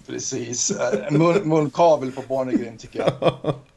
Precis, 0.06 0.72
mun, 1.10 1.48
munkavel 1.48 2.12
på 2.12 2.22
Barnegrim 2.28 2.76
tycker 2.78 2.98
jag. 2.98 3.32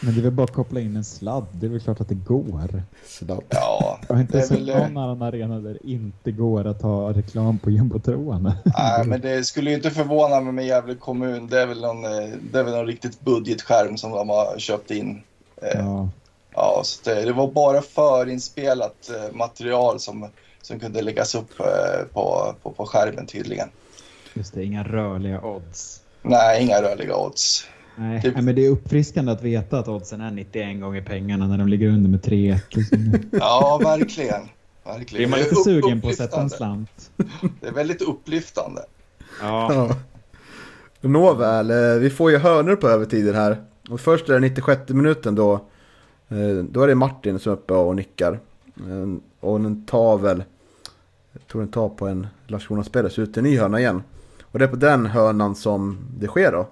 Men 0.00 0.14
det 0.14 0.20
är 0.20 0.22
väl 0.22 0.32
bara 0.32 0.44
att 0.44 0.52
koppla 0.52 0.80
in 0.80 0.96
en 0.96 1.04
sladd. 1.04 1.46
Det 1.52 1.66
är 1.66 1.70
väl 1.70 1.80
klart 1.80 2.00
att 2.00 2.08
det 2.08 2.14
går. 2.14 2.82
Sladd. 3.06 3.44
Ja. 3.48 3.98
Jag 4.08 4.14
har 4.14 4.22
inte 4.22 4.42
sett 4.42 4.58
väl... 4.58 4.66
någon 4.66 4.96
annan 4.96 5.22
arena 5.22 5.60
där 5.60 5.78
det 5.82 5.90
inte 5.90 6.30
går 6.30 6.66
att 6.66 6.82
ha 6.82 7.12
reklam 7.12 7.58
på 7.58 7.70
jumbotronen. 7.70 8.52
Nej, 8.64 9.06
men 9.06 9.20
det 9.20 9.44
skulle 9.44 9.70
ju 9.70 9.76
inte 9.76 9.90
förvåna 9.90 10.40
mig 10.40 10.52
med 10.52 10.66
Gävle 10.66 10.94
kommun. 10.94 11.46
Det 11.46 11.60
är 11.60 11.66
väl 11.66 11.80
någon, 11.80 12.04
eh, 12.04 12.28
det 12.52 12.58
är 12.58 12.62
väl 12.62 12.74
någon 12.74 12.86
riktigt 12.86 13.20
budgetskärm 13.20 13.96
som 13.96 14.10
de 14.10 14.28
har 14.28 14.58
köpt 14.58 14.90
in. 14.90 15.22
Eh, 15.62 15.80
ja. 15.80 16.08
Ja, 16.54 16.80
så 16.84 17.10
det, 17.10 17.24
det 17.24 17.32
var 17.32 17.50
bara 17.50 17.82
förinspelat 17.82 19.10
eh, 19.10 19.36
material 19.36 20.00
som, 20.00 20.28
som 20.62 20.80
kunde 20.80 21.02
läggas 21.02 21.34
upp 21.34 21.56
på, 22.12 22.54
på, 22.62 22.70
på 22.70 22.86
skärmen 22.86 23.26
tydligen. 23.26 23.68
Just 24.34 24.54
det, 24.54 24.64
inga 24.64 24.84
rörliga 24.84 25.40
odds. 25.40 26.00
Nej, 26.22 26.62
inga 26.62 26.82
rörliga 26.82 27.16
odds. 27.16 27.64
Nej, 28.00 28.22
typ. 28.22 28.36
men 28.36 28.54
det 28.54 28.66
är 28.66 28.70
uppfriskande 28.70 29.32
att 29.32 29.42
veta 29.42 29.78
att 29.78 29.88
oddsen 29.88 30.20
är 30.20 30.30
91 30.30 30.80
gånger 30.80 31.02
pengarna 31.02 31.46
när 31.46 31.58
de 31.58 31.68
ligger 31.68 31.88
under 31.88 32.10
med 32.10 32.22
3 32.22 32.58
Ja, 33.30 33.80
verkligen. 33.84 34.42
verkligen. 34.84 35.24
Är 35.24 35.30
man 35.30 35.38
lite 35.38 35.54
sugen 35.54 36.00
på 36.00 36.08
att 36.08 36.16
sätta 36.16 36.40
en 36.40 36.50
slant? 36.50 37.10
Det 37.60 37.66
är 37.66 37.72
väldigt 37.72 38.02
upplyftande. 38.02 38.82
Ja. 39.40 39.74
ja. 39.74 39.96
Nåväl, 41.08 41.70
eh, 41.70 42.00
vi 42.00 42.10
får 42.10 42.30
ju 42.30 42.38
hörnor 42.38 42.76
på 42.76 42.88
övertiden 42.88 43.34
här. 43.34 43.64
Och 43.90 44.00
först 44.00 44.28
är 44.28 44.32
det 44.32 44.40
96 44.40 44.88
minuten 44.88 45.34
då. 45.34 45.52
Eh, 46.28 46.64
då 46.70 46.82
är 46.82 46.86
det 46.86 46.94
Martin 46.94 47.38
som 47.38 47.52
är 47.52 47.56
uppe 47.56 47.74
och 47.74 47.96
nickar. 47.96 48.40
Eh, 48.76 49.14
och 49.40 49.60
den 49.60 49.86
tar 49.86 50.18
väl, 50.18 50.42
jag 51.32 51.46
tror 51.46 51.60
den 51.60 51.70
tar 51.70 51.88
på 51.88 52.08
en 52.08 52.26
Landskrona-spelare, 52.46 53.12
så 53.12 53.22
ut 53.22 53.36
en 53.36 53.44
ny 53.44 53.58
hörna 53.58 53.80
igen. 53.80 54.02
Och 54.42 54.58
det 54.58 54.64
är 54.64 54.68
på 54.68 54.76
den 54.76 55.06
hörnan 55.06 55.54
som 55.54 55.98
det 56.18 56.26
sker 56.26 56.52
då. 56.52 56.66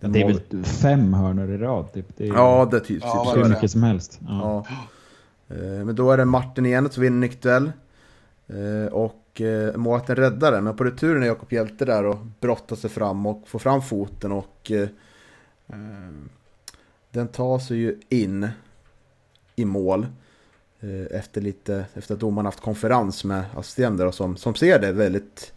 Det 0.00 0.22
är 0.22 0.26
väl 0.26 0.64
fem 0.64 1.14
hörnor 1.14 1.50
i 1.50 1.58
rad? 1.58 1.92
Typ. 1.92 2.06
Det 2.16 2.28
är, 2.28 2.28
ja, 2.28 2.68
det 2.70 2.76
är 2.76 2.80
typ, 2.80 3.02
ja, 3.02 3.32
hur 3.36 3.48
mycket 3.48 3.70
som 3.70 3.82
helst. 3.82 4.20
Ja. 4.28 4.64
ja. 4.68 4.76
Eh, 5.56 5.84
men 5.84 5.94
då 5.94 6.10
är 6.10 6.16
det 6.16 6.24
Martin 6.24 6.66
igen 6.66 6.90
som 6.90 7.02
vinner 7.02 7.18
nickduell. 7.18 7.72
Eh, 8.48 8.92
och 8.92 9.40
eh, 9.40 9.76
målvakten 9.76 10.16
räddar 10.16 10.52
den. 10.52 10.64
Men 10.64 10.76
på 10.76 10.84
returen 10.84 11.22
är 11.22 11.26
Jakob 11.26 11.52
Hjälte 11.52 11.84
där 11.84 12.04
och 12.04 12.18
brottar 12.40 12.76
sig 12.76 12.90
fram 12.90 13.26
och 13.26 13.48
får 13.48 13.58
fram 13.58 13.82
foten. 13.82 14.32
Och 14.32 14.72
den 17.10 17.28
tar 17.28 17.58
sig 17.58 17.76
ju 17.76 18.00
in 18.08 18.48
i 19.56 19.64
mål. 19.64 20.06
Efter, 21.10 21.40
lite, 21.40 21.84
efter 21.94 22.14
att 22.14 22.20
domaren 22.20 22.46
haft 22.46 22.60
konferens 22.60 23.24
med 23.24 23.44
assistenter 23.56 24.10
som, 24.10 24.36
som 24.36 24.54
ser 24.54 24.78
det 24.78 24.92
väldigt 24.92 25.52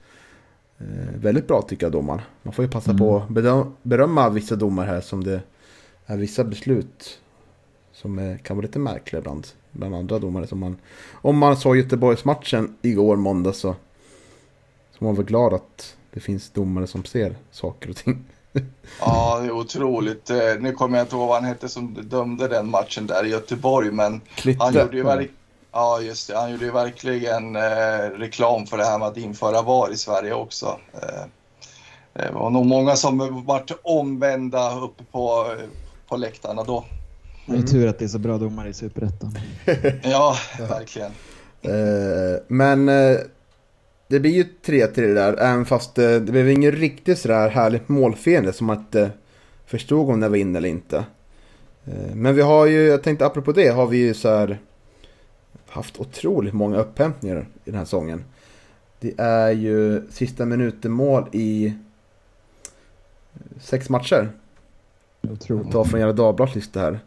väldigt 1.15 1.47
bra 1.47 1.61
tycker 1.61 1.85
jag 1.85 1.91
domaren. 1.91 2.21
Man 2.43 2.53
får 2.53 2.65
ju 2.65 2.71
passa 2.71 2.91
mm. 2.91 2.99
på 2.99 3.17
att 3.17 3.83
berömma 3.83 4.29
vissa 4.29 4.55
domar 4.55 4.85
här 4.85 5.01
som 5.01 5.23
det 5.23 5.41
är 6.05 6.17
vissa 6.17 6.43
beslut 6.43 7.19
som 7.91 8.19
är, 8.19 8.37
kan 8.37 8.57
vara 8.57 8.65
lite 8.65 8.79
märkliga 8.79 9.19
ibland. 9.19 9.47
Bland 9.71 9.95
andra 9.95 10.19
domare 10.19 10.47
som 10.47 10.59
man... 10.59 10.77
Om 11.11 11.37
man 11.37 11.57
såg 11.57 11.77
Göteborgsmatchen 11.77 12.75
igår 12.81 13.15
måndag 13.15 13.53
så, 13.53 13.75
så 14.91 15.05
var 15.05 15.07
man 15.07 15.15
väl 15.15 15.25
glad 15.25 15.53
att 15.53 15.95
det 16.13 16.19
finns 16.19 16.49
domare 16.49 16.87
som 16.87 17.05
ser 17.05 17.35
saker 17.51 17.89
och 17.89 17.95
ting. 17.95 18.25
Ja, 18.99 19.39
det 19.39 19.47
är 19.47 19.51
otroligt. 19.51 20.29
Eh, 20.29 20.37
nu 20.59 20.71
kommer 20.71 20.97
jag 20.97 21.05
inte 21.05 21.15
ihåg 21.15 21.27
vad 21.27 21.35
han 21.35 21.45
hette 21.45 21.69
som 21.69 21.93
dömde 21.93 22.47
den 22.47 22.69
matchen 22.69 23.07
där 23.07 23.25
i 23.25 23.29
Göteborg, 23.29 23.91
men 23.91 24.21
Klitte. 24.35 24.63
han 24.63 24.73
gjorde 24.73 24.97
ju 24.97 25.03
verkligen 25.03 25.35
Ja, 25.73 26.01
just 26.01 26.27
det. 26.27 26.37
Han 26.37 26.51
gjorde 26.51 26.65
ju 26.65 26.71
verkligen 26.71 27.55
eh, 27.55 28.09
reklam 28.17 28.65
för 28.65 28.77
det 28.77 28.85
här 28.85 28.99
med 28.99 29.07
att 29.07 29.17
införa 29.17 29.61
VAR 29.61 29.93
i 29.93 29.97
Sverige 29.97 30.33
också. 30.33 30.79
Eh, 30.93 31.25
det 32.13 32.31
var 32.31 32.49
nog 32.49 32.65
många 32.65 32.95
som 32.95 33.43
vart 33.45 33.71
omvända 33.83 34.79
uppe 34.79 35.03
på, 35.03 35.45
på 36.07 36.13
på 36.13 36.17
läktarna 36.17 36.63
då. 36.63 36.85
Det 37.45 37.57
är 37.57 37.61
tur 37.61 37.87
att 37.87 37.99
det 37.99 38.05
är 38.05 38.09
så 38.09 38.19
bra 38.19 38.37
domare 38.37 38.69
i 38.69 38.73
Superettan. 38.73 39.37
Ja, 40.03 40.35
verkligen. 40.69 41.11
Eh, 41.61 42.41
men 42.47 42.89
eh, 42.89 43.17
det 44.07 44.19
blir 44.19 44.31
ju 44.31 44.43
3-3 44.65 44.91
det 44.95 45.13
där, 45.13 45.33
även 45.33 45.65
fast 45.65 45.97
eh, 45.97 46.09
det 46.09 46.31
blev 46.31 46.49
inget 46.49 46.73
riktigt 46.73 47.19
sådär 47.19 47.49
härligt 47.49 47.89
målfiende 47.89 48.53
som 48.53 48.69
att 48.69 48.95
eh, 48.95 49.07
förstod 49.65 50.09
om 50.09 50.19
det 50.19 50.29
var 50.29 50.35
in 50.35 50.55
eller 50.55 50.69
inte. 50.69 50.97
Eh, 51.85 52.15
men 52.15 52.35
vi 52.35 52.41
har 52.41 52.65
ju, 52.65 52.87
jag 52.87 53.03
tänkte 53.03 53.25
apropå 53.25 53.51
det, 53.51 53.67
har 53.67 53.87
vi 53.87 53.97
ju 53.97 54.13
så 54.13 54.29
här 54.29 54.59
haft 55.73 55.99
otroligt 55.99 56.53
många 56.53 56.77
upphämtningar 56.77 57.47
i 57.65 57.69
den 57.69 57.75
här 57.75 57.85
säsongen. 57.85 58.23
Det 58.99 59.13
är 59.17 59.51
ju 59.51 60.01
sista 60.11 60.45
minuten 60.45 60.91
mål 60.91 61.29
i 61.31 61.73
sex 63.61 63.89
matcher. 63.89 64.29
Otroligt. 65.21 65.71
Ta 65.71 65.85
från 65.85 65.99
Gefle 65.99 66.13
Dagblads 66.13 66.55
lista 66.55 66.79
här. 66.79 66.99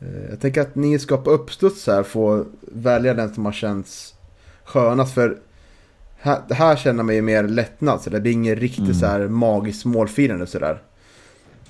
Eh, 0.00 0.30
Jag 0.30 0.40
tänker 0.40 0.60
att 0.60 0.74
ni 0.74 0.98
ska 0.98 1.16
på 1.16 1.30
uppstuds 1.30 1.86
här 1.86 2.02
få 2.02 2.44
välja 2.60 3.14
den 3.14 3.34
som 3.34 3.44
har 3.44 3.52
känts 3.52 4.14
skönast. 4.64 5.14
För 5.14 5.38
här, 6.18 6.40
här 6.50 6.76
känner 6.76 7.02
man 7.02 7.14
ju 7.14 7.22
mer 7.22 7.42
lättnad. 7.42 8.00
Så 8.02 8.10
det 8.10 8.20
blir 8.20 8.32
ingen 8.32 8.56
riktigt 8.56 8.78
Mm. 8.84 8.94
så 8.94 9.06
här 9.06 9.28
magiskt 9.28 9.84
målfirande 9.84 10.46
sådär. 10.46 10.82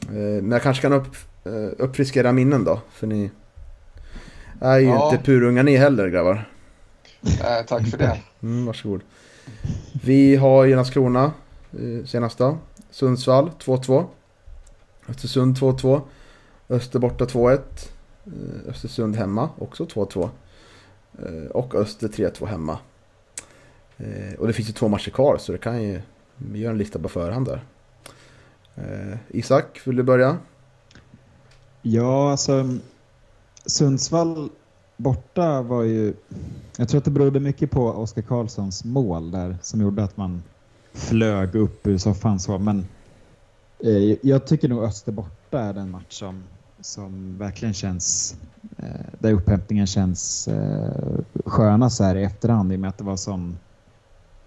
Eh, 0.08 0.14
Men 0.42 0.50
jag 0.50 0.62
kanske 0.62 0.82
kan 0.82 0.92
upp, 0.92 1.16
eh, 1.44 1.52
uppfriska 1.78 2.20
era 2.20 2.32
minnen 2.32 2.64
då. 2.64 2.80
För 2.92 3.06
ni 3.06 3.30
är 4.60 4.78
ju 4.78 4.86
Ja. 4.86 5.10
inte 5.12 5.24
purunga 5.24 5.62
ni 5.62 5.76
heller 5.76 6.08
grabbar. 6.08 6.44
Eh, 7.22 7.66
tack 7.66 7.86
för 7.88 7.98
det. 7.98 8.20
Mm, 8.42 8.66
varsågod. 8.66 9.00
Vi 10.04 10.36
har 10.36 10.64
ju 10.64 10.74
Landskrona 10.76 11.32
eh, 11.72 12.04
senast 12.06 12.38
då. 12.38 12.58
Sundsvall 12.90 13.50
2-2. 13.58 14.04
Östersund 15.08 15.56
2-2. 15.58 16.00
Öster 16.68 16.98
borta 16.98 17.24
2-1. 17.24 17.58
Eh, 18.26 18.32
Östersund 18.70 19.16
hemma 19.16 19.48
också 19.58 19.84
2-2. 19.84 20.28
Eh, 21.18 21.50
och 21.50 21.74
Öster 21.74 22.08
3-2 22.08 22.46
hemma. 22.46 22.78
Eh, 23.96 24.34
och 24.38 24.46
det 24.46 24.52
finns 24.52 24.68
ju 24.68 24.72
två 24.72 24.88
matcher 24.88 25.10
kvar 25.10 25.36
så 25.40 25.52
det 25.52 25.58
kan 25.58 25.82
ju 25.82 26.00
vi 26.36 26.58
gör 26.58 26.70
en 26.70 26.78
lista 26.78 26.98
på 26.98 27.08
förhand 27.08 27.46
där. 27.46 27.64
Eh, 28.76 29.16
Isak, 29.28 29.80
vill 29.84 29.96
du 29.96 30.02
börja? 30.02 30.36
Ja, 31.82 32.30
alltså 32.30 32.78
Sundsvall 33.66 34.50
borta 34.96 35.62
var 35.62 35.82
ju... 35.82 36.14
Jag 36.76 36.88
tror 36.88 36.98
att 36.98 37.04
det 37.04 37.10
berodde 37.10 37.40
mycket 37.40 37.70
på 37.70 37.86
Oskar 37.86 38.22
Karlssons 38.22 38.84
mål 38.84 39.30
där 39.30 39.56
som 39.62 39.80
gjorde 39.80 40.04
att 40.04 40.16
man 40.16 40.42
flög 40.92 41.54
upp 41.54 41.86
ur 41.86 41.98
soffan 41.98 42.40
så. 42.40 42.58
Men 42.58 42.86
eh, 43.84 44.16
jag 44.22 44.46
tycker 44.46 44.68
nog 44.68 44.84
Öster 44.84 45.12
borta 45.12 45.60
är 45.60 45.72
den 45.72 45.90
match 45.90 46.04
som, 46.08 46.42
som 46.80 47.38
verkligen 47.38 47.74
känns... 47.74 48.36
Eh, 48.76 49.06
där 49.18 49.32
upphämtningen 49.32 49.86
känns 49.86 50.48
eh, 50.48 51.18
sköna 51.44 51.90
så 51.90 52.04
här 52.04 52.16
i 52.16 52.24
efterhand 52.24 52.72
i 52.72 52.76
och 52.76 52.80
med 52.80 52.90
att 52.90 52.98
det 52.98 53.04
var 53.04 53.16
sån 53.16 53.58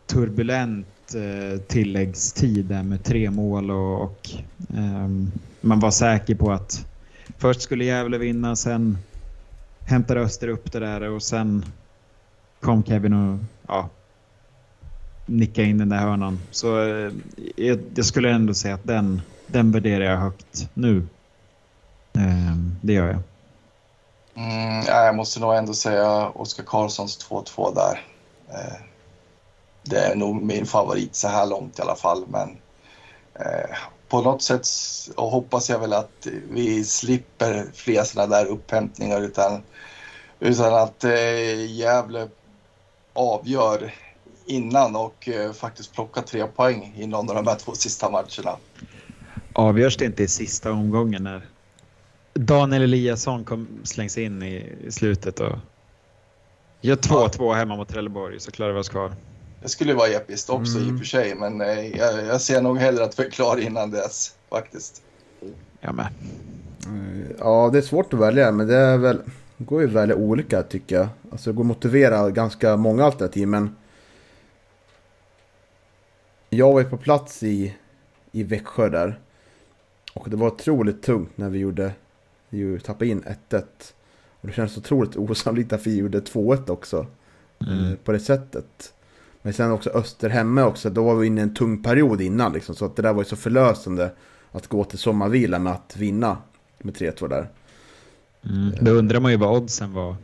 turbulent 0.06 1.16
eh, 1.16 1.62
tilläggstid 1.62 2.66
där 2.66 2.84
med 2.84 3.04
tre 3.04 3.32
mål 3.32 3.72
och, 3.72 4.02
och 4.02 4.30
ehm, 4.76 5.32
man 5.62 5.80
var 5.80 5.92
säker 5.92 6.36
på 6.36 6.52
att 6.52 6.86
först 7.38 7.62
skulle 7.62 7.86
Gävle 7.86 8.18
vinna, 8.18 8.56
sen 8.56 8.98
hämtade 9.88 10.22
Öster 10.22 10.48
upp 10.48 10.72
det 10.72 10.80
där 10.80 11.02
och 11.02 11.24
sen 11.24 11.66
kom 12.60 12.84
Kevin 12.84 13.14
och 13.14 13.40
ja, 13.68 13.90
nickade 15.26 15.68
in 15.68 15.78
den 15.78 15.90
där 15.90 15.98
hörnan. 15.98 16.40
Så 16.52 16.82
eh, 16.84 17.12
jag, 17.56 17.80
jag 17.96 18.06
skulle 18.06 18.32
ändå 18.32 18.54
säga 18.54 18.76
att 18.76 18.84
den, 18.84 19.22
den 19.48 19.72
värderar 19.72 20.04
jag 20.04 20.18
högt 20.18 20.70
nu. 20.74 21.08
Ehm, 22.14 22.76
det 22.82 22.94
gör 22.94 23.08
jag. 23.08 23.22
Mm, 24.36 24.86
jag 24.86 25.16
måste 25.16 25.40
nog 25.40 25.56
ändå 25.56 25.74
säga 25.74 26.30
Oskar 26.30 26.64
Karlssons 26.64 27.30
2-2 27.30 27.76
där. 27.76 28.06
Eh, 28.50 28.82
det 29.84 30.00
är 30.00 30.16
nog 30.16 30.42
min 30.42 30.66
favorit 30.66 31.16
så 31.16 31.28
här 31.28 31.46
långt 31.46 31.80
i 31.80 31.82
alla 31.82 31.96
fall. 31.96 32.24
Men 32.28 32.58
eh, 33.34 33.78
på 34.10 34.22
något 34.22 34.42
sätt 34.42 34.68
hoppas 35.16 35.70
jag 35.70 35.80
väl 35.80 35.94
att 35.94 36.28
vi 36.52 36.84
slipper 36.84 37.66
fler 37.74 38.04
sådana 38.04 38.36
där 38.36 38.46
upphämtningar 38.46 39.22
utan, 39.22 39.62
utan 40.40 40.74
att 40.74 41.04
eh, 41.04 41.66
Gävle 41.66 42.28
avgör 43.14 43.94
innan 44.46 44.96
och 44.96 45.30
eh, 45.30 45.52
faktiskt 45.52 45.94
plockar 45.94 46.22
tre 46.22 46.48
poäng 46.48 46.94
i 46.98 47.08
någon 47.08 47.30
av 47.30 47.36
de 47.36 47.48
här 47.48 47.56
två 47.56 47.72
sista 47.72 48.10
matcherna. 48.10 48.58
Avgörs 49.54 49.98
det 49.98 50.06
inte 50.06 50.24
i 50.24 50.28
sista 50.28 50.72
omgången 50.72 51.24
när 51.24 51.46
Daniel 52.34 52.84
Eliasson 52.84 53.46
kom, 53.46 53.68
slängs 53.84 54.18
in 54.18 54.44
i, 54.44 54.76
i 54.88 54.92
slutet 54.92 55.40
och 55.40 55.58
gör 56.82 56.96
2-2 56.96 57.54
hemma 57.54 57.76
mot 57.76 57.90
Trelleborg 57.90 58.40
så 58.40 58.52
klarar 58.52 58.74
vi 58.74 58.80
oss 58.80 58.90
kvar. 58.90 59.14
Det 59.62 59.70
skulle 59.70 59.94
vara 59.94 60.08
episkt 60.08 60.50
också 60.50 60.78
i 60.78 60.82
Mm. 60.82 60.94
och 60.94 61.00
för 61.00 61.06
sig 61.06 61.36
men 61.36 61.62
eh, 61.62 61.98
jag, 61.98 62.26
jag 62.26 62.42
ser 62.42 62.62
nog 62.62 62.78
hellre 62.78 63.04
att 63.04 63.20
vi 63.20 63.24
är 63.26 63.30
klara 63.30 63.60
innan 63.60 63.92
dess 63.92 64.36
faktiskt. 64.50 65.02
Jag 65.80 65.96
med. 65.96 66.06
Eh, 66.86 67.32
Ja, 67.40 67.70
det 67.72 67.78
är 67.78 67.82
svårt 67.82 68.14
att 68.14 68.20
välja, 68.20 68.52
men 68.52 68.68
det 68.68 68.76
är 68.76 68.98
väl... 68.98 69.22
Det 69.58 69.64
går 69.64 69.82
ju 69.82 69.88
att 69.88 69.94
välja 69.94 70.16
olika 70.16 70.64
tycker 70.64 70.96
jag. 70.96 71.08
Alltså 71.32 71.50
det 71.50 71.56
går 71.56 71.64
att 71.64 71.68
motivera 71.68 72.30
ganska 72.30 72.78
många 72.78 73.06
alternativ, 73.06 73.48
men... 73.48 73.76
Jag 76.50 76.74
var 76.74 76.80
ju 76.80 76.90
på 76.90 76.98
plats 76.98 77.44
i, 77.44 77.76
i 78.32 78.44
Växjö 78.44 78.90
där. 78.90 79.20
Och 80.14 80.30
det 80.30 80.36
var 80.36 80.48
otroligt 80.48 81.04
tungt 81.04 81.38
när 81.38 81.50
vi 81.50 81.60
gjorde... 81.60 81.92
Vi 82.50 82.58
ju 82.58 82.80
tappade 82.80 83.08
in 83.08 83.24
1-1. 83.50 83.64
Och 84.42 84.48
det 84.48 84.54
kändes 84.54 84.78
otroligt 84.78 85.16
osannolikt 85.18 85.74
att 85.74 85.88
vi 85.88 85.98
gjorde 85.98 86.20
2-1 86.20 86.70
också. 86.70 87.06
Mm. 87.68 87.86
eh, 87.92 87.96
På 88.04 88.12
det 88.12 88.20
sättet. 88.20 88.94
Men 89.48 89.54
sen 89.54 89.72
också 89.72 89.90
Öster 89.90 90.30
hemma 90.30 90.66
också, 90.66 90.90
då 90.90 91.04
var 91.04 91.16
vi 91.16 91.28
inne 91.28 91.42
i 91.42 91.44
en 91.44 91.54
tung 91.54 91.84
period 91.84 92.22
innan 92.22 92.54
liksom. 92.54 92.76
Så 92.76 92.86
att 92.86 92.96
det 92.96 93.02
där 93.02 93.14
var 93.14 93.22
ju 93.22 93.26
så 93.26 93.36
förlösande 93.36 94.12
att 94.52 94.68
gå 94.68 94.84
till 94.84 95.00
sommarvila 95.00 95.60
med 95.60 95.74
att 95.74 95.98
vinna 95.98 96.38
med 96.78 96.96
3-2 96.96 97.28
där. 97.28 97.50
Mm. 98.46 98.72
Då 98.82 98.92
undrar 98.92 99.20
man 99.20 99.32
ju 99.32 99.38
vad 99.38 99.58
oddsen 99.58 99.94
var. 99.94 100.16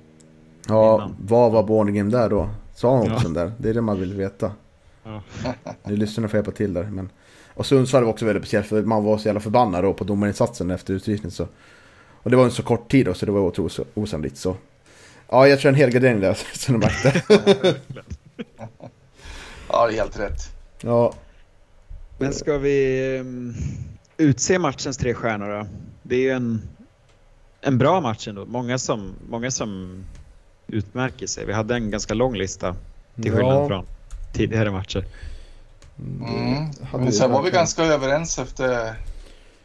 Ja, 0.67 0.95
Innan. 0.95 1.15
vad 1.19 1.51
var 1.51 1.63
Bornegem 1.63 2.09
där 2.09 2.29
då? 2.29 2.49
Sa 2.75 2.97
han 2.97 3.05
Ja. 3.05 3.15
också 3.15 3.29
där? 3.29 3.51
Det 3.57 3.69
är 3.69 3.73
det 3.73 3.81
man 3.81 3.99
vill 3.99 4.13
veta. 4.13 4.51
Ja. 5.03 5.21
Ni 5.83 5.95
lyssnarna 5.95 6.27
får 6.27 6.37
hjälpa 6.37 6.51
till 6.51 6.73
där. 6.73 6.83
Men... 6.83 7.09
Och 7.53 7.65
Sundsvall 7.65 8.03
var 8.03 8.11
också 8.11 8.25
väldigt 8.25 8.43
speciellt 8.43 8.67
för 8.67 8.81
man 8.81 9.03
var 9.03 9.17
så 9.17 9.27
jävla 9.27 9.41
förbannad 9.41 9.83
då 9.83 9.93
på 9.93 10.03
domarinsatsen 10.03 10.71
efter 10.71 10.93
utvisning. 10.93 11.31
Så... 11.31 11.47
Och 12.23 12.29
det 12.31 12.37
var 12.37 12.45
en 12.45 12.51
så 12.51 12.63
kort 12.63 12.91
tid 12.91 13.05
då 13.05 13.13
så 13.13 13.25
det 13.25 13.31
var 13.31 13.41
otroligt 13.41 13.79
osannolikt. 13.93 14.37
Så... 14.37 14.55
Ja, 15.29 15.47
jag 15.47 15.59
kör 15.59 15.69
en 15.69 15.75
helgardering 15.75 16.19
där 16.19 16.33
så 16.53 16.71
de 16.71 16.77
märkte. 16.77 17.23
Ja, 19.73 19.87
det 19.87 19.93
är 19.93 19.97
helt 19.97 20.19
rätt. 20.19 20.49
Ja, 20.81 21.13
Men 22.17 22.33
ska 22.33 22.57
vi 22.57 23.17
um, 23.19 23.55
utse 24.17 24.59
matchens 24.59 24.97
tre 24.97 25.13
stjärnor 25.13 25.49
då? 25.49 25.67
Det 26.03 26.15
är 26.15 26.19
ju 26.19 26.29
en, 26.29 26.61
en 27.61 27.77
bra 27.77 28.01
match 28.01 28.27
ändå. 28.27 28.45
Många 28.45 28.77
som, 28.77 29.13
många 29.29 29.51
som 29.51 30.03
utmärker 30.67 31.27
sig. 31.27 31.45
Vi 31.45 31.53
hade 31.53 31.75
en 31.75 31.91
ganska 31.91 32.13
lång 32.13 32.35
lista 32.35 32.75
till 33.15 33.31
skillnad 33.31 33.63
Ja. 33.63 33.67
från 33.67 33.85
tidigare 34.33 34.71
matcher. 34.71 35.05
Mm. 35.99 36.65
hade 36.91 37.03
Men 37.03 37.13
sen 37.13 37.31
var 37.31 37.43
vi 37.43 37.51
ganska 37.51 37.83
överens 37.83 38.39
efter, 38.39 38.95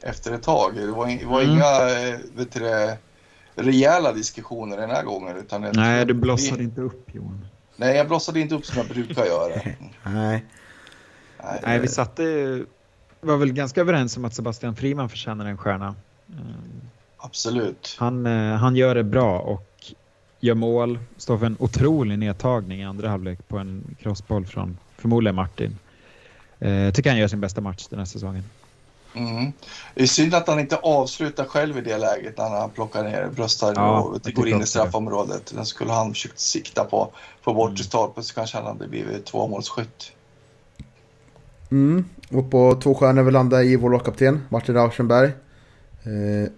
efter 0.03 0.33
ett 0.33 0.43
tag. 0.43 0.73
Det 0.77 0.87
var, 0.87 1.07
det 1.07 1.27
var 1.27 1.41
Mm. 1.43 1.55
inga 1.55 2.09
eh, 2.09 2.19
vet 2.37 2.53
du, 2.53 2.97
rejäla 3.55 4.13
diskussioner 4.13 4.77
den 4.77 4.91
här 4.91 5.03
gången. 5.05 5.37
Utan 5.37 5.61
Nej, 5.75 6.05
du 6.07 6.15
blossade 6.15 6.59
vi, 6.59 6.65
inte 6.65 6.81
upp 6.81 7.15
Johan. 7.15 7.47
Nej, 7.81 7.97
jag 7.97 8.09
blossade 8.09 8.41
inte 8.41 8.55
upp 8.55 8.67
som 8.67 8.77
jag 8.77 8.87
brukar 8.87 9.25
göra. 9.25 9.53
Nej. 10.05 10.45
Nej, 11.45 11.61
Nej, 11.63 11.81
vi 11.81 11.89
satte, 11.89 12.23
var 13.21 13.37
väl 13.37 13.53
ganska 13.53 13.81
överens 13.81 14.17
om 14.17 14.25
att 14.25 14.35
Sebastian 14.35 14.77
Friman 14.77 15.09
förtjänar 15.09 15.47
en 15.47 15.59
stjärna. 15.59 15.95
Um, 16.27 16.81
Absolut. 17.17 17.97
Han, 17.99 18.27
eh, 18.27 18.55
han 18.57 18.77
gör 18.77 18.95
det 18.95 19.05
bra 19.05 19.39
och 19.39 19.93
gör 20.41 20.55
mål. 20.55 20.99
Står 21.17 21.39
för 21.39 21.47
en 21.47 21.57
otrolig 21.59 22.19
nedtagning 22.19 22.81
i 22.81 22.85
andra 22.85 23.09
halvlek 23.09 23.49
på 23.49 23.59
en 23.59 23.97
crossboll 24.03 24.47
från 24.47 24.79
förmodligen 24.97 25.35
Martin. 25.35 25.79
Eh, 26.59 26.73
Jag 26.73 26.95
tycker 26.95 27.11
han 27.11 27.19
gör 27.19 27.29
sin 27.29 27.41
bästa 27.41 27.61
match 27.61 27.87
den 27.91 27.99
här 27.99 28.07
säsongen. 28.07 28.45
Mm. 29.15 29.53
Det 29.95 30.03
är 30.03 30.07
synd 30.07 30.35
att 30.35 30.49
han 30.49 30.61
inte 30.61 30.77
avslutar 30.77 31.45
själv 31.45 31.79
i 31.79 31.81
det 31.81 31.99
läget 31.99 32.39
när 32.39 32.49
han 32.49 32.71
plockar 32.71 33.03
ner 33.05 33.27
bröstar 33.37 33.73
Ja, 33.77 34.01
och 34.03 34.21
det 34.21 34.33
går 34.33 34.49
in 34.49 34.61
i 34.63 34.67
straffområdet. 34.67 35.53
Den 35.55 35.67
skulle 35.67 35.93
han 35.93 36.11
försökt 36.13 36.39
sikta 36.41 36.85
på. 36.85 37.13
På 37.45 37.55
bortre 37.55 37.71
Mm. 37.71 37.77
stolpen 37.77 38.23
så 38.25 38.35
kanske 38.35 38.57
han 38.57 38.67
hade 38.67 38.89
blivit 38.89 39.27
tvåmålsskytt. 39.27 40.13
Mm. 41.71 42.05
Och 42.31 42.51
på 42.51 42.75
två 42.83 42.95
stjärnor 42.95 43.23
vi 43.23 43.31
landar 43.31 43.63
i 43.63 43.77
vår 43.77 43.91
lagkapten, 43.91 44.45
Martin 44.49 44.75
Rauschenberg. 44.75 45.29
Eh, 46.03 46.51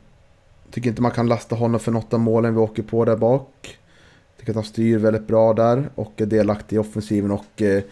tycker 0.71 0.89
inte 0.91 1.03
man 1.03 1.11
kan 1.11 1.29
lasta 1.29 1.57
honom 1.57 1.81
för 1.81 1.93
något 1.93 2.15
av 2.15 2.21
målen 2.21 2.55
vi 2.55 2.61
åker 2.61 2.83
på 2.83 3.05
där 3.05 3.17
bak. 3.17 3.79
Tycker 4.39 4.53
att 4.53 4.57
han 4.57 4.65
styr 4.65 4.99
väldigt 4.99 5.27
bra 5.27 5.53
där 5.53 5.91
och 5.95 6.13
är 6.17 6.27
delaktig 6.27 6.77
i 6.77 6.79
offensiven 6.79 7.31
och 7.31 7.63
eh, 7.63 7.83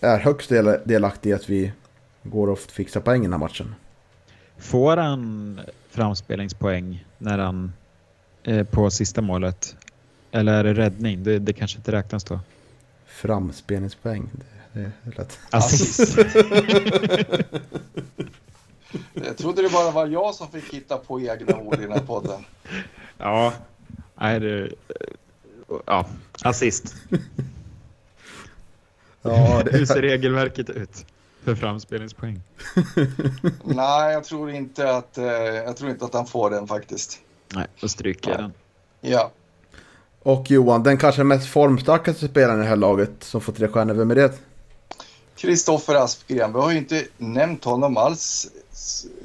är 0.00 0.18
högst 0.18 0.48
del- 0.48 0.78
delaktig 0.84 1.30
i 1.30 1.32
att 1.32 1.48
vi 1.50 1.72
går 2.22 2.48
och 2.50 2.58
fixar 2.58 3.00
poäng 3.00 3.20
i 3.20 3.24
den 3.24 3.32
här 3.32 3.38
matchen. 3.38 3.74
Får 4.62 4.96
han 4.96 5.60
framspelningspoäng 5.90 7.04
när 7.18 7.38
han 7.38 7.72
eh, 8.42 8.66
på 8.66 8.90
sista 8.90 9.20
målet? 9.20 9.76
Eller 10.30 10.52
är 10.52 10.64
det 10.64 10.74
räddning? 10.74 11.24
Det, 11.24 11.38
det 11.38 11.52
kanske 11.52 11.78
inte 11.78 11.92
räknas 11.92 12.24
då. 12.24 12.40
Framspelningspoäng. 13.06 14.30
Det, 14.72 14.80
det 15.02 15.10
är 15.10 15.18
lätt. 15.18 15.38
Assist. 15.50 16.18
Jag 19.12 19.36
trodde 19.36 19.62
det 19.62 19.68
bara 19.68 19.90
var 19.90 20.06
jag 20.06 20.34
som 20.34 20.48
fick 20.48 20.74
hitta 20.74 20.96
på 20.96 21.20
egna 21.20 21.56
ord 21.56 21.74
i 21.74 21.82
den 21.82 21.92
här 21.92 22.00
podden. 22.00 22.44
ja, 23.18 23.52
nej 24.14 24.40
det... 24.40 24.70
Ja, 25.86 26.06
assist. 26.42 26.94
Ja, 29.22 29.62
Hur 29.70 29.86
ser 29.86 30.02
regelverket 30.02 30.70
ut 30.70 31.06
för 31.44 31.54
framspelningspoäng? 31.54 32.42
Nej, 33.64 34.12
jag 34.12 34.24
tror 34.24 34.50
inte 34.50 34.96
att, 34.96 35.18
eh, 35.18 35.24
jag 35.24 35.76
tror 35.76 35.90
inte 35.90 36.04
att 36.04 36.14
han 36.14 36.26
får 36.26 36.50
den 36.50 36.66
faktiskt. 36.66 37.18
Nej, 37.54 37.66
då 37.80 37.88
stryker 37.88 38.30
jag 38.30 38.40
den. 38.40 38.52
Ja. 39.00 39.30
Och 40.22 40.50
Johan, 40.50 40.82
den 40.82 40.98
kanske 40.98 41.24
mest 41.24 41.48
formstarkaste 41.48 42.28
spelaren 42.28 42.60
i 42.60 42.62
det 42.62 42.68
här 42.68 42.76
laget 42.76 43.10
som 43.20 43.40
får 43.40 43.52
tre 43.52 43.68
stjärnor, 43.68 43.94
vem 43.94 44.10
är 44.10 44.14
det? 44.14 44.32
Kristoffer 45.36 45.94
Aspgren, 45.94 46.52
vi 46.52 46.58
har 46.58 46.70
ju 46.70 46.78
inte 46.78 47.04
nämnt 47.18 47.64
honom 47.64 47.96
alls 47.96 48.50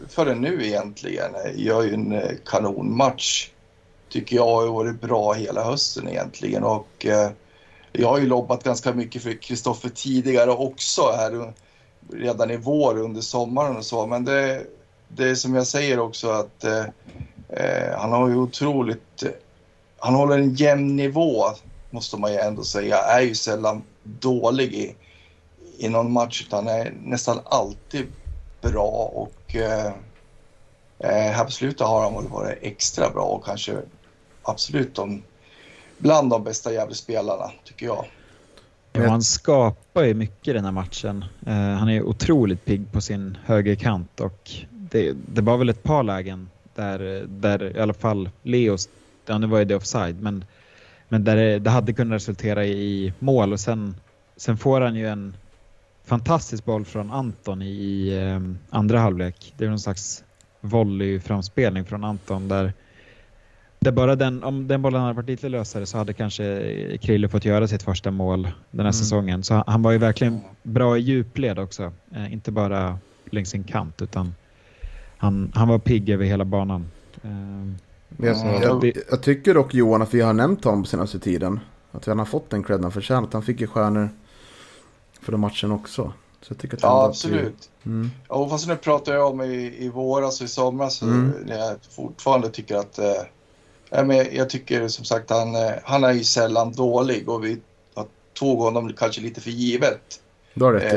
förrän 0.10 0.42
nu 0.42 0.66
egentligen. 0.66 1.32
Gör 1.56 1.84
ju 1.84 1.94
en 1.94 2.12
eh, 2.12 2.32
kanonmatch. 2.46 3.50
Tycker 4.10 4.36
jag 4.36 4.46
har 4.46 4.68
varit 4.68 5.02
bra 5.02 5.34
hela 5.34 5.64
hösten 5.64 6.08
egentligen 6.08 6.64
och 6.64 7.06
eh, 7.06 7.30
jag 7.92 8.08
har 8.08 8.20
ju 8.20 8.28
lobbat 8.28 8.64
ganska 8.64 8.94
mycket 8.94 9.24
för 9.24 9.42
Kristoffer 9.42 9.90
tidigare 9.90 10.52
också 10.52 11.02
här 11.18 11.54
redan 12.14 12.52
i 12.52 12.58
vår 12.58 12.98
under 12.98 13.22
sommaren 13.22 13.78
och 13.78 13.86
så 13.86 14.08
men 14.08 14.26
det, 14.26 14.66
det 15.08 15.30
är 15.30 15.36
som 15.36 15.56
jag 15.56 15.68
säger 15.68 16.00
också 16.00 16.30
att 16.30 16.64
eh, 16.64 16.86
eh, 17.50 17.98
han 17.98 18.12
har 18.12 18.30
ju 18.30 18.36
otroligt 18.36 19.24
han 20.00 20.16
håller 20.16 20.38
en 20.38 20.54
jämn 20.54 20.96
nivå 20.96 21.46
måste 21.90 22.18
man 22.18 22.32
ju 22.32 22.38
ändå 22.38 22.64
säga. 22.64 22.98
Är 22.98 23.22
ju 23.22 23.36
sällan 23.36 23.84
dålig 24.04 24.74
i, 24.74 24.96
i 25.78 25.90
någon 25.90 26.12
match 26.12 26.44
utan 26.48 26.68
är 26.68 26.94
nästan 27.04 27.40
alltid 27.46 28.08
bra 28.62 29.12
och 29.14 29.56
eh, 29.56 29.86
eh 31.00 31.32
här 31.32 31.46
på 31.46 31.52
slutet 31.52 31.88
har 31.88 32.04
han 32.04 32.14
väl 32.14 32.28
varit 32.28 32.58
extra 32.62 33.10
bra 33.10 33.24
och 33.24 33.46
kanske 33.46 33.82
absolut 34.44 34.96
de, 34.96 35.24
bland 35.98 36.30
de 36.30 36.44
bästa 36.44 36.74
Gävlespelarna, 36.74 37.52
tycker 37.66 37.86
jag. 37.86 38.06
Ja, 39.04 39.10
han 39.10 39.24
skapar 39.24 40.04
ju 40.04 40.14
mycket 40.14 40.48
i 40.48 40.54
den 40.54 40.66
här 40.66 40.72
matchen. 40.72 41.26
Uh, 41.48 41.54
han 41.54 41.90
är 41.90 42.02
otroligt 42.02 42.66
pigg 42.66 42.92
på 42.92 43.02
sin 43.02 43.38
högerkant 43.46 44.20
och 44.20 44.52
det, 44.70 45.14
det 45.34 45.42
var 45.42 45.58
väl 45.58 45.70
ett 45.70 45.84
par 45.84 46.04
lägen 46.04 46.50
där, 46.76 47.26
där 47.28 47.78
i 47.78 47.80
alla 47.80 47.94
fall 47.94 48.30
Leos, 48.44 48.90
ja 49.26 49.38
nu 49.38 49.48
var 49.48 49.60
ju 49.60 49.66
det 49.66 49.76
offside, 49.76 50.22
men, 50.22 50.46
men 51.10 51.24
där 51.24 51.36
det, 51.36 51.60
det 51.60 51.70
hade 51.70 51.94
kunnat 51.94 52.16
resultera 52.16 52.66
i 52.66 53.14
mål 53.20 53.54
och 53.54 53.60
sen, 53.60 53.96
sen 54.36 54.58
får 54.58 54.82
han 54.82 54.96
ju 54.96 55.08
en 55.08 55.36
fantastisk 56.06 56.66
boll 56.66 56.86
från 56.86 57.12
Anton 57.12 57.62
i, 57.62 57.66
i 57.68 58.20
um, 58.20 58.58
andra 58.70 59.00
halvlek. 59.00 59.54
Det 59.58 59.66
är 59.66 59.70
någon 59.70 59.80
slags 59.80 60.24
volleyframspelning 60.62 61.86
från 61.86 62.04
Anton 62.04 62.48
där 62.48 62.74
det 63.88 63.92
bara 63.92 64.16
den, 64.16 64.44
om 64.44 64.68
den 64.68 64.82
bollen 64.82 65.02
hade 65.02 65.14
varit 65.14 65.30
lite 65.30 65.50
lösare 65.50 65.86
så 65.86 65.98
hade 65.98 66.14
kanske 66.14 66.98
Krille 67.02 67.30
fått 67.30 67.46
göra 67.46 67.68
sitt 67.68 67.84
första 67.84 68.12
mål 68.12 68.42
den 68.44 68.80
här 68.80 68.82
mm. 68.82 68.94
säsongen. 68.94 69.44
Så 69.44 69.64
han 69.68 69.82
var 69.82 69.92
ju 69.92 69.98
verkligen 69.98 70.42
bra 70.64 70.98
i 70.98 71.02
djupled 71.02 71.60
också. 71.60 71.92
Eh, 72.16 72.34
inte 72.34 72.52
bara 72.52 73.00
längs 73.26 73.50
sin 73.50 73.64
kant 73.64 74.02
utan 74.02 74.36
han, 75.18 75.52
han 75.56 75.68
var 75.68 75.80
pigg 75.80 76.10
över 76.10 76.26
hela 76.26 76.46
banan. 76.46 76.92
Eh, 77.22 78.26
jag, 78.26 78.64
jag, 78.64 78.94
jag, 79.12 79.24
tycker 79.24 79.54
dock 79.54 79.74
Johan 79.74 80.02
att 80.02 80.14
vi 80.14 80.22
har 80.22 80.34
nämnt 80.34 80.64
honom 80.64 80.84
på 80.84 80.90
senaste 80.90 81.20
tiden. 81.20 81.60
Att 81.92 82.06
han 82.06 82.20
har 82.20 82.26
fått 82.26 82.50
den 82.50 82.64
cred 82.64 82.82
han 82.82 82.92
förtjänat. 82.92 83.34
Han 83.34 83.44
fick 83.44 83.62
ju 83.62 83.68
stjärnor 83.68 84.10
för 85.22 85.32
den 85.32 85.42
matchen 85.42 85.72
också. 85.72 86.14
Så 86.42 86.54
jag 86.54 86.58
tycker 86.58 86.78
att 86.78 86.84
ja, 86.84 87.06
absolut. 87.06 87.70
Vi... 87.84 87.92
Mm. 87.92 88.12
Ja, 88.30 88.50
fast 88.50 88.68
nu 88.68 88.76
pratar 88.76 89.14
jag 89.14 89.32
om 89.32 89.42
i, 89.42 89.76
i 89.80 89.90
våras 89.90 90.42
och 90.42 90.46
i 90.46 90.48
somras. 90.48 91.02
Mm. 91.02 91.34
Jag 91.48 91.78
fortfarande 91.90 92.50
tycker 92.50 92.76
att 92.76 93.00
eh, 93.00 93.06
jag 94.32 94.50
tycker 94.50 94.88
som 94.88 95.06
sagt 95.06 95.30
han, 95.30 95.56
eh, 95.56 95.72
han 95.84 96.04
är 96.04 96.14
ju 96.14 96.24
sällan 96.24 96.72
dålig 96.72 97.30
och 97.30 97.46
vi 97.46 97.58
tog 98.40 98.60
honom 98.60 98.94
kanske 98.94 99.22
lite 99.22 99.42
för 99.42 99.50
givet. 99.50 100.22
Du 100.54 100.66
har 100.66 100.74
rätt 100.74 100.94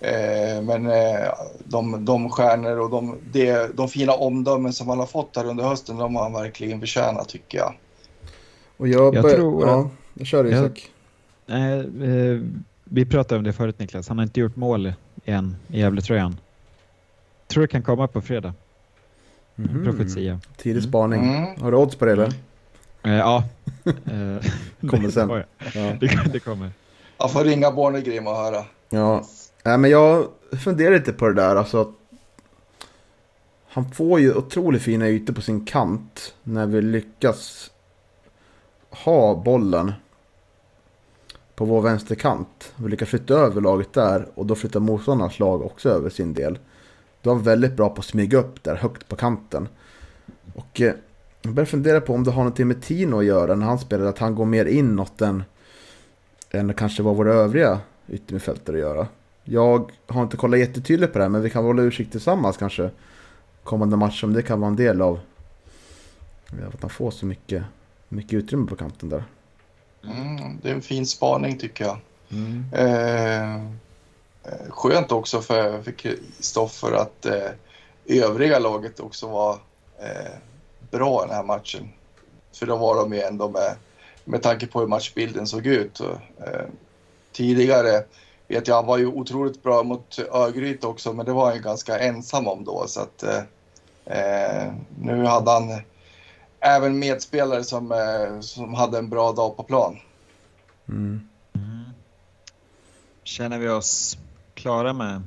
eh, 0.00 0.10
eh, 0.10 0.62
Men 0.62 0.86
eh, 0.86 1.28
de, 1.64 2.04
de 2.04 2.30
stjärnor 2.30 2.78
och 2.78 2.90
de, 2.90 3.18
de, 3.32 3.68
de 3.74 3.88
fina 3.88 4.12
omdömen 4.12 4.72
som 4.72 4.88
han 4.88 4.98
har 4.98 5.06
fått 5.06 5.36
här 5.36 5.46
under 5.46 5.64
hösten, 5.64 5.96
de 5.96 6.16
har 6.16 6.22
han 6.22 6.32
verkligen 6.32 6.80
förtjänat 6.80 7.28
tycker 7.28 7.58
jag. 7.58 7.74
Och 8.76 8.88
jag, 8.88 9.14
jag 9.14 9.30
tror... 9.30 9.68
Ja, 9.68 9.90
jag 10.14 10.26
kör 10.26 10.46
Isak. 10.46 10.90
Jag, 11.46 11.78
eh, 11.78 12.40
vi 12.84 13.06
pratade 13.06 13.38
om 13.38 13.44
det 13.44 13.52
förut 13.52 13.78
Niklas, 13.78 14.08
han 14.08 14.18
har 14.18 14.22
inte 14.22 14.40
gjort 14.40 14.56
mål 14.56 14.92
än 15.24 15.56
i 15.68 15.80
Gävletröjan. 15.80 16.36
Tror 17.46 17.62
det 17.62 17.68
kan 17.68 17.82
komma 17.82 18.08
på 18.08 18.20
fredag. 18.20 18.54
Mm. 19.58 19.84
Profetia. 19.84 20.40
Tidig 20.56 20.82
spaning. 20.82 21.36
Mm. 21.36 21.60
Har 21.60 21.70
du 21.70 21.76
odds 21.76 21.96
på 21.96 22.04
det 22.04 22.12
eller? 22.12 22.32
Eh, 23.02 23.14
ja. 23.14 23.44
kommer 24.90 25.10
sen. 25.10 25.30
ja. 25.74 25.96
det, 26.00 26.32
det 26.32 26.40
kommer. 26.40 26.70
Jag 27.18 27.32
får 27.32 27.44
ringa 27.44 27.70
Bornegrim 27.70 28.26
och 28.26 28.36
höra. 28.36 28.64
Ja. 28.90 29.24
Nej, 29.62 29.78
men 29.78 29.90
jag 29.90 30.26
funderar 30.64 30.94
lite 30.94 31.12
på 31.12 31.28
det 31.28 31.34
där. 31.34 31.56
Alltså, 31.56 31.92
han 33.68 33.90
får 33.90 34.20
ju 34.20 34.34
otroligt 34.34 34.82
fina 34.82 35.08
ytor 35.08 35.34
på 35.34 35.40
sin 35.40 35.64
kant 35.64 36.34
när 36.42 36.66
vi 36.66 36.82
lyckas 36.82 37.70
ha 38.90 39.34
bollen 39.34 39.92
på 41.54 41.64
vår 41.64 41.82
vänsterkant. 41.82 42.72
Vi 42.76 42.88
lyckas 42.88 43.08
flytta 43.08 43.34
över 43.34 43.60
laget 43.60 43.92
där 43.92 44.28
och 44.34 44.46
då 44.46 44.54
flyttar 44.54 44.80
motståndarnas 44.80 45.38
lag 45.38 45.62
också 45.62 45.88
över 45.88 46.10
sin 46.10 46.34
del. 46.34 46.58
Då 47.24 47.30
är 47.30 47.34
han 47.34 47.42
väldigt 47.42 47.76
bra 47.76 47.88
på 47.88 48.00
att 48.00 48.04
smyga 48.04 48.38
upp 48.38 48.62
där 48.62 48.76
högt 48.76 49.08
på 49.08 49.16
kanten. 49.16 49.68
Och 50.54 50.80
eh, 50.80 50.94
jag 51.42 51.54
börjar 51.54 51.66
fundera 51.66 52.00
på 52.00 52.14
om 52.14 52.24
det 52.24 52.30
har 52.30 52.42
någonting 52.42 52.68
med 52.68 52.82
Tino 52.82 53.18
att 53.18 53.24
göra 53.24 53.54
när 53.54 53.66
han 53.66 53.78
spelar. 53.78 54.06
Att 54.06 54.18
han 54.18 54.34
går 54.34 54.44
mer 54.44 54.64
inåt 54.64 55.20
än, 55.20 55.42
än 56.50 56.74
kanske 56.74 57.02
vad 57.02 57.16
våra 57.16 57.32
övriga 57.32 57.80
yttermittfältare 58.08 58.78
göra. 58.78 59.06
Jag 59.44 59.90
har 60.06 60.22
inte 60.22 60.36
kollat 60.36 60.60
jättetydligt 60.60 61.12
på 61.12 61.18
det 61.18 61.24
här 61.24 61.28
men 61.28 61.42
vi 61.42 61.50
kan 61.50 61.64
hålla 61.64 61.82
utkik 61.82 62.10
tillsammans 62.10 62.56
kanske. 62.56 62.90
Kommande 63.62 63.96
match 63.96 64.24
om 64.24 64.32
det 64.32 64.42
kan 64.42 64.60
vara 64.60 64.70
en 64.70 64.76
del 64.76 65.02
av 65.02 65.20
att 66.74 66.80
han 66.80 66.90
får 66.90 67.10
så 67.10 67.26
mycket, 67.26 67.62
mycket 68.08 68.32
utrymme 68.32 68.66
på 68.66 68.76
kanten 68.76 69.08
där. 69.08 69.24
Mm, 70.04 70.58
det 70.62 70.70
är 70.70 70.74
en 70.74 70.82
fin 70.82 71.06
spaning 71.06 71.58
tycker 71.58 71.84
jag. 71.84 71.98
Mm. 72.30 72.64
Eh, 72.72 73.44
Eh, 73.54 73.60
skönt 74.68 75.12
också 75.12 75.40
för 75.40 75.92
Kristoffer 75.92 76.92
att 76.92 77.26
eh, 77.26 77.50
övriga 78.06 78.58
laget 78.58 79.00
också 79.00 79.28
var 79.28 79.52
eh, 79.98 80.32
bra 80.90 81.24
i 81.24 81.26
den 81.26 81.36
här 81.36 81.44
matchen. 81.44 81.88
För 82.52 82.66
då 82.66 82.76
var 82.76 82.96
de 82.96 83.12
ju 83.12 83.20
ändå 83.20 83.48
med, 83.48 83.76
med 84.24 84.42
tanke 84.42 84.66
på 84.66 84.80
hur 84.80 84.86
matchbilden 84.86 85.46
såg 85.46 85.66
ut. 85.66 86.00
Och, 86.00 86.16
eh, 86.46 86.66
tidigare 87.32 88.04
vet 88.48 88.68
jag, 88.68 88.74
han 88.74 88.86
var 88.86 88.98
ju 88.98 89.06
otroligt 89.06 89.62
bra 89.62 89.82
mot 89.82 90.18
Örgryte 90.18 90.86
också, 90.86 91.12
men 91.12 91.26
det 91.26 91.32
var 91.32 91.46
han 91.46 91.54
ju 91.54 91.62
ganska 91.62 91.98
ensam 91.98 92.48
om 92.48 92.64
då. 92.64 92.84
Så 92.86 93.00
att, 93.00 93.22
eh, 93.22 93.42
eh 94.04 94.72
nu 94.98 95.24
hade 95.24 95.50
han 95.50 95.82
även 96.60 96.98
medspelare 96.98 97.64
som, 97.64 97.92
eh, 97.92 98.40
som 98.40 98.74
hade 98.74 98.98
en 98.98 99.08
bra 99.08 99.32
dag 99.32 99.56
på 99.56 99.62
plan. 99.62 99.98
Mm. 100.88 101.28
Mm. 101.54 101.84
Känner 103.24 103.58
vi 103.58 103.68
oss 103.68 104.18
klara 104.64 104.92
med 104.92 105.22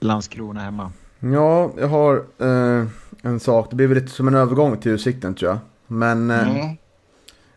Landskrona 0.00 0.60
hemma? 0.60 0.92
Ja, 1.20 1.70
jag 1.78 1.88
har 1.88 2.24
eh, 2.38 2.86
en 3.22 3.40
sak. 3.40 3.70
Det 3.70 3.76
blir 3.76 3.86
väl 3.86 3.98
lite 3.98 4.10
som 4.10 4.28
en 4.28 4.34
övergång 4.34 4.76
till 4.76 4.92
Utsikten 4.92 5.34
tror 5.34 5.50
jag. 5.50 5.58
Men, 5.86 6.30
eh, 6.30 6.48
mm. 6.48 6.76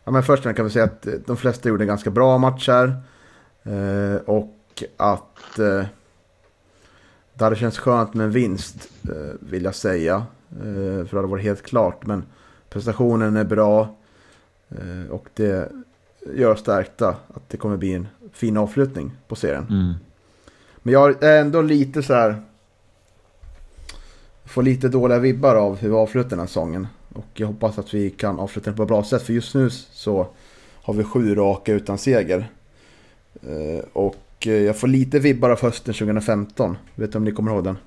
ja, 0.04 0.12
men 0.12 0.22
först 0.22 0.42
kan 0.42 0.64
vi 0.64 0.70
säga 0.70 0.84
att 0.84 1.06
de 1.26 1.36
flesta 1.36 1.68
gjorde 1.68 1.84
en 1.84 1.88
ganska 1.88 2.10
bra 2.10 2.38
match 2.38 2.68
här. 2.68 3.02
Eh, 3.62 4.16
och 4.26 4.82
att 4.96 5.58
eh, 5.58 5.84
det 7.34 7.44
hade 7.44 7.56
känts 7.56 7.78
skönt 7.78 8.14
med 8.14 8.24
en 8.24 8.30
vinst, 8.30 8.88
eh, 9.02 9.34
vill 9.40 9.64
jag 9.64 9.74
säga. 9.74 10.26
Eh, 10.50 11.06
för 11.06 11.10
det 11.10 11.16
hade 11.16 11.28
varit 11.28 11.44
helt 11.44 11.62
klart. 11.62 12.06
Men 12.06 12.24
prestationen 12.68 13.36
är 13.36 13.44
bra. 13.44 13.96
och 15.10 15.28
det 15.34 15.72
gör 16.34 16.54
stärkta 16.54 17.08
att 17.08 17.48
det 17.48 17.56
kommer 17.56 17.76
bli 17.76 17.92
en 17.92 18.08
fin 18.32 18.56
avslutning 18.56 19.10
på 19.28 19.36
serien. 19.36 19.66
Mm. 19.70 19.94
Men 20.82 20.92
jag 20.94 21.22
är 21.22 21.40
ändå 21.40 21.62
lite 21.62 22.02
så 22.02 22.14
här. 22.14 22.42
Får 24.44 24.62
lite 24.62 24.88
dåliga 24.88 25.18
vibbar 25.18 25.54
av 25.56 25.76
hur 25.76 25.88
vi 25.88 25.94
avslutar 25.94 26.30
den 26.30 26.38
här 26.38 26.46
säsongen. 26.46 26.86
Och 27.14 27.26
jag 27.34 27.46
hoppas 27.46 27.78
att 27.78 27.94
vi 27.94 28.10
kan 28.10 28.38
avsluta 28.40 28.70
den 28.70 28.76
på 28.76 28.82
ett 28.82 28.88
bra 28.88 29.04
sätt. 29.04 29.22
För 29.22 29.32
just 29.32 29.54
nu 29.54 29.70
så 29.70 30.26
har 30.82 30.94
vi 30.94 31.04
sju 31.04 31.34
raka 31.34 31.72
utan 31.72 31.98
seger. 31.98 32.50
Eh, 33.42 33.84
och 33.92 34.16
jag 34.46 34.76
får 34.76 34.88
lite 34.88 35.18
vibbar 35.18 35.50
av 35.50 35.60
hösten 35.62 35.94
2015. 35.94 36.76
Vet 36.94 37.12
du 37.12 37.18
om 37.18 37.24
ni 37.24 37.32
kommer 37.32 37.52
ihåg 37.52 37.64
den? 37.64 37.78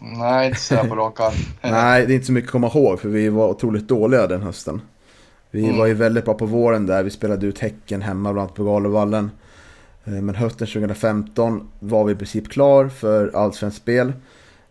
Nej, 0.00 0.46
inte 0.48 0.60
sådär 0.60 0.88
på 0.88 0.94
rak 0.94 1.20
arm. 1.20 1.34
Nej, 1.62 2.06
det 2.06 2.12
är 2.12 2.14
inte 2.14 2.26
så 2.26 2.32
mycket 2.32 2.48
att 2.48 2.52
komma 2.52 2.66
ihåg 2.74 3.00
för 3.00 3.08
vi 3.08 3.28
var 3.28 3.48
otroligt 3.48 3.88
dåliga 3.88 4.26
den 4.26 4.42
hösten. 4.42 4.80
Vi 5.50 5.64
Mm. 5.64 5.78
var 5.78 5.86
ju 5.86 5.94
väldigt 5.94 6.24
bra 6.24 6.34
på 6.34 6.46
våren 6.46 6.86
där. 6.86 7.02
Vi 7.02 7.10
spelade 7.10 7.46
ut 7.46 7.58
Häcken 7.58 8.02
hemma 8.02 8.32
bland 8.32 8.44
annat 8.48 8.56
på 8.56 8.64
Galovallen. 8.64 9.30
Eh, 10.06 10.22
men 10.22 10.34
hösten 10.34 10.66
2015 10.66 11.68
var 11.80 12.04
vi 12.04 12.12
i 12.12 12.16
princip 12.16 12.48
klar 12.48 12.88
för 12.88 13.36
allsvenskt 13.36 13.82
spel. 13.82 14.12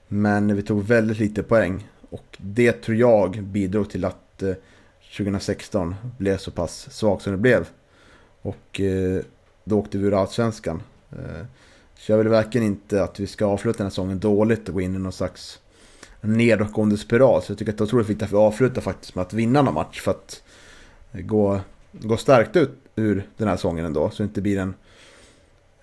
Men 0.07 0.55
vi 0.55 0.61
tog 0.61 0.83
väldigt 0.83 1.19
lite 1.19 1.43
poäng. 1.43 1.87
Och 2.09 2.37
det 2.37 2.71
tror 2.71 2.97
jag 2.97 3.43
bidrog 3.43 3.89
till 3.89 4.05
att 4.05 4.43
eh, 4.43 4.53
2016 5.17 5.95
blev 6.17 6.37
så 6.37 6.51
pass 6.51 6.87
svagt 6.91 7.23
som 7.23 7.31
det 7.31 7.37
blev. 7.37 7.67
Och 8.41 8.81
eh, 8.81 9.21
då 9.63 9.79
åkte 9.79 9.97
vi 9.97 10.07
ur 10.07 10.21
allsvenskan. 10.21 10.81
Så 11.97 12.11
jag 12.11 12.17
vill 12.17 12.27
verkligen 12.27 12.67
inte 12.67 13.03
att 13.03 13.19
vi 13.19 13.27
ska 13.27 13.45
avsluta 13.45 13.77
den 13.77 13.85
här 13.85 13.89
säsongen 13.89 14.19
dåligt 14.19 14.67
och 14.67 14.73
gå 14.73 14.81
in 14.81 14.95
i 14.95 14.99
någon 14.99 15.11
slags 15.11 15.59
nedåtgående 16.21 16.97
spiral. 16.97 17.41
Så 17.41 17.51
jag 17.51 17.57
tycker 17.57 17.71
att 17.71 17.77
det 17.77 17.81
är 17.81 17.85
otroligt 17.85 18.09
viktigt 18.09 18.23
att 18.23 18.31
vi 18.31 18.37
avslutar 18.37 18.81
faktiskt 18.81 19.15
med 19.15 19.21
att 19.21 19.33
vinna 19.33 19.61
någon 19.61 19.73
match. 19.73 20.01
För 20.01 20.11
att 20.11 20.43
gå, 21.11 21.59
gå 21.91 22.17
starkt 22.17 22.55
ut 22.55 22.71
ur 22.95 23.27
den 23.37 23.47
här 23.47 23.55
säsongen 23.55 23.85
ändå. 23.85 24.09
Så 24.09 24.23
det 24.23 24.27
inte 24.27 24.41
blir 24.41 24.59
en, 24.59 24.73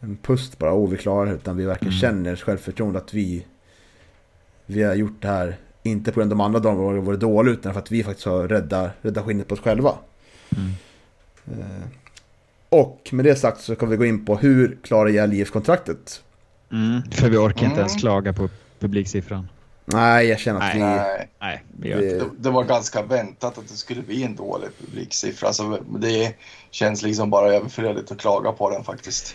en 0.03 0.17
pust 0.23 0.59
bara, 0.59 0.75
oh 0.75 0.91
vi 0.91 0.97
klarar 0.97 1.27
det. 1.27 1.33
Utan 1.33 1.57
vi 1.57 1.65
verkligen 1.65 1.93
Mm. 1.93 2.01
känner 2.01 2.37
självförtroende 2.37 2.99
att 2.99 3.15
vi, 3.15 3.47
vi 4.67 4.83
har 4.83 4.95
gjort 4.95 5.23
det 5.23 5.29
här. 5.29 5.57
Inte 5.83 6.13
på 6.13 6.21
grund 6.21 6.33
av 6.33 6.39
de 6.39 6.45
andra 6.45 6.61
dagarna 6.61 6.83
var 6.83 6.95
varit 6.95 7.21
dåliga 7.21 7.55
utan 7.55 7.73
för 7.73 7.81
att 7.81 7.91
vi 7.91 8.05
faktiskt 8.05 8.27
har 8.27 8.49
räddat, 8.49 8.91
räddat 9.03 9.25
skinnet 9.25 9.49
på 9.49 9.55
oss 9.55 9.61
själva. 9.61 9.95
Mm. 10.57 10.71
Eh, 11.61 11.87
Och 12.69 13.09
med 13.13 13.25
det 13.25 13.37
sagt 13.37 13.61
så 13.61 13.77
kan 13.77 13.89
vi 13.89 13.97
gå 13.97 14.05
in 14.05 14.25
på 14.25 14.37
hur 14.37 14.79
klarar 14.83 15.09
Gäll 15.09 15.33
IF-kontraktet? 15.33 16.23
Mm. 16.73 17.03
För 17.11 17.31
vi 17.31 17.37
orkar 17.37 17.67
inte 17.67 17.79
ens 17.81 17.93
Mm. 17.93 18.01
klaga 18.01 18.33
på 18.33 18.49
publiksiffran. 18.79 19.49
Nej, 19.85 20.27
jag 20.27 20.39
känner 20.39 20.61
att 20.61 20.75
Nej. 20.75 20.79
vi... 20.79 20.81
Nej, 20.81 21.29
Nej, 21.41 21.63
vi 21.79 21.89
det 21.89 22.19
det, 22.19 22.25
det 22.39 22.51
var 22.51 22.65
ganska 22.65 23.03
väntat 23.03 23.59
att 23.59 23.69
det 23.69 23.75
skulle 23.75 24.03
bli 24.03 24.23
en 24.25 24.37
dålig 24.37 24.69
publiksiffra. 24.81 25.47
Alltså, 25.47 25.83
det 25.99 26.35
känns 26.71 27.03
liksom 27.03 27.31
bara 27.31 27.53
överflödigt 27.55 28.13
att 28.13 28.19
klaga 28.19 28.53
på 28.53 28.71
den 28.71 28.85
faktiskt. 28.85 29.35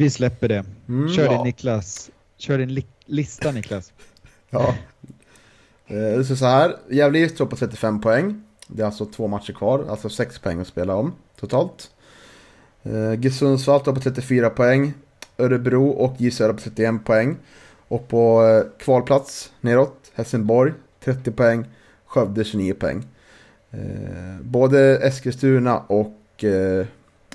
Vi 0.00 0.10
släpper 0.10 0.48
det. 0.48 0.64
Mm, 0.88 1.08
Kör 1.08 1.24
ja. 1.24 1.32
din 1.32 1.42
Niklas. 1.42 2.10
Kör 2.36 2.58
din 2.58 2.74
li- 2.74 2.86
lista 3.06 3.52
Niklas. 3.52 3.92
Ja. 4.50 4.74
Eh, 5.86 5.96
Det 5.96 5.98
är 5.98 6.22
så 6.22 6.46
här, 6.46 6.76
Gävle 6.90 7.18
IF 7.18 7.30
står 7.34 7.46
på 7.46 7.56
35 7.56 8.00
poäng. 8.00 8.42
Det 8.66 8.82
är 8.82 8.86
alltså 8.86 9.04
två 9.06 9.28
matcher 9.28 9.52
kvar, 9.52 9.86
alltså 9.90 10.08
6 10.08 10.38
poäng 10.38 10.60
att 10.60 10.66
spela 10.66 10.94
om 10.94 11.12
totalt. 11.40 11.90
Eh, 12.82 13.14
GIF 13.20 13.34
Sundsvall 13.34 13.80
står 13.80 13.92
på 13.92 14.00
34 14.00 14.50
poäng. 14.50 14.92
Örebro 15.38 15.88
och 15.88 16.14
J 16.18 16.30
Södra 16.30 16.52
på 16.54 16.60
31 16.60 17.04
poäng. 17.04 17.36
Och 17.88 18.08
på 18.08 18.46
eh, 18.46 18.78
kvalplats 18.84 19.52
neråt, 19.60 20.10
Helsingborg 20.14 20.72
30 21.04 21.30
poäng. 21.30 21.64
Skövde 22.06 22.44
29 22.44 22.74
poäng. 22.74 23.04
Eh, 23.70 24.40
Både 24.42 24.96
Eskilstuna 24.98 25.78
och 25.78 26.44
eh, 26.44 26.86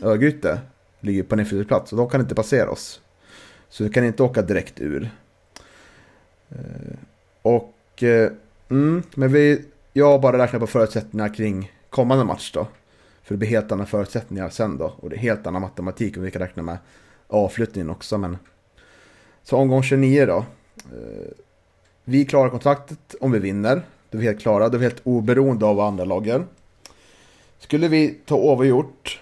Örgryte 0.02 0.60
ligger 1.06 1.24
på 1.24 1.36
nedflyttningsplats 1.36 1.92
och 1.92 1.98
de 1.98 2.10
kan 2.10 2.22
inte 2.22 2.36
passera 2.36 2.70
oss. 2.70 3.02
Så 3.70 3.84
vi 3.84 3.90
kan 3.90 4.06
inte 4.06 4.24
åka 4.24 4.42
direkt 4.42 4.80
ur. 4.80 5.10
Eh, 6.50 6.98
och, 7.42 8.04
eh, 8.04 8.32
mm, 8.70 9.04
men 9.16 9.34
vi, 9.34 9.66
jag 9.94 10.12
har 10.12 10.20
bara 10.20 10.38
räknat 10.38 10.60
på 10.60 10.68
förutsättningar 10.68 11.34
kring 11.34 11.72
kommande 11.90 12.24
match 12.24 12.52
då. 12.54 12.68
För 13.24 13.34
det 13.34 13.38
blir 13.38 13.50
helt 13.50 13.72
andra 13.72 13.86
förutsättningar 13.86 14.50
sen 14.50 14.78
då. 14.78 14.94
Och 14.98 15.10
det 15.10 15.16
är 15.16 15.20
helt 15.20 15.48
annan 15.48 15.62
matematik 15.62 16.18
om 16.18 16.24
vi 16.24 16.32
kan 16.32 16.42
räkna 16.42 16.64
med 16.64 16.78
avflyttningen 17.28 17.90
också. 17.90 18.18
Men... 18.18 18.38
Så 19.44 19.58
omgång 19.58 19.84
29 19.84 20.26
då. 20.26 20.38
Eh, 20.78 21.32
vi 22.04 22.26
klarar 22.26 22.50
kontraktet 22.50 23.16
om 23.22 23.32
vi 23.32 23.40
vinner. 23.40 23.82
Då 24.10 24.18
är 24.18 24.20
vi 24.20 24.28
helt 24.28 24.42
klara. 24.42 24.70
Då 24.70 24.76
är 24.76 24.80
vi 24.80 24.86
helt 24.86 25.02
oberoende 25.04 25.66
av 25.66 25.76
vad 25.76 25.88
andra 25.88 26.06
lag 26.06 26.28
gör. 26.28 26.46
Skulle 27.60 27.88
vi 27.88 28.18
ta 28.26 28.36
oavgjort 28.36 29.22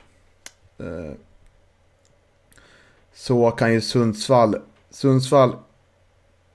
så 3.13 3.51
kan 3.51 3.73
ju 3.73 3.81
Sundsvall. 3.81 4.55
Sundsvall 4.89 5.55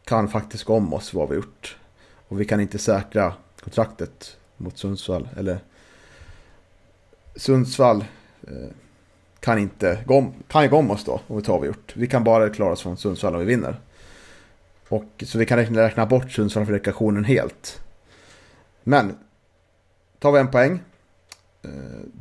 kan 0.04 0.28
faktiskt 0.28 0.64
gå 0.64 0.74
om 0.76 0.94
oss 0.94 1.14
vad 1.14 1.28
vi 1.28 1.36
gjort. 1.36 1.76
Och 2.28 2.40
vi 2.40 2.44
kan 2.44 2.61
inte 2.61 2.78
säkra 2.78 3.32
kontraktet 3.61 4.36
mot 4.56 4.78
Sundsvall. 4.78 5.28
Eller 5.36 5.59
Sundsvall 7.36 8.04
eh, 8.42 8.68
kan 9.40 9.59
inte 9.59 10.04
gå 10.06 10.18
om, 10.18 10.32
kan 10.48 10.62
ju 10.62 10.68
gå 10.68 10.76
om 10.76 10.90
oss 10.90 11.04
då 11.04 11.20
om 11.26 11.36
vi 11.36 11.42
tar 11.42 11.52
vad 11.52 11.62
vi 11.62 11.66
gjort. 11.66 11.92
Vi 11.96 12.06
kan 12.06 12.24
bara 12.24 12.50
klara 12.50 12.72
oss 12.72 12.82
från 12.82 12.96
Sundsvall 12.96 13.34
om 13.34 13.40
vi 13.40 13.46
vinner. 13.46 13.80
Och, 14.88 15.24
så 15.26 15.38
vi 15.38 15.46
kan 15.46 15.59
räkna, 15.59 15.82
räkna 15.82 16.06
bort 16.06 16.30
Sundsvall 16.32 16.66
för 16.66 16.72
rekreationen 16.72 17.24
helt. 17.24 17.80
Men 18.82 19.18
tar 20.18 20.32
vi 20.32 20.38
en 20.38 20.50
poäng. 20.50 20.80
eh, 21.62 21.70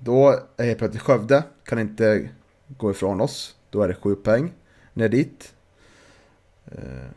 Då 0.03 0.39
är 0.57 0.65
helt 0.65 0.77
plötsligt 0.77 1.01
Skövde 1.03 1.43
kan 1.63 1.79
inte 1.79 2.29
gå 2.67 2.91
ifrån 2.91 3.21
oss. 3.21 3.55
Då 3.69 3.81
är 3.81 3.87
det 3.87 3.95
sju 3.95 4.15
poäng 4.15 4.53
ner 4.93 5.09
dit. 5.09 5.53
Eh, 6.65 7.07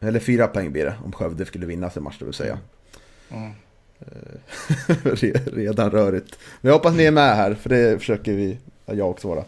Eller 0.00 0.20
fyra 0.20 0.46
poäng 0.46 0.72
blir 0.72 0.84
det 0.84 0.94
om 1.04 1.12
Skövde 1.12 1.46
skulle 1.46 1.66
vinna 1.66 1.90
sin 1.90 2.02
match, 2.02 2.16
det 2.18 2.24
vill 2.24 2.34
säga. 2.34 2.58
Mm. 3.30 3.52
Re- 4.88 5.50
Redan 5.54 5.90
rörigt. 5.90 6.38
Men 6.60 6.68
jag 6.68 6.76
hoppas 6.76 6.94
ni 6.94 7.04
är 7.04 7.10
med 7.10 7.36
här, 7.36 7.54
för 7.54 7.68
det 7.70 7.98
försöker 7.98 8.32
vi, 8.32 8.58
ja, 8.86 8.94
jag 8.94 9.10
också 9.10 9.28
vara. 9.28 9.44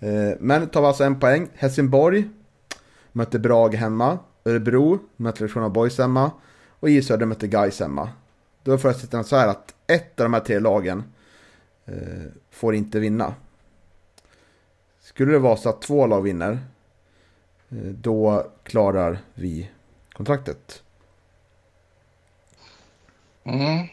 Eh, 0.00 0.36
Men 0.40 0.68
tar 0.68 0.80
vi 0.80 0.86
alltså 0.86 1.04
en 1.04 1.20
poäng. 1.20 1.48
Helsingborg 1.54 2.28
möter 3.12 3.38
Brage 3.38 3.74
hemma. 3.74 4.18
Örebro 4.44 4.98
möter 5.16 5.42
Lektion 5.42 5.72
Boys 5.72 5.98
hemma. 5.98 6.30
Och 6.80 6.90
J 6.90 7.02
Södra 7.02 7.26
möter 7.26 7.46
Gais 7.46 7.80
hemma. 7.80 8.10
Då 8.62 8.72
är 8.72 8.76
förutsättningen 8.78 9.24
så 9.24 9.36
här 9.36 9.48
att 9.48 9.74
ett 9.86 10.20
av 10.20 10.24
de 10.24 10.34
här 10.34 10.40
tre 10.40 10.58
lagen 10.58 11.04
eh, 11.86 11.94
får 12.50 12.74
inte 12.74 13.00
vinna. 13.00 13.34
Skulle 15.14 15.32
det 15.32 15.38
vara 15.38 15.56
så 15.56 15.68
att 15.68 15.82
två 15.82 16.06
lag 16.06 16.22
vinner, 16.22 16.58
eh, 17.70 17.76
då 17.78 18.46
klarar 18.62 19.18
vi 19.34 19.70
kontraktet. 20.12 20.82
Mm. 23.44 23.86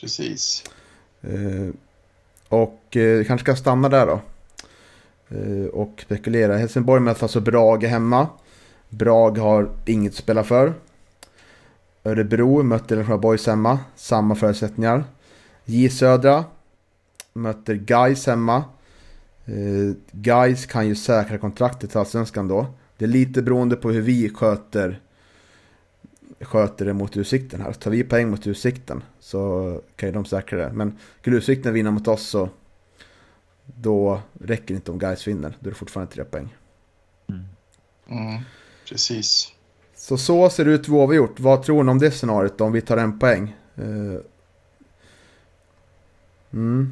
Precis. 0.00 0.64
Eh, 1.20 1.74
och 2.48 2.96
eh, 2.96 3.24
kanske 3.24 3.44
ska 3.44 3.56
stanna 3.56 3.88
där 3.88 4.06
då. 4.06 4.20
Och 5.72 6.00
spekulera. 6.02 6.56
Helsingborg 6.56 7.00
möter 7.00 7.22
alltså 7.22 7.40
Brage 7.40 7.84
hemma. 7.84 8.28
Brage 8.88 9.38
har 9.38 9.70
inget 9.86 10.12
att 10.12 10.18
spela 10.18 10.44
för. 10.44 10.74
Örebro 12.04 12.62
möter 12.62 12.96
Lesjöfors 12.96 13.20
Boys 13.20 13.46
hemma. 13.46 13.78
Samma 13.96 14.34
förutsättningar. 14.34 15.04
J 15.64 15.90
Södra 15.90 16.44
möter 17.32 17.74
Gais 17.74 18.26
hemma. 18.26 18.64
Eh, 19.50 19.94
Gais 20.12 20.66
kan 20.66 20.88
ju 20.88 20.94
säkra 20.94 21.38
kontraktet 21.38 21.90
till 21.90 21.98
Allsvenskan 21.98 22.48
då. 22.48 22.66
Det 22.96 23.04
är 23.04 23.08
lite 23.08 23.42
beroende 23.42 23.76
på 23.76 23.90
hur 23.90 24.00
vi 24.02 24.28
sköter 24.28 25.00
sköter 26.40 26.84
det 26.84 26.92
mot 26.92 27.16
Utsikten 27.16 27.60
här. 27.60 27.72
Tar 27.72 27.90
vi 27.90 28.04
poäng 28.04 28.30
mot 28.30 28.46
Utsikten 28.46 29.02
så 29.20 29.82
kan 29.96 30.08
ju 30.08 30.12
de 30.12 30.24
säkra 30.24 30.58
det. 30.58 30.72
Men 30.72 30.98
skulle 31.20 31.36
Utsikten 31.36 31.74
vinna 31.74 31.90
mot 31.90 32.08
oss 32.08 32.22
så 32.28 32.48
då 33.66 34.20
räcker 34.40 34.66
det 34.66 34.74
inte 34.74 34.90
om 34.90 34.98
Gais 34.98 35.28
vinner. 35.28 35.56
Då 35.60 35.68
är 35.68 35.70
det 35.70 35.78
fortfarande 35.78 36.12
tre 36.12 36.24
poäng. 36.24 36.56
Mm. 37.28 37.44
Mm. 38.08 38.42
Precis. 38.88 39.52
Så 39.94 40.18
så 40.18 40.50
ser 40.50 40.64
det 40.64 40.70
ut 40.70 40.88
vad 40.88 41.08
vi 41.08 41.16
gjort. 41.16 41.40
Vad 41.40 41.62
tror 41.62 41.84
ni 41.84 41.90
om 41.90 41.98
det 41.98 42.10
scenariot 42.10 42.58
då, 42.58 42.64
om 42.64 42.72
vi 42.72 42.80
tar 42.80 42.96
en 42.96 43.18
poäng? 43.18 43.56
Eh, 43.76 44.20
Mm. 46.52 46.90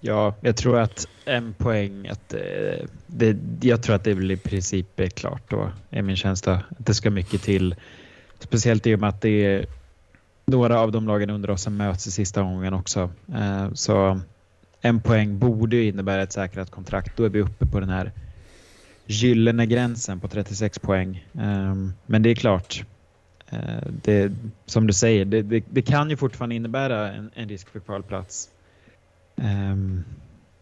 Ja, 0.00 0.34
jag 0.40 0.56
tror 0.56 0.78
att 0.78 1.08
en 1.24 1.54
poäng, 1.54 2.08
att 2.08 2.34
eh, 2.34 2.86
det, 3.06 3.36
jag 3.60 3.82
tror 3.82 3.96
att 3.96 4.04
det 4.04 4.14
blir 4.14 4.36
i 4.36 4.38
princip 4.38 5.00
är 5.00 5.06
klart 5.06 5.50
då, 5.50 5.70
är 5.90 6.02
min 6.02 6.16
känsla. 6.16 6.62
Att 6.78 6.86
det 6.86 6.94
ska 6.94 7.10
mycket 7.10 7.42
till. 7.42 7.74
Speciellt 8.38 8.86
i 8.86 8.94
och 8.94 9.00
med 9.00 9.08
att 9.08 9.20
det 9.20 9.44
är 9.44 9.66
några 10.44 10.80
av 10.80 10.92
de 10.92 11.06
lagen 11.06 11.30
under 11.30 11.50
oss 11.50 11.62
som 11.62 11.76
möts 11.76 12.06
i 12.06 12.10
sista 12.10 12.42
omgången 12.42 12.74
också. 12.74 13.10
Eh, 13.34 13.72
så 13.72 14.20
en 14.80 15.00
poäng 15.00 15.38
borde 15.38 15.76
ju 15.76 15.88
innebära 15.88 16.22
ett 16.22 16.32
säkrat 16.32 16.70
kontrakt. 16.70 17.16
Då 17.16 17.24
är 17.24 17.28
vi 17.28 17.40
uppe 17.40 17.66
på 17.66 17.80
den 17.80 17.88
här 17.88 18.12
gyllene 19.06 19.66
gränsen 19.66 20.20
på 20.20 20.28
36 20.28 20.78
poäng. 20.78 21.26
Eh, 21.34 21.74
men 22.06 22.22
det 22.22 22.30
är 22.30 22.34
klart, 22.34 22.84
eh, 23.50 23.88
det, 24.02 24.32
som 24.66 24.86
du 24.86 24.92
säger, 24.92 25.24
det, 25.24 25.42
det, 25.42 25.64
det 25.70 25.82
kan 25.82 26.10
ju 26.10 26.16
fortfarande 26.16 26.54
innebära 26.54 27.12
en, 27.12 27.30
en 27.34 27.48
risk 27.48 27.68
för 27.68 27.80
kvalplats. 27.80 28.50
Ehm, 29.42 30.04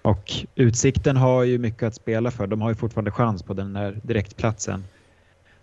och 0.03 0.33
Utsikten 0.55 1.17
har 1.17 1.45
ju 1.45 1.59
mycket 1.59 1.83
att 1.83 1.95
spela 1.95 2.31
för. 2.31 2.47
De 2.47 2.61
har 2.61 2.69
ju 2.69 2.75
fortfarande 2.75 3.11
chans 3.11 3.43
på 3.43 3.55
den 3.55 3.73
där 3.73 4.01
direktplatsen 4.03 4.85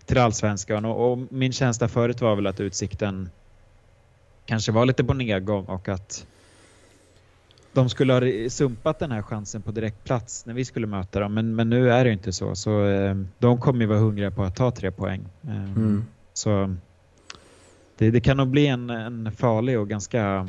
till 0.04 0.18
Allsvenskan. 0.18 0.84
Och, 0.84 1.12
och 1.12 1.18
min 1.30 1.52
känsla 1.52 1.88
förut 1.88 2.20
var 2.20 2.36
väl 2.36 2.46
att 2.46 2.60
Utsikten 2.60 3.30
kanske 4.46 4.72
var 4.72 4.86
lite 4.86 5.04
på 5.04 5.14
nedgång 5.14 5.64
och 5.64 5.88
att 5.88 6.26
de 7.72 7.88
skulle 7.88 8.12
ha 8.12 8.50
sumpat 8.50 8.98
den 8.98 9.12
här 9.12 9.22
chansen 9.22 9.62
på 9.62 9.70
direktplats 9.70 10.46
när 10.46 10.54
vi 10.54 10.64
skulle 10.64 10.86
möta 10.86 11.20
dem. 11.20 11.34
Men, 11.34 11.54
men 11.56 11.70
nu 11.70 11.90
är 11.90 12.04
det 12.04 12.12
inte 12.12 12.32
så. 12.32 12.54
Så 12.54 12.84
eh, 12.86 13.16
de 13.38 13.58
kommer 13.60 13.80
ju 13.80 13.86
vara 13.86 13.98
hungriga 13.98 14.30
på 14.30 14.42
att 14.42 14.56
ta 14.56 14.70
tre 14.70 14.90
poäng. 14.90 15.20
Eh, 15.42 15.64
Mm. 15.64 16.04
Så 16.36 16.74
det, 17.98 18.10
det 18.10 18.20
kan 18.20 18.36
nog 18.36 18.48
bli 18.48 18.66
en, 18.66 18.90
en 18.90 19.32
farlig 19.32 19.78
och 19.78 19.88
ganska 19.88 20.48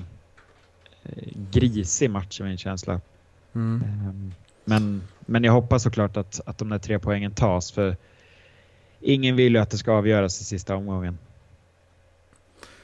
grisig 1.51 2.10
match 2.10 2.39
i 2.39 2.43
min 2.43 2.58
känsla. 2.58 3.01
Mm. 3.56 3.84
Ehm, 3.84 4.34
Men, 4.66 5.03
men 5.20 5.43
jag 5.43 5.53
hoppas 5.53 5.84
såklart 5.84 6.18
att, 6.18 6.41
att 6.45 6.58
de 6.58 6.70
där 6.70 6.80
tre 6.80 6.99
poängen 6.99 7.32
tas 7.32 7.72
för 7.72 7.97
ingen 9.01 9.36
vill 9.36 9.53
ju 9.53 9.62
att 9.62 9.70
det 9.70 9.78
ska 9.78 9.91
avgöras 9.91 10.41
i 10.41 10.43
sista 10.43 10.76
omgången. 10.76 11.18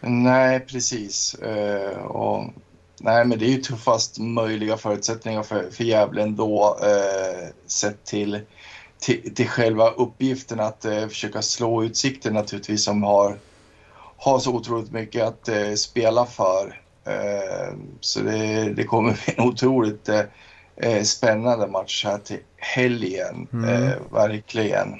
Nej, 0.01 0.59
precis. 0.59 1.34
Eh, 1.34 1.97
och, 1.97 2.53
nej, 2.99 3.26
men 3.26 3.39
det 3.39 3.45
är 3.45 3.49
ju 3.49 3.61
tuffast 3.61 4.19
möjliga 4.19 4.78
förutsättningar 4.78 5.43
för, 5.43 5.69
för 5.72 5.84
Gävle 5.84 6.22
ändå 6.22 6.78
eh, 6.82 7.47
sett 7.65 8.03
till, 8.03 8.39
till, 8.99 9.36
till 9.36 9.47
själva 9.47 9.89
uppgiften 9.89 10.59
att 10.59 10.86
eh, 10.86 11.07
försöka 11.07 11.41
slå 11.41 11.84
Utsikten 11.84 12.34
naturligtvis 12.34 12.84
som 12.84 13.03
har, 13.03 13.38
har 14.17 14.39
så 14.39 14.55
otroligt 14.55 14.91
mycket 14.91 15.24
att 15.24 15.49
eh, 15.49 15.74
spela 15.74 16.26
för. 16.26 16.82
Eh, 17.06 17.76
så 17.99 18.20
det, 18.20 18.74
det 18.74 18.84
kommer 18.84 19.12
bli 19.26 19.34
en 19.38 19.47
otroligt 19.47 20.10
eh, 20.10 20.22
eh, 20.76 21.04
spännande 21.04 21.68
match 21.68 22.06
här 22.06 22.18
till 22.18 22.39
helgen. 22.58 23.47
Mm. 23.54 23.70
Eh, 23.70 23.93
verkligen. 24.12 24.95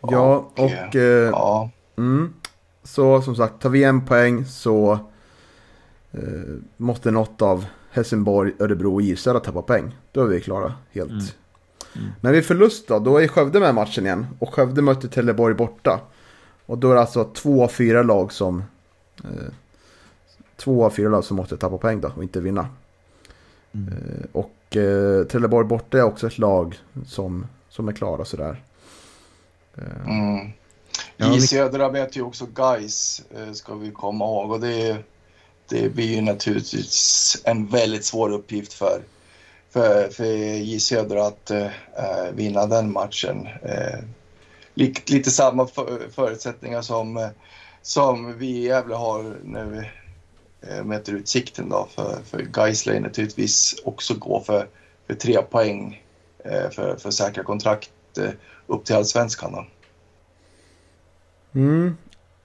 Ja, 0.00 0.50
och... 0.56 0.96
eh, 0.96 1.30
ja. 1.30 1.70
Mm. 1.98 2.34
Så 2.82 3.22
som 3.22 3.36
sagt, 3.36 3.62
tar 3.62 3.70
vi 3.70 3.84
en 3.84 4.06
poäng 4.06 4.44
så 4.44 4.92
eh, 6.12 6.20
måste 6.76 7.10
något 7.10 7.42
av 7.42 7.66
Helsingborg, 7.90 8.52
Örebro 8.58 8.94
och 8.94 9.02
Israel 9.02 9.40
tappa 9.40 9.62
poäng. 9.62 9.96
Då 10.12 10.20
är 10.20 10.26
vi 10.26 10.40
klara 10.40 10.74
helt. 10.92 11.10
Mm. 11.10 11.24
Mm. 11.96 12.08
Men 12.20 12.32
vid 12.32 12.44
förlust 12.44 12.88
då, 12.88 12.98
då 12.98 13.18
är 13.18 13.28
Skövde 13.28 13.60
med 13.60 13.74
matchen 13.74 14.06
igen. 14.06 14.26
Och 14.38 14.54
Skövde 14.54 14.82
möter 14.82 15.08
Trelleborg 15.08 15.54
borta. 15.54 16.00
Och 16.66 16.78
då 16.78 16.90
är 16.90 16.94
det 16.94 17.00
alltså 17.00 17.24
två 17.24 17.64
av 17.64 17.68
fyra 17.68 18.02
lag 18.02 18.32
som... 18.32 18.64
Eh, 19.24 19.52
två 20.60 20.84
av 20.84 20.90
fyra 20.90 21.08
lag 21.08 21.24
som 21.24 21.36
måste 21.36 21.56
tappa 21.56 21.78
poäng 21.78 22.00
då 22.00 22.12
och 22.16 22.22
inte 22.22 22.40
vinna. 22.40 22.68
Mm. 23.74 23.88
Eh, 23.92 24.24
och 24.32 24.76
eh, 24.76 25.24
Trelleborg 25.26 25.66
borta 25.66 25.98
är 25.98 26.02
också 26.02 26.26
ett 26.26 26.38
lag 26.38 26.78
som, 27.06 27.46
som 27.68 27.88
är 27.88 27.92
klara 27.92 28.24
sådär. 28.24 28.62
Eh, 29.76 30.06
Mm. 30.10 30.48
Ja, 31.16 31.26
I 31.26 31.34
vi- 31.34 31.40
södra 31.40 31.92
möter 31.92 32.16
ju 32.16 32.22
också 32.22 32.46
Gais 32.54 33.22
ska 33.52 33.74
vi 33.74 33.90
komma 33.90 34.24
ihåg. 34.24 34.50
Och 34.52 34.60
det, 34.60 34.96
det 35.68 35.94
blir 35.94 36.14
ju 36.14 36.20
naturligtvis 36.20 37.36
en 37.44 37.66
väldigt 37.66 38.04
svår 38.04 38.30
uppgift 38.32 38.72
för, 38.72 39.00
för, 39.70 40.08
för 40.08 40.24
J 40.24 40.80
Södra 40.80 41.26
att 41.26 41.50
eh, 41.50 41.66
vinna 42.34 42.66
den 42.66 42.92
matchen. 42.92 43.46
Eh, 43.62 43.98
li, 44.74 44.94
lite 45.06 45.30
samma 45.30 45.66
för, 45.66 46.00
förutsättningar 46.14 46.82
som, 46.82 47.16
eh, 47.16 47.28
som 47.82 48.38
vi 48.38 48.46
i 48.46 48.64
Gävle 48.66 48.94
har 48.94 49.36
när 49.44 49.64
eh, 50.68 50.84
möter 50.84 51.12
Utsikten. 51.12 51.68
Då. 51.68 51.88
För, 51.94 52.18
för 52.24 52.38
ju 52.94 53.00
naturligtvis 53.00 53.74
också 53.84 54.14
gå 54.14 54.40
för, 54.40 54.68
för 55.06 55.14
tre 55.14 55.42
poäng 55.42 56.02
eh, 56.44 56.70
för, 56.70 56.96
för 56.96 57.10
säkra 57.10 57.44
kontrakt 57.44 57.90
eh, 58.18 58.30
upp 58.66 58.84
till 58.84 58.96
allsvenskan. 58.96 59.52
Då. 59.52 59.66
Mm. 61.60 61.96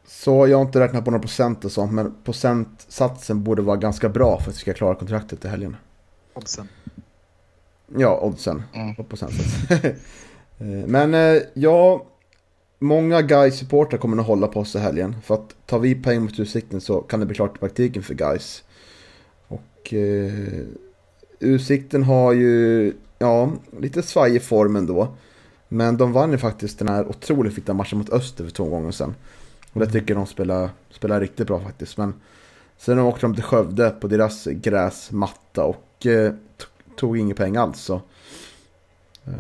Så 0.08 0.48
jag 0.48 0.58
har 0.58 0.66
inte 0.66 0.80
räknat 0.80 1.06
på 1.06 1.12
några 1.12 1.22
procent 1.22 1.66
och 1.66 1.72
sånt, 1.72 1.94
men 1.94 2.16
procentsatsen 2.24 3.44
borde 3.44 3.62
vara 3.62 3.78
ganska 3.78 4.10
bra 4.10 4.40
för 4.40 4.50
att 4.50 4.56
vi 4.56 4.60
ska 4.60 4.74
klara 4.74 4.96
kontraktet 4.96 5.46
i 5.46 5.48
helgen. 5.48 5.78
Oddsen. 6.34 6.68
Ja, 7.98 8.20
oddsen. 8.22 8.64
Mm. 8.74 8.96
Och 8.96 9.10
procentsats. 9.10 9.50
Men 10.88 11.42
ja, 11.54 12.06
många 12.80 13.22
guys 13.22 13.58
supportrar 13.58 14.00
kommer 14.00 14.18
att 14.18 14.28
hålla 14.28 14.48
på 14.48 14.60
oss 14.60 14.76
i 14.76 14.80
helgen. 14.80 15.16
För 15.24 15.36
att 15.36 15.56
tar 15.66 15.80
vi 15.80 15.96
poäng 15.96 16.22
mot 16.22 16.40
Utsikten 16.40 16.82
så 16.82 17.02
kan 17.02 17.20
det 17.20 17.26
bli 17.26 17.36
klart 17.36 17.56
i 17.56 17.60
praktiken 17.60 18.04
för 18.04 18.14
guys. 18.14 18.64
Och 19.48 19.94
eh, 19.94 20.34
Utsikten 21.40 22.04
har 22.04 22.34
ju, 22.34 22.94
ja, 23.20 23.52
lite 23.80 24.02
svajig 24.02 24.44
form 24.44 24.76
ändå. 24.76 25.08
Men 25.68 25.98
de 25.98 26.14
vann 26.14 26.32
ju 26.32 26.38
faktiskt 26.38 26.80
den 26.80 26.88
här 26.88 27.08
otroligt 27.08 27.54
fina 27.54 27.74
matchen 27.74 27.98
mot 27.98 28.10
Öster 28.10 28.44
för 28.44 28.52
två 28.52 28.66
gånger 28.66 28.92
sedan. 28.92 29.16
Och 29.74 29.80
det 29.80 29.92
tycker 29.92 30.14
jag 30.14 30.22
de 30.22 30.28
spelar, 30.28 30.70
spelar 30.90 31.22
riktigt 31.22 31.48
bra 31.48 31.60
faktiskt. 31.60 31.98
Men 31.98 32.14
sen 32.78 33.00
åkte 33.00 33.22
de 33.22 33.36
till 33.36 33.44
Skövde 33.44 33.90
på 33.90 34.08
deras 34.08 34.46
gräsmatta 34.46 35.64
och 35.64 36.06
eh, 36.06 36.34
tog 36.96 37.18
ingen 37.18 37.36
poäng 37.36 37.56
alls. 37.56 37.80
Så. 37.80 38.02
Eh, 39.26 39.34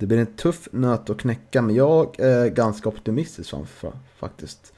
det 0.00 0.06
blir 0.06 0.18
en 0.18 0.26
tuff 0.26 0.68
nöt 0.72 1.10
att 1.10 1.18
knäcka 1.18 1.62
men 1.62 1.74
jag 1.74 2.20
är 2.20 2.48
ganska 2.48 2.88
optimistisk 2.88 3.50
framför 3.50 3.92
faktiskt. 4.18 4.72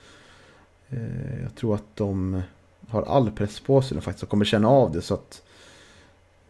Eh, 0.88 1.42
jag 1.42 1.54
tror 1.54 1.74
att 1.74 1.96
de 1.96 2.42
har 2.88 3.02
all 3.02 3.30
press 3.30 3.60
på 3.60 3.82
sig 3.82 3.94
nu 3.94 4.00
faktiskt 4.00 4.22
och 4.22 4.28
kommer 4.28 4.44
känna 4.44 4.68
av 4.68 4.92
det 4.92 5.02
så 5.02 5.14
att 5.14 5.42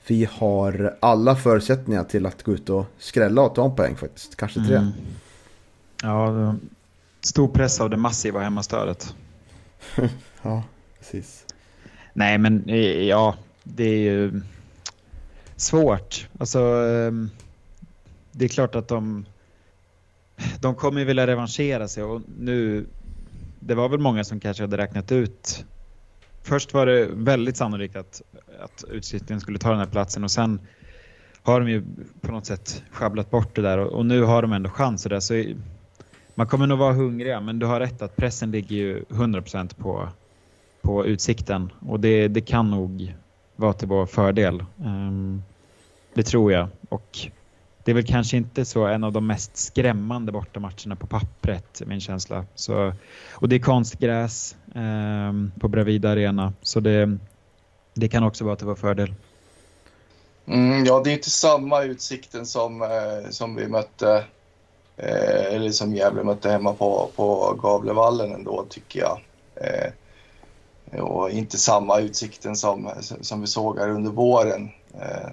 vi 0.06 0.28
har 0.32 0.96
alla 1.00 1.36
förutsättningar 1.36 2.04
till 2.04 2.26
att 2.26 2.42
gå 2.42 2.52
ut 2.52 2.70
och 2.70 2.84
skrälla 2.98 3.42
och 3.42 3.54
ta 3.54 3.64
en 3.64 3.76
poäng 3.76 3.96
faktiskt. 3.96 4.36
Kanske 4.36 4.64
tre. 4.64 4.76
Mm. 4.76 4.92
Ja, 6.02 6.54
stor 7.20 7.48
press 7.48 7.80
av 7.80 7.90
det 7.90 7.96
massiva 7.96 8.40
hemmastödet. 8.40 9.14
Ja, 10.42 10.62
precis. 10.98 11.44
Nej, 12.12 12.38
men 12.38 12.68
eh, 12.68 13.02
ja, 13.02 13.34
det 13.64 13.84
är 13.84 13.98
ju 13.98 14.40
svårt. 15.56 16.28
Alltså, 16.38 16.60
ehm, 16.60 17.30
det 18.32 18.44
är 18.44 18.48
klart 18.48 18.74
att 18.74 18.88
de, 18.88 19.26
de 20.60 20.74
kommer 20.74 21.00
ju 21.00 21.06
vilja 21.06 21.26
revanschera 21.26 21.88
sig 21.88 22.02
och 22.02 22.22
nu, 22.38 22.86
det 23.60 23.74
var 23.74 23.88
väl 23.88 24.00
många 24.00 24.24
som 24.24 24.40
kanske 24.40 24.62
hade 24.62 24.76
räknat 24.76 25.12
ut. 25.12 25.64
Först 26.42 26.74
var 26.74 26.86
det 26.86 27.08
väldigt 27.12 27.56
sannolikt 27.56 27.96
att, 27.96 28.22
att 28.60 28.84
Utsikten 28.90 29.40
skulle 29.40 29.58
ta 29.58 29.70
den 29.70 29.78
här 29.78 29.86
platsen 29.86 30.24
och 30.24 30.30
sen 30.30 30.60
har 31.42 31.60
de 31.60 31.70
ju 31.70 31.84
på 32.20 32.32
något 32.32 32.46
sätt 32.46 32.82
sjabblat 32.90 33.30
bort 33.30 33.56
det 33.56 33.62
där 33.62 33.78
och, 33.78 33.92
och 33.92 34.06
nu 34.06 34.22
har 34.22 34.42
de 34.42 34.52
ändå 34.52 34.70
chans. 34.70 35.06
Och 35.06 35.10
där, 35.10 35.20
så 35.20 35.44
man 36.34 36.46
kommer 36.46 36.66
nog 36.66 36.78
vara 36.78 36.92
hungriga, 36.92 37.40
men 37.40 37.58
du 37.58 37.66
har 37.66 37.80
rätt 37.80 38.02
att 38.02 38.16
pressen 38.16 38.50
ligger 38.50 38.76
ju 38.76 39.04
100% 39.04 39.74
på, 39.74 40.08
på 40.82 41.06
utsikten 41.06 41.72
och 41.80 42.00
det, 42.00 42.28
det 42.28 42.40
kan 42.40 42.70
nog 42.70 43.14
vara 43.56 43.72
till 43.72 43.88
vår 43.88 44.06
fördel. 44.06 44.64
Um, 44.76 45.42
det 46.14 46.22
tror 46.22 46.52
jag. 46.52 46.68
Och 46.88 47.18
det 47.84 47.90
är 47.90 47.94
väl 47.94 48.06
kanske 48.06 48.36
inte 48.36 48.64
så 48.64 48.86
en 48.86 49.04
av 49.04 49.12
de 49.12 49.26
mest 49.26 49.56
skrämmande 49.56 50.32
bortamatcherna 50.32 50.96
på 50.96 51.06
pappret, 51.06 51.82
min 51.86 52.00
känsla. 52.00 52.44
Så, 52.54 52.92
och 53.32 53.48
det 53.48 53.56
är 53.56 53.60
konstgräs 53.60 54.56
eh, 54.74 55.60
på 55.60 55.68
Bravida 55.68 56.10
Arena, 56.10 56.52
så 56.62 56.80
det, 56.80 57.18
det 57.94 58.08
kan 58.08 58.24
också 58.24 58.44
vara 58.44 58.56
till 58.56 58.66
vår 58.66 58.74
fördel. 58.74 59.14
Mm, 60.46 60.84
ja, 60.84 61.00
det 61.04 61.10
är 61.10 61.14
inte 61.14 61.30
samma 61.30 61.82
utsikten 61.82 62.46
som, 62.46 62.82
eh, 62.82 63.30
som 63.30 63.56
vi 63.56 63.68
mötte, 63.68 64.24
eh, 64.96 65.54
eller 65.54 65.70
som 65.70 65.94
Gävle 65.94 66.22
mötte 66.22 66.50
hemma 66.50 66.72
på, 66.72 67.10
på 67.16 67.58
Gavlevallen 67.62 68.32
ändå 68.32 68.66
tycker 68.68 69.00
jag. 69.00 69.20
Eh, 69.54 69.92
och 71.02 71.30
inte 71.30 71.58
samma 71.58 71.98
utsikten 71.98 72.56
som, 72.56 72.90
som 73.00 73.40
vi 73.40 73.46
såg 73.46 73.78
här 73.78 73.88
under 73.88 74.10
våren. 74.10 74.70
Eh, 74.94 75.30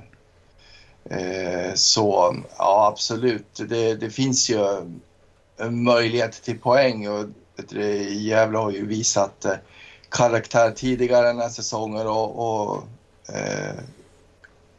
Eh, 1.10 1.74
så 1.74 2.36
ja, 2.57 2.88
absolut, 2.93 3.62
det, 3.70 3.95
det 3.95 4.10
finns 4.10 4.49
ju 4.49 4.60
en 5.57 5.84
möjlighet 5.84 6.43
till 6.43 6.60
poäng 6.60 7.07
och 7.07 7.26
Gävle 8.10 8.57
har 8.57 8.72
ju 8.72 8.86
visat 8.86 9.45
eh, 9.45 9.55
karaktär 10.10 10.72
tidigare 10.72 11.28
den 11.28 11.39
här 11.39 11.49
säsongen 11.49 12.07
och, 12.07 12.39
och 12.39 12.84
eh, 13.36 13.76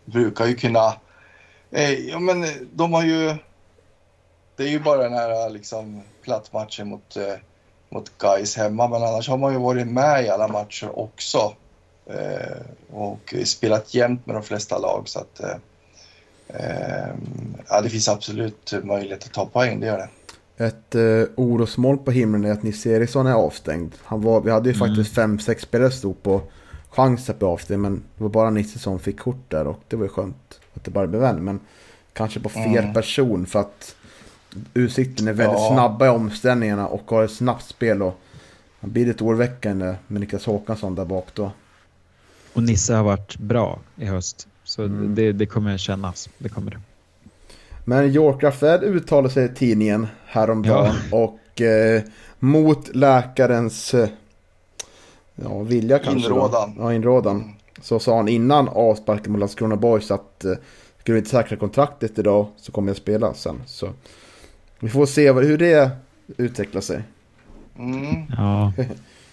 brukar 0.05 0.47
ju 0.47 0.55
kunna... 0.55 0.95
Eh, 1.71 1.93
ja, 1.93 2.19
men 2.19 2.47
de 2.73 2.93
har 2.93 3.03
ju... 3.03 3.37
Det 4.57 4.63
är 4.63 4.69
ju 4.69 4.81
bara 4.81 5.03
den 5.03 5.13
här 5.13 5.51
liksom, 5.51 6.03
plattmatchen 6.23 6.89
mot, 6.89 7.17
eh, 7.17 7.35
mot 7.89 8.19
Gais 8.19 8.57
hemma, 8.57 8.89
men 8.89 9.03
annars 9.03 9.29
har 9.29 9.37
man 9.37 9.53
ju 9.53 9.59
varit 9.59 9.87
med 9.87 10.25
i 10.25 10.29
alla 10.29 10.49
matcher 10.49 10.99
också. 10.99 11.55
Eh, 12.07 12.61
och 12.93 13.35
spelat 13.45 13.95
jämnt 13.95 14.27
med 14.27 14.37
de 14.37 14.43
flesta 14.43 14.79
lag, 14.79 15.09
så 15.09 15.19
att... 15.19 15.41
Eh, 15.41 15.57
Eh, 16.55 17.01
eh, 17.05 17.15
ja, 17.69 17.81
det 17.81 17.89
finns 17.91 18.09
absolut 18.09 18.73
möjlighet 18.83 19.25
att 19.25 19.33
ta 19.33 19.47
poäng, 19.47 19.81
det 19.81 19.87
gör 19.87 19.99
det. 19.99 20.09
Ett 20.65 20.95
eh, 20.95 21.35
orosmoln 21.37 21.99
på 21.99 22.11
himlen 22.11 22.45
är 22.45 22.53
att 22.53 22.63
Nisse 22.63 22.91
Eriksson 22.91 23.27
är 23.27 23.33
avstängd. 23.33 23.95
Han 24.03 24.21
var, 24.23 24.41
vi 24.41 24.51
hade 24.51 24.69
ju 24.71 24.75
Mm. 24.77 24.89
faktiskt 24.89 25.15
fem, 25.15 25.39
sex 25.39 25.63
spelare 25.63 25.91
stod 25.91 26.23
på 26.23 26.43
chans 26.91 27.31
att 27.31 27.39
bli 27.39 27.49
avstängd. 27.49 27.81
Men 27.83 28.03
det 28.17 28.23
var 28.23 28.31
bara 28.31 28.51
Nisse 28.51 28.79
som 28.79 28.99
fick 28.99 29.19
kort 29.21 29.45
där 29.51 29.67
och 29.67 29.81
det 29.89 29.97
var 29.97 30.03
ju 30.05 30.09
skönt 30.09 30.61
att 30.75 30.85
det 30.85 30.91
bara 30.91 31.07
blev 31.07 31.25
en. 31.25 31.45
Men 31.45 31.61
kanske 32.13 32.41
på 32.41 32.49
fel 32.49 32.79
Mm. 32.85 32.93
person 32.95 33.47
för 33.47 33.59
att 33.61 33.95
Utsikten 34.75 35.29
är 35.29 35.33
väldigt 35.33 35.59
Ja. 35.61 35.71
snabba 35.73 36.07
i 36.07 36.09
omställningarna 36.09 36.87
och 36.89 37.11
har 37.11 37.25
ett 37.25 37.31
snabbt 37.33 37.65
spel. 37.65 38.03
Och 38.03 38.21
det 38.81 38.87
blir 38.87 39.07
lite 39.07 39.25
oroväckande 39.25 39.95
med 40.07 40.21
Niklas 40.21 40.47
Håkansson 40.47 40.95
där 40.95 41.05
bak 41.05 41.27
då. 41.35 41.53
Och 42.53 42.63
Nisse 42.63 42.95
har 42.95 43.05
varit 43.05 43.37
bra 43.39 43.79
i 43.97 44.05
höst. 44.05 44.49
Så 44.71 44.83
Mm. 44.83 45.15
det, 45.15 45.33
det 45.33 45.47
kommer 45.47 45.79
kännas. 45.79 46.29
Det 46.39 46.49
kommer 46.49 46.71
det. 46.71 46.81
Men 47.85 48.05
York 48.05 48.43
Raffed 48.43 48.83
uttalade 48.83 49.31
sig 49.35 49.45
i 49.45 49.49
tidningen 49.49 50.07
häromdagen 50.27 50.95
och 51.13 51.61
eh, 51.61 52.03
mot 52.39 52.95
läkarens 52.95 53.95
eh, 53.95 54.09
ja, 55.35 55.59
vilja 55.63 55.99
kanske. 55.99 56.29
då. 56.29 56.35
Inrådan. 56.35 56.75
Ja, 56.79 56.95
inrådan. 56.95 57.37
Mm. 57.37 57.49
Så 57.83 57.99
sa 57.99 58.17
han 58.17 58.29
innan 58.29 58.69
avsparken 58.69 59.33
mot 59.33 59.39
Landskrona 59.39 59.77
Boys 59.77 60.11
att 60.11 60.45
eh, 60.45 60.53
skulle 60.99 61.15
vi 61.15 61.19
inte 61.19 61.31
säkra 61.31 61.57
kontraktet 61.57 62.19
idag 62.19 62.47
så 62.57 62.73
kommer 62.73 62.89
jag 62.89 62.97
spela 62.97 63.35
sen. 63.35 63.63
Så 63.67 63.89
vi 64.81 64.89
får 64.89 65.07
se 65.07 65.31
vad, 65.31 65.45
hur 65.45 65.59
det 65.59 65.91
utvecklar 66.37 66.81
sig. 66.81 67.03
Mm. 67.79 68.25
Ja. 68.39 68.73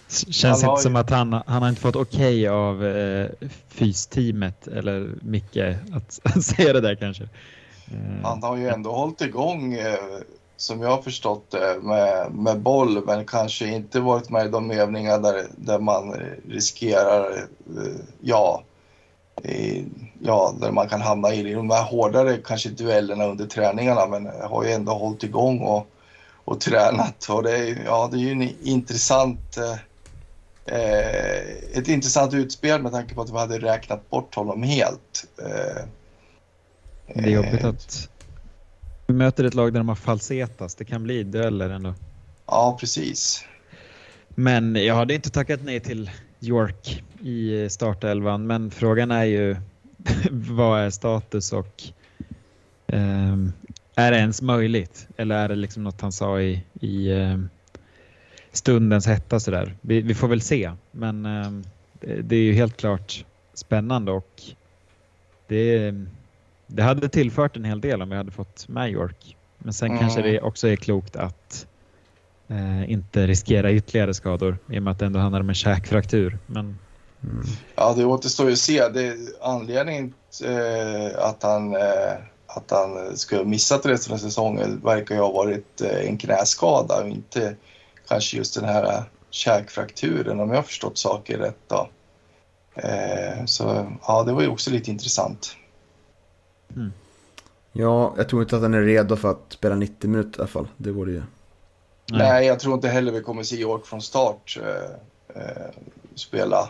Känns 0.09 0.63
inte 0.63 0.81
som 0.81 0.95
att 0.95 1.09
han, 1.09 1.33
han 1.33 1.61
har 1.61 1.69
inte 1.69 1.81
fått 1.81 1.95
okej 1.95 2.47
av 2.47 2.85
eh, 2.85 3.27
fysteamet 3.69 4.67
eller 4.67 5.09
Micke 5.21 5.57
att, 5.93 6.19
att 6.35 6.43
säga 6.43 6.73
det 6.73 6.81
där 6.81 6.95
kanske. 6.95 7.23
Eh, 7.23 8.23
Han 8.23 8.43
har 8.43 8.57
ju 8.57 8.67
ändå 8.67 8.91
hållit 8.91 9.21
igång, 9.21 9.73
eh, 9.73 9.95
som 10.57 10.81
jag 10.81 10.89
har 10.89 11.01
förstått 11.01 11.51
det, 11.51 11.79
med, 11.81 12.31
med 12.31 12.59
boll 12.59 13.05
men 13.05 13.25
kanske 13.25 13.67
inte 13.67 13.99
varit 13.99 14.29
med 14.29 14.45
i 14.45 14.49
de 14.49 14.71
övningar 14.71 15.19
där, 15.19 15.47
där 15.55 15.79
man 15.79 16.15
riskerar, 16.49 17.31
eh, 17.31 18.01
ja, 18.21 18.63
i, 19.43 19.85
ja, 20.19 20.53
där 20.61 20.71
man 20.71 20.89
kan 20.89 21.01
hamna 21.01 21.33
i 21.33 21.53
de 21.53 21.69
här 21.69 21.83
hårdare 21.83 22.37
kanske 22.37 22.69
duellerna 22.69 23.25
under 23.25 23.45
träningarna 23.45 24.07
men 24.07 24.29
har 24.49 24.63
ju 24.63 24.71
ändå 24.71 24.91
hållit 24.91 25.23
igång 25.23 25.59
och, 25.59 25.87
och 26.45 26.59
tränat. 26.59 27.29
Och 27.29 27.43
det 27.43 27.57
är, 27.57 27.83
ja, 27.85 28.09
det 28.11 28.17
är 28.17 28.21
ju 28.21 28.31
en 28.31 28.49
intressant 28.61 29.57
eh, 29.57 29.75
eh, 30.67 31.77
ett 31.77 31.87
intressant 31.87 32.33
utspel 32.33 32.81
med 32.81 32.91
tanke 32.91 33.15
på 33.15 33.21
att 33.21 33.29
vi 33.29 33.37
hade 33.37 33.59
räknat 33.59 34.09
bort 34.09 34.35
honom 34.35 34.63
helt. 34.63 35.27
Eh, 35.41 35.83
det 37.15 37.23
är 37.23 37.29
jobbigt 37.29 37.63
eh, 37.63 37.69
att 37.69 38.09
vi 39.07 39.13
möter 39.13 39.43
ett 39.43 39.53
lag 39.53 39.73
där 39.73 39.79
de 39.79 39.89
har 39.89 39.95
falsetas. 39.95 40.75
Det 40.75 40.85
kan 40.85 41.03
bli 41.03 41.23
dueller 41.23 41.69
ändå. 41.69 41.93
Ja, 42.45 42.77
precis. 42.79 43.45
Men 44.29 44.75
jag 44.75 44.95
hade 44.95 45.13
inte 45.13 45.29
tackat 45.29 45.59
nej 45.63 45.79
till 45.79 46.11
York 46.39 47.03
i 47.21 47.69
startelvan. 47.69 48.47
Men 48.47 48.71
frågan 48.71 49.11
är 49.11 49.25
ju 49.25 49.55
vad 50.31 50.79
är 50.79 50.89
status 50.89 51.53
och 51.53 51.83
ehm, 52.87 53.53
är 53.95 54.11
det 54.11 54.17
ens 54.17 54.41
möjligt? 54.41 55.07
Eller 55.17 55.35
är 55.35 55.49
det 55.49 55.55
liksom 55.55 55.83
något 55.83 56.01
han 56.01 56.11
sa 56.11 56.41
i, 56.41 56.63
i 56.81 57.11
ehm, 57.11 57.49
stundens 58.57 59.07
hetta 59.07 59.39
sådär? 59.39 59.75
Vi, 59.81 60.01
vi 60.01 60.13
får 60.13 60.27
väl 60.27 60.41
se. 60.41 60.71
Men 60.91 61.25
ehm, 61.25 61.63
det, 61.99 62.35
är 62.35 62.41
ju 62.41 62.53
helt 62.53 62.77
klart 62.77 63.25
spännande 63.53 64.11
och 64.11 64.41
det, 65.47 65.93
det 66.67 66.83
hade 66.83 67.09
tillfört 67.09 67.57
en 67.57 67.65
hel 67.65 67.81
del 67.81 68.01
om 68.01 68.09
vi 68.09 68.15
hade 68.15 68.31
fått 68.31 68.67
med 68.67 68.91
York. 68.91 69.37
Men 69.57 69.73
sen 69.73 69.87
Mm. 69.87 69.99
kanske 69.99 70.21
det 70.21 70.41
också 70.41 70.67
är 70.67 70.75
klokt 70.75 71.15
att 71.15 71.67
eh, 72.47 72.91
inte 72.91 73.27
riskera 73.27 73.71
ytterligare 73.71 74.13
skador 74.13 74.57
i 74.71 74.79
och 74.79 74.83
med 74.83 74.91
att 74.91 74.99
det 74.99 75.05
ändå 75.05 75.19
handlar 75.19 75.39
om 75.39 75.49
en 75.49 75.55
käkfraktur. 75.55 76.37
Men 76.45 76.77
Ja, 77.75 77.93
det 77.97 78.05
återstår 78.05 78.45
ju 78.45 78.53
att 78.53 78.59
se. 78.59 78.89
Det, 78.89 79.15
anledningen 79.41 80.13
eh, 80.45 81.19
att, 81.19 81.43
han, 81.43 81.75
eh, 81.75 82.13
att 82.47 82.71
han 82.71 83.17
skulle 83.17 83.41
ha 83.41 83.45
missat 83.45 83.85
resten 83.85 84.13
av 84.13 84.17
säsongen 84.17 84.81
verkar 84.83 85.15
ju 85.15 85.21
ha 85.21 85.31
varit 85.31 85.81
eh, 85.81 86.07
en 86.09 86.17
knäskada 86.17 87.01
och 87.01 87.09
inte 87.09 87.55
kanske 88.07 88.37
just 88.37 88.55
den 88.55 88.65
här 88.65 88.83
eh, 88.83 89.03
käkfrakturen 89.29 90.39
om 90.39 90.49
jag 90.49 90.55
har 90.55 90.63
förstått 90.63 90.97
saker 90.97 91.37
rätt. 91.37 91.59
Då. 91.67 91.89
Eh, 92.75 93.45
så 93.45 93.91
ja, 94.07 94.23
det 94.23 94.33
var 94.33 94.41
ju 94.41 94.47
också 94.47 94.71
lite 94.71 94.91
intressant. 94.91 95.55
Ja, 97.71 98.13
jag 98.17 98.29
tror 98.29 98.41
inte 98.41 98.55
att 98.55 98.61
han 98.61 98.73
är 98.73 98.81
redo 98.81 99.15
för 99.15 99.31
att 99.31 99.45
spela 99.49 99.75
90 99.75 100.09
minuter 100.09 100.39
i 100.39 100.41
alla 100.41 100.47
fall. 100.47 100.67
Det 100.77 100.91
vore 100.91 101.11
ju... 101.11 101.23
Nej. 102.11 102.45
jag 102.45 102.59
tror 102.59 102.73
inte 102.73 102.87
heller 102.87 103.11
vi 103.11 103.21
kommer 103.21 103.43
se 103.43 103.55
York 103.55 103.85
från 103.85 104.01
start 104.01 104.59
eh, 104.61 105.41
eh, 105.41 105.67
spela. 106.15 106.69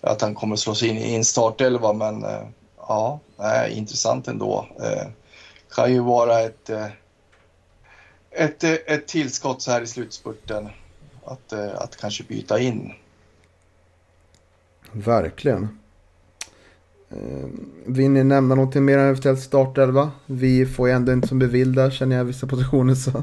Att 0.00 0.22
han 0.22 0.34
kommer 0.34 0.56
slå 0.56 0.74
sig 0.74 0.88
in 0.88 0.96
i 0.96 1.14
en 1.14 1.24
startelva, 1.24 1.92
men 1.92 2.24
eh, 2.24 2.48
ja, 2.76 3.20
nej, 3.36 3.72
intressant 3.72 4.28
ändå. 4.28 4.66
Eh, 4.80 5.08
kan 5.70 5.92
ju 5.92 6.00
vara 6.00 6.40
ett, 6.40 6.70
eh, 6.70 6.86
ett, 8.38 8.64
eh, 8.64 8.72
ett 8.86 9.06
tillskott 9.06 9.62
så 9.62 9.70
här 9.70 9.82
i 9.82 9.86
slutspurten. 9.86 10.68
Att, 11.24 11.52
eh, 11.52 11.74
att 11.74 11.96
kanske 11.96 12.24
byta 12.24 12.60
in. 12.60 12.92
Verkligen. 14.92 15.78
Eh, 17.10 17.48
Vill 17.86 18.10
ni 18.10 18.24
nämna 18.24 18.54
någonting 18.54 18.84
mer 18.84 18.98
än 18.98 19.08
eventuellt 19.08 19.40
startelva? 19.40 20.10
Vi 20.26 20.66
får 20.66 20.88
ju 20.88 20.94
ändå 20.94 21.12
inte 21.12 21.28
som 21.28 21.38
vi 21.38 21.46
vill 21.46 21.74
där 21.74 21.90
känner 21.90 22.16
jag 22.16 22.24
vissa 22.24 22.46
positioner 22.46 22.94
så. 22.94 23.22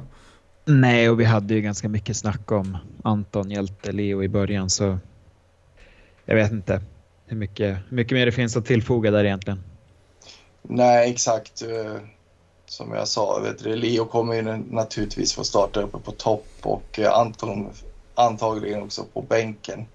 Nej, 0.65 1.09
och 1.09 1.19
vi 1.19 1.23
hade 1.23 1.53
ju 1.53 1.61
ganska 1.61 1.89
mycket 1.89 2.17
snack 2.17 2.51
om 2.51 2.77
Anton, 3.03 3.51
Hjälte, 3.51 3.91
Leo 3.91 4.23
i 4.23 4.27
början 4.27 4.69
så 4.69 4.97
jag 6.25 6.35
vet 6.35 6.51
inte 6.51 6.81
hur 7.25 7.37
mycket, 7.37 7.77
hur 7.89 7.95
mycket 7.97 8.13
mer 8.13 8.25
det 8.25 8.31
finns 8.31 8.57
att 8.57 8.65
tillfoga 8.65 9.11
där 9.11 9.23
egentligen. 9.23 9.63
Nej, 10.61 11.11
exakt. 11.11 11.63
Eh, 12.65 12.69
Som 12.69 12.91
jag 12.91 13.07
sa, 13.07 13.39
vet 13.39 13.63
du, 13.63 13.75
Leo 13.75 14.05
kommer 14.05 14.33
ju 14.33 14.41
naturligtvis 14.57 15.33
få 15.33 15.43
starta 15.43 15.81
uppe 15.81 15.99
på 15.99 16.11
topp 16.11 16.47
och 16.61 16.99
eh, 16.99 17.13
Anton 17.13 17.69
antagligen 18.15 18.83
också 18.83 19.03
på 19.13 19.21
bänken. 19.21 19.85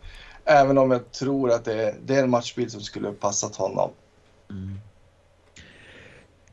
Även 0.45 0.79
om 0.79 0.91
jag 0.91 1.13
tror 1.13 1.51
att 1.51 1.65
det 1.65 1.85
är, 1.85 1.95
det 2.07 2.17
är 2.17 2.23
en 2.23 2.31
matchbild 2.31 2.73
som 2.73 2.81
skulle 2.81 3.13
passat 3.13 3.57
honom. 3.57 3.91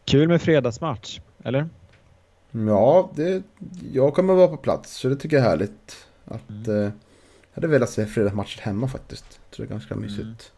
Kul 0.06 0.28
med 0.28 0.42
fredagsmatch, 0.42 1.20
eller? 1.44 1.70
Ja, 2.52 3.10
det, 3.16 3.44
jag 3.94 4.14
kommer 4.14 4.34
vara 4.34 4.48
på 4.48 4.58
plats 4.58 4.94
så 4.94 5.08
det 5.10 5.16
tycker 5.16 5.38
jag 5.38 5.46
är 5.46 5.50
härligt. 5.50 6.08
Att, 6.26 6.68
eh, 6.68 6.76
jag 6.76 6.92
hade 7.54 7.68
velat 7.68 7.90
se 7.90 8.06
fredagsmatcher 8.06 8.62
hemma 8.62 8.88
faktiskt. 8.88 9.26
Jag 9.30 9.56
tror 9.56 9.66
det 9.66 9.70
är 9.70 9.74
ganska 9.74 9.96
mysigt. 9.96 10.52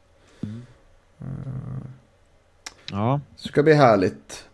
Ja, 2.92 3.20
Så 3.36 3.44
det 3.44 3.50
ska 3.50 3.64
bli 3.64 3.74
härligt 3.74 4.49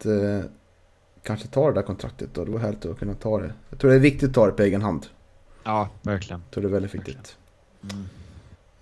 att 0.00 0.06
eh, 0.06 0.50
kanske 1.22 1.48
ta 1.48 1.68
det 1.68 1.74
där 1.74 1.82
kontraktet 1.82 2.28
då. 2.32 2.44
Det 2.44 2.50
var 2.50 2.58
härligt 2.58 2.86
att 2.86 2.98
kunna 2.98 3.14
ta 3.14 3.40
det. 3.40 3.52
Jag 3.70 3.78
tror 3.78 3.90
det 3.90 3.96
är 3.96 4.00
viktigt 4.00 4.28
att 4.28 4.34
ta 4.34 4.46
det 4.46 4.52
på 4.52 4.62
egen 4.62 4.82
hand. 4.82 5.06
ja 5.64 5.88
verkligen. 6.02 6.40
Jag 6.40 6.50
tror 6.50 6.62
det 6.62 6.68
är 6.68 6.72
väldigt 6.72 6.94
viktigt. 6.94 7.36
Mm. 7.92 8.04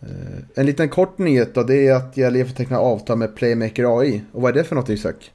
Eh, 0.00 0.38
en 0.54 0.66
liten 0.66 0.88
kort 0.88 1.18
nyhet 1.18 1.54
då, 1.54 1.62
det 1.62 1.86
är 1.86 1.94
att 1.94 2.16
Jalé 2.16 2.44
får 2.44 2.54
teckna 2.54 2.78
avtal 2.78 3.18
med 3.18 3.36
Playmaker 3.36 3.98
AI. 4.00 4.22
Och 4.32 4.42
vad 4.42 4.50
är 4.50 4.54
det 4.54 4.64
för 4.64 4.76
något 4.76 4.88
Isak? 4.88 5.32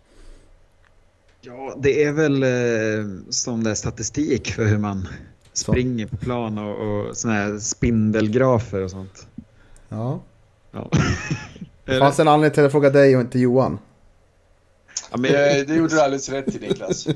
Ja, 1.42 1.76
det 1.78 2.04
är 2.04 2.12
väl 2.12 2.44
eh, 2.44 3.30
som 3.30 3.64
det 3.64 3.70
är 3.70 3.76
statistik 3.76 4.52
för 4.52 4.66
hur 4.66 4.78
man 4.78 5.08
springer 5.54 6.08
på 6.08 6.18
plan 6.18 6.58
och, 6.58 7.08
och 7.08 7.18
såna 7.18 7.34
här 7.34 7.60
spindelgrafer 7.60 8.82
och 8.84 8.92
sånt. 8.92 9.28
Ja. 9.90 10.22
Ja. 10.72 10.90
Det 11.86 12.00
fanns 12.00 12.20
en 12.20 12.28
anledning 12.28 12.54
till 12.56 12.66
att 12.66 12.72
fråga 12.72 12.90
dig 12.90 13.16
och 13.16 13.22
inte 13.22 13.40
Johan. 13.40 13.80
Ja, 15.14 15.18
men 15.18 15.32
Det, 15.32 15.64
det 15.68 15.76
gjorde 15.76 15.96
du 15.96 16.02
alldeles 16.02 16.30
rätt 16.30 16.56
i 16.56 16.60
Niklas. 16.60 17.08
Jag 17.08 17.16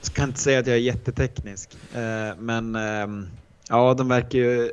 ska 0.00 0.22
inte 0.22 0.40
säga 0.40 0.58
att 0.60 0.66
jag 0.66 0.76
är 0.76 0.80
jätteteknisk, 0.80 1.76
eh, 1.94 2.36
men 2.38 2.74
ehm, 2.76 3.26
ja, 3.68 3.94
de 3.94 4.08
verkar 4.08 4.38
ju 4.38 4.70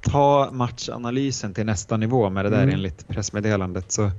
ta 0.00 0.50
matchanalysen 0.52 1.54
till 1.54 1.66
nästa 1.66 1.96
nivå 1.96 2.30
med 2.30 2.44
det 2.44 2.50
där 2.50 2.62
Mm. 2.62 2.74
enligt 2.74 3.08
pressmeddelandet. 3.08 3.92
Så, 3.92 4.10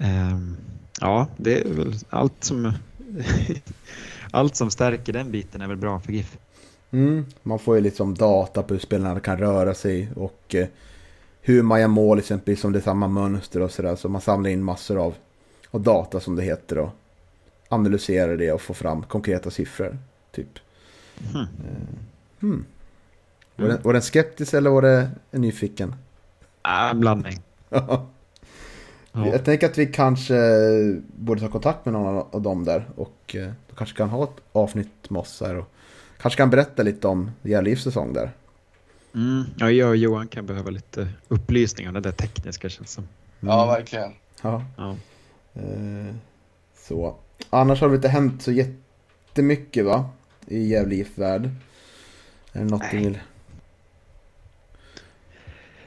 ehm, 0.00 0.56
ja, 1.00 1.26
det 1.36 1.60
är 1.60 1.74
väl 1.74 1.94
allt 2.10 2.44
som, 2.44 2.72
allt 4.30 4.56
som 4.56 4.70
stärker 4.70 5.12
den 5.12 5.30
biten 5.30 5.60
är 5.60 5.68
väl 5.68 5.76
bra 5.76 6.00
för 6.00 6.12
GIF. 6.12 6.38
Mm. 6.90 7.26
Man 7.42 7.58
får 7.58 7.76
ju 7.76 7.82
liksom 7.82 8.14
data 8.14 8.62
på 8.62 8.74
hur 8.74 8.80
spelarna 8.80 9.20
kan 9.20 9.38
röra 9.38 9.74
sig 9.74 10.08
och 10.16 10.54
eh, 10.54 10.66
hur 11.40 11.62
man 11.62 11.80
gör 11.80 11.88
mål 11.88 12.18
exempelvis 12.18 12.64
om 12.64 12.72
det 12.72 12.78
är 12.78 12.82
samma 12.82 13.08
mönster 13.08 13.60
och 13.60 13.70
sådär. 13.70 13.96
Så 13.96 14.08
man 14.08 14.20
samlar 14.20 14.50
in 14.50 14.62
massor 14.64 14.98
av, 14.98 15.14
av 15.70 15.80
data 15.80 16.20
som 16.20 16.36
det 16.36 16.42
heter 16.42 16.78
och 16.78 16.90
analyserar 17.68 18.36
det 18.36 18.52
och 18.52 18.60
får 18.60 18.74
fram 18.74 19.02
konkreta 19.02 19.50
siffror. 19.50 19.98
Typ. 20.32 20.58
Hmm. 21.32 21.46
Hmm. 22.40 22.64
Var, 23.56 23.68
den, 23.68 23.82
var 23.82 23.92
den 23.92 24.02
skeptisk 24.02 24.54
eller 24.54 24.70
var 24.70 24.82
det 24.82 25.10
en 25.30 25.40
nyfiken? 25.40 25.94
En 26.62 27.00
blandning. 27.00 27.40
Ja. 29.12 29.26
Jag 29.26 29.44
tänker 29.44 29.66
att 29.66 29.78
vi 29.78 29.86
kanske 29.86 30.34
borde 31.16 31.40
ta 31.40 31.48
kontakt 31.48 31.84
med 31.84 31.92
någon 31.92 32.26
av 32.30 32.42
dem 32.42 32.64
där 32.64 32.84
och 32.96 33.36
eh, 33.36 33.50
då 33.68 33.74
kanske 33.76 33.96
kan 33.96 34.08
ha 34.08 34.24
ett 34.24 34.40
avsnitt 34.52 35.10
med 35.10 35.20
oss 35.20 35.40
här 35.40 35.56
och 35.56 35.70
kanske 36.20 36.38
kan 36.38 36.50
berätta 36.50 36.82
lite 36.82 37.08
om 37.08 37.30
Järlivs 37.42 37.82
säsong 37.82 38.12
där. 38.12 38.30
Mm, 39.14 39.44
ja, 39.58 39.70
jag 39.70 39.88
och 39.88 39.96
Johan 39.96 40.28
kan 40.28 40.46
behöva 40.46 40.70
lite 40.70 41.08
upplysning 41.28 41.88
om 41.88 41.94
det 41.94 42.00
där 42.00 42.12
tekniska 42.12 42.68
känns 42.68 42.90
som. 42.92 43.08
Ja, 43.40 43.66
verkligen. 43.66 44.12
Ja, 44.42 44.64
Ja. 44.76 44.96
Eh, 45.54 46.14
så. 46.88 47.16
Annars 47.50 47.80
har 47.80 47.88
det 47.88 47.94
inte 47.94 48.08
hänt 48.08 48.42
så 48.42 48.52
jättemycket 48.52 49.84
va? 49.84 50.10
I 50.46 50.68
Gävle 50.68 50.94
IF 50.94 51.18
värld. 51.18 51.50
Är 52.52 52.58
det 52.58 52.70
något 52.70 52.82
du 52.90 52.96
Nej. 52.96 53.04
vill? 53.04 53.18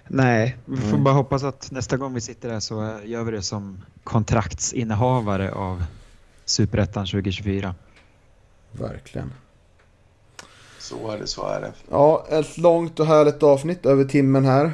Nej, 0.07 0.57
vi 0.65 0.77
får 0.77 0.97
bara 0.97 1.13
hoppas 1.13 1.43
att 1.43 1.71
nästa 1.71 1.97
gång 1.97 2.13
vi 2.13 2.21
sitter 2.21 2.49
där 2.49 2.59
så 2.59 2.99
gör 3.05 3.23
vi 3.23 3.31
det 3.31 3.41
som 3.41 3.81
kontraktsinnehavare 4.03 5.51
av 5.51 5.83
Superettan 6.45 7.05
2024. 7.05 7.75
Verkligen. 8.71 9.33
Så 10.79 11.11
är 11.11 11.19
det, 11.19 11.27
så 11.27 11.47
är 11.47 11.61
det. 11.61 11.73
Ja, 11.89 12.25
ett 12.29 12.57
långt 12.57 12.99
och 12.99 13.05
härligt 13.05 13.43
avsnitt 13.43 13.85
över 13.85 14.03
timmen 14.05 14.45
här. 14.45 14.65
Eh, 14.65 14.71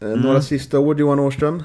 Mm. 0.00 0.20
Några 0.20 0.42
sista 0.42 0.78
ord 0.78 1.00
Johan 1.00 1.18
Årström? 1.20 1.62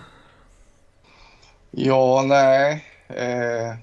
Ja, 1.72 2.24
nej. 2.28 2.86
Eh, 3.08 3.76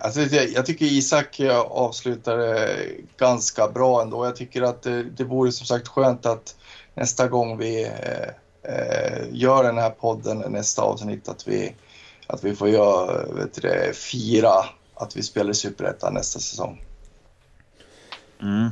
alltså, 0.00 0.20
jag, 0.20 0.48
jag 0.48 0.66
tycker 0.66 0.86
Isak 0.86 1.40
eh, 1.40 1.58
avslutade 1.58 2.76
ganska 3.16 3.68
bra 3.68 4.02
ändå. 4.02 4.26
Jag 4.26 4.36
tycker 4.36 4.62
att 4.62 4.82
det, 4.82 5.02
det 5.02 5.24
vore 5.24 5.52
som 5.52 5.66
sagt 5.66 5.88
skönt 5.88 6.26
att 6.26 6.56
nästa 6.94 7.28
gång 7.28 7.58
vi 7.58 7.84
eh, 7.84 8.28
eh, 8.72 9.26
gör 9.30 9.64
den 9.64 9.78
här 9.78 9.90
podden, 9.90 10.38
nästa 10.38 10.82
avsnitt, 10.82 11.28
att 11.28 11.48
vi, 11.48 11.74
att 12.26 12.44
vi 12.44 12.56
får 12.56 12.68
göra, 12.68 13.34
vet 13.34 13.54
du, 13.54 13.60
det, 13.60 13.96
fira 13.96 14.64
att 14.94 15.16
vi 15.16 15.22
spelar 15.22 15.50
i 15.50 15.54
Superettan 15.54 16.14
nästa 16.14 16.38
säsong. 16.38 16.84
Mm. 18.42 18.68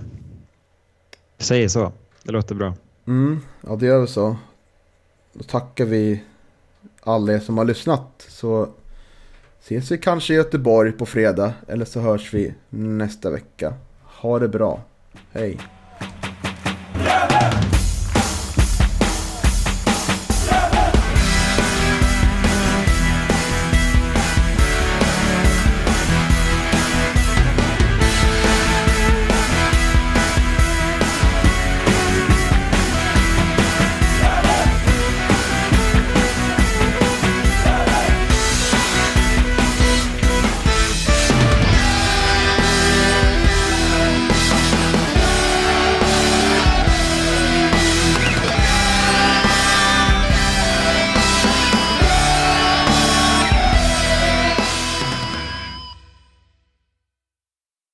Säger 1.39 1.69
så. 1.69 1.93
Det 2.23 2.33
låter 2.33 2.55
bra. 2.55 2.75
Mm, 3.07 3.41
ja 3.67 3.77
det 3.77 3.87
gör 3.87 4.01
vi 4.01 4.07
så. 4.07 4.37
Då 5.33 5.43
tackar 5.45 5.85
vi 5.85 6.23
alla 7.07 7.33
er 7.33 7.39
som 7.39 7.59
har 7.59 7.65
lyssnat. 7.65 8.27
Så 8.29 8.69
ses 9.63 9.91
vi 9.91 9.99
kanske 9.99 10.33
i 10.33 10.37
Göteborg 10.37 10.93
på 10.93 11.07
fredag. 11.07 11.53
Eller 11.69 11.85
så 11.85 12.01
hörs 12.01 12.35
vi 12.35 12.55
nästa 12.71 13.31
vecka. 13.31 13.75
Ha 14.03 14.39
det 14.39 14.49
bra. 14.49 14.81
Hej. 15.33 15.59